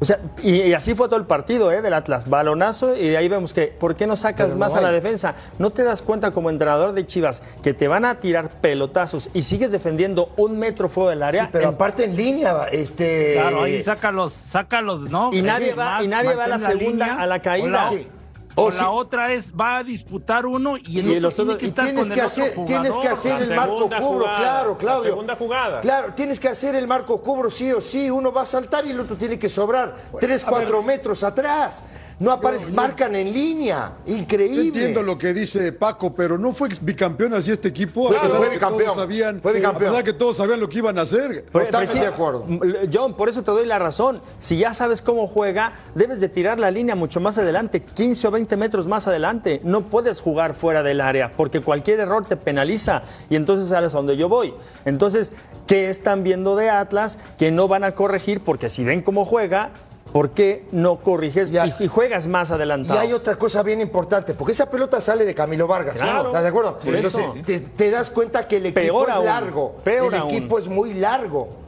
O 0.00 0.04
sea, 0.04 0.18
y, 0.42 0.62
y 0.62 0.74
así 0.74 0.96
fue 0.96 1.06
todo 1.06 1.20
el 1.20 1.26
partido 1.26 1.70
¿eh? 1.70 1.80
del 1.80 1.94
Atlas. 1.94 2.28
Balonazo 2.28 2.96
y 2.96 3.08
de 3.10 3.16
ahí 3.16 3.28
vemos 3.28 3.52
que, 3.52 3.68
¿por 3.68 3.94
qué 3.94 4.08
no 4.08 4.16
sacas 4.16 4.48
no 4.50 4.56
más 4.56 4.74
a 4.74 4.80
la 4.80 4.90
defensa? 4.90 5.36
¿No 5.60 5.70
te 5.70 5.84
das 5.84 6.02
cuenta 6.02 6.32
como 6.32 6.50
entrenador 6.50 6.92
de 6.92 7.06
Chivas 7.06 7.40
que 7.62 7.72
te 7.72 7.86
van 7.86 8.04
a 8.04 8.16
tirar 8.16 8.50
pelotazos 8.60 9.30
y 9.32 9.42
sigues 9.42 9.70
defendiendo 9.70 10.30
un 10.36 10.58
metro 10.58 10.88
fuera 10.88 11.10
del 11.10 11.22
área? 11.22 11.44
Sí, 11.44 11.48
pero 11.52 11.68
En- 11.68 11.74
aparte 11.76 12.04
en 12.04 12.16
línea, 12.16 12.64
este. 12.72 13.34
Claro, 13.34 13.62
ahí 13.62 13.80
sácalos, 13.82 14.32
sácalos, 14.32 15.02
¿no? 15.12 15.30
Y 15.32 15.40
nadie 15.40 15.68
Sí, 15.70 15.74
va- 15.76 15.84
más, 15.84 16.04
y 16.04 16.08
nadie 16.08 16.34
va 16.34 16.44
a 16.44 16.48
la 16.48 16.58
segunda, 16.58 17.06
línea. 17.06 17.20
a 17.22 17.26
la 17.28 17.38
caída. 17.40 17.66
O 17.66 17.70
la, 17.70 17.88
Sí. 17.90 18.08
O 18.54 18.64
O 18.66 18.70
la 18.70 18.90
otra 18.90 19.32
es, 19.32 19.52
va 19.52 19.78
a 19.78 19.82
disputar 19.84 20.46
uno 20.46 20.76
y 20.76 20.98
el 21.00 21.06
Y 21.06 21.08
otro 21.10 21.20
los 21.20 21.34
tiene 21.34 21.50
otros- 21.52 21.58
que 21.60 21.66
estar 21.66 21.84
tienes 21.86 22.04
con 22.04 22.12
que, 22.14 22.20
el 22.20 22.26
otro 22.26 22.42
hacer, 22.42 22.64
tienes 22.66 22.92
que 22.98 23.08
hacer 23.08 23.32
La 23.40 23.44
el 23.46 23.56
marco 23.56 23.90
cubro, 24.00 24.24
claro, 24.36 24.70
la 24.72 24.78
Claudio. 24.78 25.10
segunda 25.10 25.36
jugada. 25.36 25.80
Claro, 25.80 26.12
tienes 26.14 26.38
que 26.40 26.48
hacer 26.48 26.74
el 26.74 26.86
marco 26.86 27.20
cubro 27.22 27.50
sí 27.50 27.72
o 27.72 27.80
sí. 27.80 28.10
Uno 28.10 28.32
va 28.32 28.42
a 28.42 28.46
saltar 28.46 28.84
y 28.86 28.90
el 28.90 29.00
otro 29.00 29.16
tiene 29.16 29.38
que 29.38 29.48
sobrar 29.48 29.94
3, 30.20 30.44
4 30.44 30.82
metros 30.82 31.22
atrás. 31.24 31.82
No 32.18 32.30
aparece, 32.32 32.66
marcan 32.68 33.14
en 33.16 33.32
línea. 33.32 33.92
Yo 34.06 34.16
Increíble. 34.16 34.62
entiendo 34.66 35.02
lo 35.02 35.18
que 35.18 35.32
dice 35.34 35.72
Paco, 35.72 36.14
pero 36.14 36.38
no 36.38 36.52
fue 36.52 36.68
bicampeón 36.80 37.34
así 37.34 37.50
este 37.50 37.68
equipo. 37.68 38.08
Fue- 38.08 38.16
a 38.16 38.20
pesar 38.22 38.36
fue 38.36 38.44
de 38.46 38.50
que 38.50 38.56
bicampeón. 38.56 38.84
Todos 38.84 38.96
sabían, 38.96 39.40
Fue 39.40 39.52
bicampeón. 39.54 39.88
A 39.88 39.90
pesar 39.92 40.04
de 40.04 40.12
que 40.12 40.18
todos 40.18 40.36
sabían 40.36 40.60
lo 40.60 40.68
que 40.68 40.78
iban 40.78 40.98
a 40.98 41.02
hacer. 41.02 41.44
Pero- 41.52 41.66
Totalmente 41.66 41.72
pero 41.72 41.90
sí, 41.92 41.98
de 41.98 42.06
acuerdo. 42.06 42.46
John, 42.92 43.14
por 43.14 43.28
eso 43.28 43.42
te 43.42 43.50
doy 43.50 43.66
la 43.66 43.78
razón. 43.78 44.20
Si 44.38 44.58
ya 44.58 44.74
sabes 44.74 45.02
cómo 45.02 45.26
juega, 45.26 45.72
debes 45.94 46.20
de 46.20 46.28
tirar 46.28 46.58
la 46.58 46.70
línea 46.70 46.94
mucho 46.94 47.20
más 47.20 47.38
adelante, 47.38 47.82
15 47.82 48.28
o 48.28 48.30
20 48.30 48.56
metros 48.56 48.86
más 48.86 49.08
adelante. 49.08 49.60
No 49.64 49.82
puedes 49.88 50.20
jugar 50.20 50.54
fuera 50.54 50.82
del 50.82 51.00
área, 51.00 51.32
porque 51.36 51.60
cualquier 51.60 52.00
error 52.00 52.24
te 52.26 52.36
penaliza. 52.36 53.02
Y 53.30 53.36
entonces 53.36 53.68
sabes 53.68 53.94
a 53.94 53.96
dónde 53.96 54.16
yo 54.16 54.28
voy. 54.28 54.54
Entonces, 54.84 55.32
¿qué 55.66 55.90
están 55.90 56.22
viendo 56.22 56.56
de 56.56 56.70
Atlas 56.70 57.18
que 57.38 57.50
no 57.50 57.68
van 57.68 57.84
a 57.84 57.92
corregir? 57.92 58.40
Porque 58.40 58.70
si 58.70 58.84
ven 58.84 59.02
cómo 59.02 59.24
juega, 59.24 59.70
¿por 60.12 60.30
qué 60.30 60.66
no 60.72 60.96
corriges 61.00 61.50
Ya. 61.50 61.66
y, 61.66 61.74
y 61.80 61.88
juegas 61.88 62.26
más 62.26 62.50
Y 62.50 62.52
adelantado? 62.54 63.00
hay 63.00 63.12
otra 63.12 63.36
cosa 63.36 63.62
bien 63.62 63.80
importante, 63.80 64.34
porque 64.34 64.52
esa 64.52 64.68
pelota 64.70 65.00
sale 65.00 65.24
de 65.24 65.34
Camilo 65.34 65.66
Vargas. 65.66 65.96
Claro. 65.96 66.26
¿Estás 66.28 66.42
de 66.42 66.48
acuerdo? 66.48 66.78
Entonces, 66.84 67.24
te, 67.44 67.60
te 67.60 67.90
das 67.90 68.10
cuenta 68.10 68.46
que 68.46 68.56
el 68.56 68.66
equipo 68.66 68.80
Peor 68.80 69.08
es 69.08 69.14
aún. 69.16 69.24
largo. 69.26 69.72
Peor 69.84 70.12
el 70.14 70.20
aún. 70.20 70.30
equipo 70.30 70.58
es 70.58 70.68
muy 70.68 70.94
largo. 70.94 71.61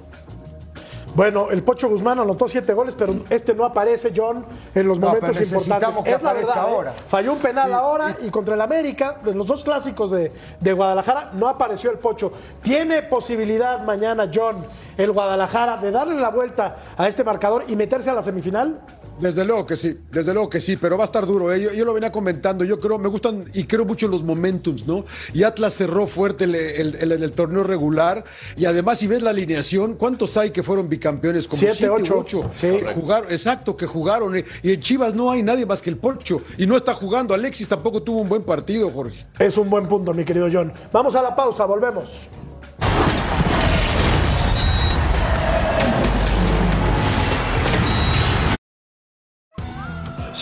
Bueno, 1.15 1.49
el 1.51 1.62
Pocho 1.62 1.89
Guzmán 1.89 2.19
anotó 2.19 2.49
siete 2.49 2.73
goles, 2.75 2.95
pero 2.99 3.15
este 3.31 3.55
no 3.55 3.65
aparece, 3.65 4.12
John, 4.15 4.45
en 4.75 4.89
los 4.89 4.99
momentos 4.99 5.41
importantes. 5.41 6.03
que 6.05 6.11
Es 6.11 6.23
la 6.23 6.33
verdad, 6.33 6.57
¿eh? 6.57 6.61
ahora. 6.61 6.93
Falló 6.93 7.33
un 7.35 7.39
penal 7.39 7.73
ahora 7.73 8.17
y 8.21 8.31
contra 8.31 8.57
el 8.57 8.61
América, 8.61 9.19
en 9.25 9.39
los 9.39 9.47
dos 9.47 9.62
clásicos 9.62 10.11
de, 10.11 10.33
de 10.59 10.73
Guadalajara, 10.73 11.29
no 11.35 11.49
apareció 11.49 11.93
el 11.93 11.99
Pocho. 11.99 12.33
¿Tiene 12.62 13.03
posibilidad 13.03 13.85
mañana, 13.85 14.29
John, 14.33 14.67
el 14.97 15.12
Guadalajara, 15.12 15.77
de 15.77 15.93
darle 15.93 16.17
la 16.21 16.31
vuelta 16.31 16.77
a 16.97 17.07
este 17.07 17.23
marcador 17.23 17.65
y 17.69 17.77
meterse 17.77 18.11
a 18.11 18.15
la 18.15 18.23
semifinal? 18.23 18.81
Desde 19.21 19.45
luego 19.45 19.65
que 19.65 19.77
sí, 19.77 19.97
desde 20.11 20.33
luego 20.35 20.51
que 20.51 20.61
sí, 20.61 20.77
pero 20.77 20.99
va 20.99 21.05
a 21.05 21.07
estar 21.07 21.25
duro. 21.25 21.53
¿eh? 21.53 21.61
Yo, 21.62 21.73
yo 21.73 21.85
lo 21.85 21.95
venía 21.95 22.11
comentando, 22.11 22.65
yo 22.65 22.81
creo, 22.81 22.99
me 22.99 23.09
gustan 23.09 23.45
y 23.55 23.65
creo 23.65 23.85
mucho 23.85 24.07
en 24.07 24.12
los 24.12 24.25
momentums, 24.25 24.87
¿no? 24.89 25.05
Y 25.33 25.45
Atlas 25.45 25.75
cerró 25.75 26.07
fuerte 26.09 26.45
el, 26.45 26.55
el- 26.57 26.97
el- 26.97 27.23
el 27.23 27.33
torneo 27.33 27.62
regular 27.62 28.25
y 28.57 28.65
además 28.67 28.99
si 28.99 29.07
ves 29.07 29.23
la 29.23 29.31
alineación, 29.31 29.95
¿cuántos 29.95 30.37
hay 30.37 30.51
que 30.51 30.62
fueron 30.65 30.89
bicampeones? 30.89 31.47
Como 31.47 31.61
Siete, 31.61 31.77
siete, 31.77 31.93
ocho. 31.93 32.19
ocho, 32.19 32.51
Sí. 32.57 32.69
que 32.77 32.85
jugaron, 32.93 33.31
exacto, 33.33 33.77
que 33.77 33.87
jugaron. 33.87 34.35
¿eh? 34.37 34.45
Y 34.65 34.73
en 34.73 34.81
Chivas 34.81 35.15
no 35.15 35.31
hay 35.31 35.43
nadie 35.45 35.65
más 35.65 35.81
que 35.81 35.91
el 35.91 35.97
Pocho 35.97 36.43
y 36.59 36.67
no 36.67 36.77
está 36.77 36.93
jugando. 36.95 37.35
Alexis 37.35 37.69
tampoco 37.69 38.03
tuvo 38.03 38.21
un 38.21 38.29
buen 38.29 38.43
partido, 38.43 38.91
Jorge. 38.91 39.25
Es 39.39 39.57
un 39.57 39.71
buen 39.71 39.87
punto, 39.87 40.12
mi 40.12 40.25
querido 40.25 40.49
John. 40.53 40.73
Vamos 40.93 41.15
a 41.15 41.23
la 41.23 41.37
pausa, 41.37 41.65
volvemos. 41.67 42.29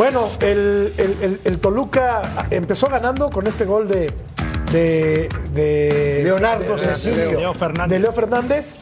Bueno, 0.00 0.30
el, 0.40 0.94
el- 0.96 1.16
el- 1.20 1.40
el 1.44 1.58
Toluca 1.60 2.46
empezó 2.50 2.86
ganando 2.86 3.28
con 3.28 3.46
este 3.46 3.66
gol 3.66 3.86
de. 3.86 4.10
de, 4.72 5.28
de- 5.52 6.20
Leonardo 6.24 6.72
de- 6.72 6.78
Cecilio. 6.78 7.38
Leo 7.38 7.52
Fernández. 7.52 7.90
de 7.90 7.98
Leo 7.98 8.12
Fernández. 8.14 8.76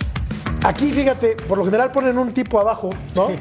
Aquí, 0.62 0.92
fíjate, 0.92 1.34
por 1.48 1.58
lo 1.58 1.64
general 1.64 1.90
ponen 1.90 2.18
un 2.18 2.32
tipo 2.32 2.60
abajo, 2.60 2.90
¿no? 3.16 3.26
Sí. 3.30 3.34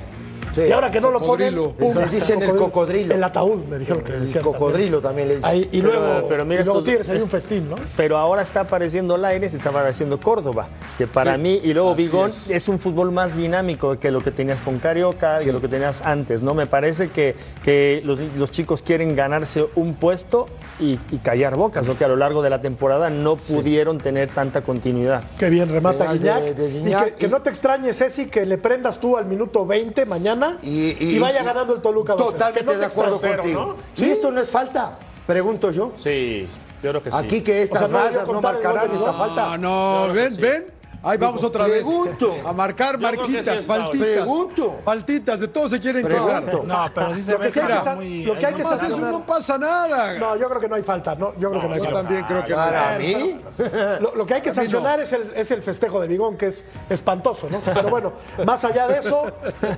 Y 0.65 0.71
ahora 0.71 0.89
que 0.91 1.01
no 1.01 1.11
lo 1.11 1.21
ponen, 1.21 1.55
pum, 1.77 1.95
Le 1.97 2.05
dicen 2.07 2.41
el 2.41 2.55
cocodrilo. 2.55 3.13
El 3.13 3.23
ataúd, 3.23 3.63
me 3.65 3.77
dijeron 3.79 4.03
que 4.03 4.13
El 4.13 4.39
cocodrilo 4.41 5.01
también 5.01 5.27
le 5.27 5.35
dicen. 5.37 5.49
Ahí, 5.49 5.69
y 5.71 5.81
luego, 5.81 6.27
pero 6.27 6.45
mira 6.45 6.61
y 6.61 6.65
luego 6.65 6.79
estos- 6.79 6.85
Tigres, 6.85 7.09
hay 7.09 7.21
un 7.21 7.29
festín, 7.29 7.69
¿no? 7.69 7.75
Pero 7.95 8.17
ahora 8.17 8.41
está 8.41 8.61
apareciendo 8.61 9.17
Laines 9.17 9.53
y 9.53 9.57
está 9.57 9.69
apareciendo 9.69 10.19
Córdoba, 10.19 10.67
que 10.97 11.07
para 11.07 11.35
Sí, 11.35 11.41
mí, 11.41 11.61
y 11.63 11.73
luego 11.73 11.91
así 11.91 12.03
Bigón, 12.03 12.29
es. 12.29 12.49
es. 12.49 12.67
un 12.69 12.79
fútbol 12.79 13.11
más 13.11 13.35
dinámico 13.37 13.97
que 13.99 14.11
lo 14.11 14.21
que 14.21 14.31
tenías 14.31 14.59
con 14.61 14.79
Carioca, 14.79 15.39
que 15.39 15.51
lo 15.53 15.61
que 15.61 15.67
tenías 15.67 16.01
antes, 16.01 16.41
¿no? 16.41 16.53
Me 16.53 16.67
parece 16.67 17.09
que, 17.09 17.35
que 17.63 18.01
los, 18.03 18.19
los 18.37 18.51
chicos 18.51 18.81
quieren 18.81 19.15
ganarse 19.15 19.67
un 19.75 19.95
puesto 19.95 20.47
y, 20.79 20.99
y 21.11 21.17
callar 21.19 21.55
bocas, 21.55 21.87
¿no? 21.87 21.97
Que 21.97 22.05
a 22.05 22.07
lo 22.07 22.15
largo 22.15 22.41
de 22.41 22.49
la 22.49 22.61
temporada 22.61 23.09
no 23.09 23.35
pudieron 23.37 23.97
tener 23.99 24.29
tanta 24.29 24.61
continuidad. 24.61 25.23
Qué 25.39 25.49
bien 25.49 25.69
remata 25.69 25.99
Penal 25.99 26.19
Guiñac. 26.19 26.41
de- 26.43 26.53
de 26.53 26.69
Y 26.69 26.71
Guiñac. 26.83 27.05
que, 27.05 27.11
que 27.11 27.27
no 27.27 27.41
te 27.41 27.49
extrañe, 27.49 27.93
Ceci, 27.93 28.25
que 28.27 28.45
le 28.45 28.57
prendas 28.57 28.99
tú 28.99 29.17
al 29.17 29.25
minuto 29.25 29.65
20 29.65 30.05
mañana 30.05 30.46
y, 30.61 30.89
Y- 30.91 30.97
y- 31.15 31.19
vaya 31.19 31.43
ganando 31.43 31.75
el 31.75 31.81
Toluca. 31.81 32.13
2-0. 32.15 32.17
Totalmente 32.17 32.73
no 32.73 32.79
de 32.79 32.85
acuerdo 32.85 33.19
contigo. 33.19 33.75
¿no? 33.97 34.05
¿Y 34.05 34.09
esto 34.09 34.31
no 34.31 34.39
es 34.41 34.49
falta? 34.49 34.97
Pregunto 35.25 35.71
yo. 35.71 35.91
Sí, 35.97 36.47
yo 36.81 36.89
creo 36.91 37.03
que 37.03 37.11
sí. 37.11 37.17
Aquí 37.17 37.41
que 37.41 37.63
estas 37.63 37.83
O 37.83 37.89
sea, 37.89 38.11
no 38.25 38.33
no 38.33 38.41
marcarán 38.41 38.91
esta 38.91 39.13
falta. 39.13 39.53
Ah, 39.53 39.57
no, 39.57 40.07
ven, 40.13 40.35
ven. 40.37 40.76
Ahí 41.09 41.17
vamos 41.17 41.43
otra 41.43 41.65
vez. 41.65 41.75
Pregunto. 41.83 42.35
A 42.45 42.53
marcar 42.53 42.99
marquitas, 42.99 43.65
faltitas. 43.65 44.07
Pregunto. 44.07 44.75
Faltitas, 44.83 45.39
de 45.39 45.47
todos 45.47 45.71
se 45.71 45.79
quieren 45.79 46.05
quejar. 46.07 46.43
No, 46.65 46.85
pero 46.93 47.13
sí 47.15 47.23
se 47.23 47.31
Lo 47.31 47.39
que 47.39 47.51
sí 47.51 47.59
hay 47.59 47.65
que 47.67 47.71
que 47.71 47.77
está 47.77 47.83
sa- 47.83 47.95
muy- 47.95 48.23
lo 48.23 48.37
que 48.37 48.45
hay 48.45 48.53
que 48.55 48.61
eso 48.61 48.97
no 48.97 49.25
pasa 49.25 49.57
nada. 49.57 50.13
No, 50.13 50.35
yo 50.35 50.47
creo 50.49 50.61
que 50.61 50.67
no 50.69 50.75
hay 50.75 50.83
falta. 50.83 51.15
No, 51.15 51.33
yo 51.39 51.49
creo 51.49 51.61
que 51.61 51.67
no 51.67 51.73
hay 51.73 51.79
Yo 51.79 51.85
falta. 51.85 52.01
también 52.01 52.23
creo 52.25 52.43
que 52.43 52.49
no. 52.51 52.55
Para 52.57 52.97
mí. 52.99 53.41
Lo, 54.01 54.15
lo 54.15 54.25
que 54.25 54.33
hay 54.35 54.41
que 54.41 54.51
sancionar 54.51 54.99
es, 54.99 55.11
el, 55.13 55.31
es 55.35 55.49
el 55.51 55.61
festejo 55.61 55.99
de 55.99 56.07
Bigón, 56.07 56.37
que 56.37 56.47
es 56.47 56.65
espantoso, 56.89 57.47
¿no? 57.49 57.59
Pero 57.59 57.89
bueno, 57.89 58.13
más 58.45 58.63
allá 58.65 58.87
de 58.87 58.99
eso, 58.99 59.23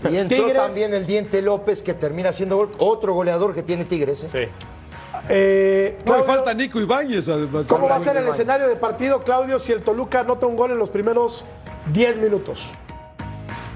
Y 0.10 0.18
entró 0.18 0.38
Tigres, 0.38 0.62
también 0.62 0.94
el 0.94 1.06
Diente 1.06 1.42
López, 1.42 1.82
que 1.82 1.94
termina 1.94 2.34
siendo 2.34 2.58
gol- 2.58 2.72
otro 2.80 3.14
goleador 3.14 3.54
que 3.54 3.64
tiene 3.64 3.86
Tigres. 3.86 4.24
¿eh? 4.26 4.30
Sí. 4.32 4.66
Eh, 5.30 5.98
No, 6.06 6.24
falta 6.24 6.54
Nico 6.54 6.80
Ibáñez, 6.80 7.28
además. 7.28 7.68
¿cómo 7.68 7.88
va 7.88 7.96
a 7.96 8.00
ser 8.00 8.18
el 8.18 8.28
escenario 8.28 8.68
de 8.68 8.76
partido, 8.76 9.22
Claudio, 9.24 9.60
si 9.60 9.72
el 9.72 9.82
Toluca 9.82 10.22
anota 10.22 10.46
un 10.46 10.56
gol 10.56 10.72
en 10.72 10.78
los 10.78 10.90
primeros 10.90 11.44
10 11.94 12.20
minutos? 12.20 12.70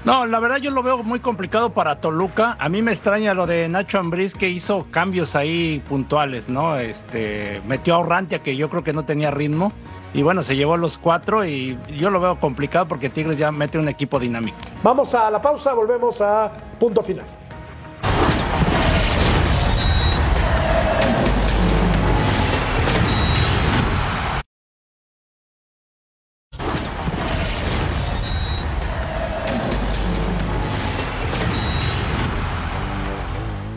No, 0.04 0.26
la 0.26 0.38
verdad 0.38 0.58
yo 0.58 0.70
lo 0.70 0.82
veo 0.82 1.02
muy 1.02 1.20
complicado 1.20 1.70
para 1.70 1.96
Toluca. 2.00 2.56
A 2.58 2.68
mí 2.68 2.82
me 2.82 2.92
extraña 2.92 3.32
lo 3.32 3.46
de 3.46 3.68
Nacho 3.70 3.98
Ambriz 3.98 4.34
que 4.34 4.50
hizo 4.50 4.86
cambios 4.90 5.34
ahí 5.34 5.82
puntuales, 5.88 6.50
¿no? 6.50 6.76
Este 6.76 7.62
metió 7.66 7.94
a 7.94 7.98
Orrantia 7.98 8.40
que 8.40 8.54
yo 8.54 8.68
creo 8.68 8.84
que 8.84 8.92
no 8.92 9.06
tenía 9.06 9.30
ritmo 9.30 9.72
y 10.12 10.22
bueno, 10.22 10.42
se 10.42 10.56
llevó 10.56 10.76
los 10.76 10.98
cuatro 10.98 11.46
y 11.46 11.78
yo 11.96 12.10
lo 12.10 12.20
veo 12.20 12.38
complicado 12.38 12.86
porque 12.86 13.08
Tigres 13.08 13.38
ya 13.38 13.50
mete 13.50 13.78
un 13.78 13.88
equipo 13.88 14.20
dinámico. 14.20 14.58
Vamos 14.82 15.14
a 15.14 15.30
la 15.30 15.40
pausa, 15.40 15.72
volvemos 15.72 16.20
a 16.20 16.52
punto 16.78 17.02
final. 17.02 17.24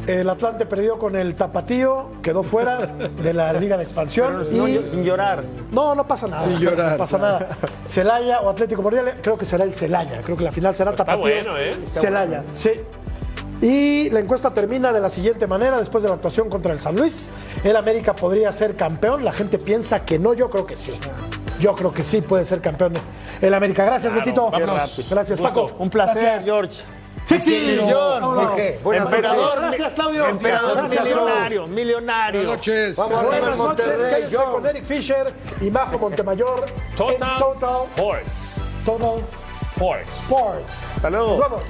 El 0.07 0.29
Atlante 0.29 0.65
perdió 0.65 0.97
con 0.97 1.17
el 1.17 1.35
Tapatío, 1.35 2.11
quedó 2.23 2.41
fuera 2.41 2.87
de 2.87 3.33
la 3.33 3.51
Liga 3.53 3.75
de 3.75 3.83
Expansión. 3.83 4.45
Pero 4.49 4.57
no, 4.57 4.67
y 4.67 4.87
sin 4.87 5.03
llorar. 5.03 5.43
No, 5.69 5.93
no 5.95 6.07
pasa 6.07 6.27
nada. 6.27 6.43
Sin 6.45 6.55
llorar. 6.59 6.93
No 6.93 6.97
pasa 6.97 7.17
nada. 7.17 7.49
Celaya 7.85 8.39
o 8.39 8.49
Atlético 8.49 8.81
Morelia, 8.81 9.15
creo 9.21 9.37
que 9.37 9.43
será 9.43 9.65
el 9.65 9.73
Celaya. 9.73 10.21
Creo 10.21 10.37
que 10.37 10.43
la 10.45 10.51
final 10.53 10.73
será 10.73 10.91
Está 10.91 11.03
Tapatío. 11.03 11.21
bueno, 11.23 11.57
¿eh? 11.57 11.75
Celaya, 11.85 12.43
sí. 12.53 12.71
Y 13.61 14.09
la 14.11 14.19
encuesta 14.21 14.53
termina 14.53 14.93
de 14.93 15.01
la 15.01 15.09
siguiente 15.09 15.45
manera, 15.45 15.77
después 15.77 16.03
de 16.03 16.09
la 16.09 16.15
actuación 16.15 16.47
contra 16.49 16.71
el 16.71 16.79
San 16.79 16.95
Luis, 16.95 17.29
el 17.63 17.75
América 17.75 18.15
podría 18.15 18.51
ser 18.51 18.75
campeón, 18.75 19.25
la 19.25 19.33
gente 19.33 19.57
piensa 19.57 20.05
que 20.05 20.19
no, 20.19 20.33
yo 20.33 20.49
creo 20.49 20.65
que 20.65 20.77
sí. 20.77 20.93
Yo 21.59 21.75
creo 21.75 21.91
que 21.91 22.03
sí 22.03 22.21
puede 22.21 22.45
ser 22.45 22.61
campeón 22.61 22.93
el 23.41 23.53
América. 23.53 23.83
Gracias, 23.83 24.13
Claro, 24.13 24.25
Betito. 24.25 24.51
Gracias. 25.09 25.39
Paco. 25.39 25.71
Un 25.79 25.89
placer, 25.89 26.21
Gracias. 26.23 26.45
George. 26.45 26.83
Sexy, 27.27 27.77
buenas 28.83 29.05
Emperador, 29.05 29.55
noches. 29.55 29.59
Gracias, 29.59 29.93
Claudio. 29.93 30.27
Emperador 30.29 30.77
Gracias, 30.77 31.03
millonario, 31.03 31.67
millonario. 31.67 32.39
Buenas 32.41 32.57
noches. 32.57 32.95
Vamos 32.95 33.19
a 33.19 33.23
Buenas 33.25 33.57
noches, 33.57 33.85
Monterrey, 33.85 34.23
John. 34.31 34.51
con 34.53 34.65
Eric 34.65 34.85
Fisher 34.85 35.33
y 35.59 35.69
Majo 35.69 35.99
Montemayor 35.99 36.65
en 36.69 36.95
Total 36.95 37.37
Total 37.37 37.83
Sports. 37.89 38.61
Total 38.85 39.25
Sports. 39.51 40.19
Sports. 40.23 40.95
Hasta 40.95 41.09
luego. 41.09 41.31
Nos 41.31 41.39
vamos. 41.39 41.61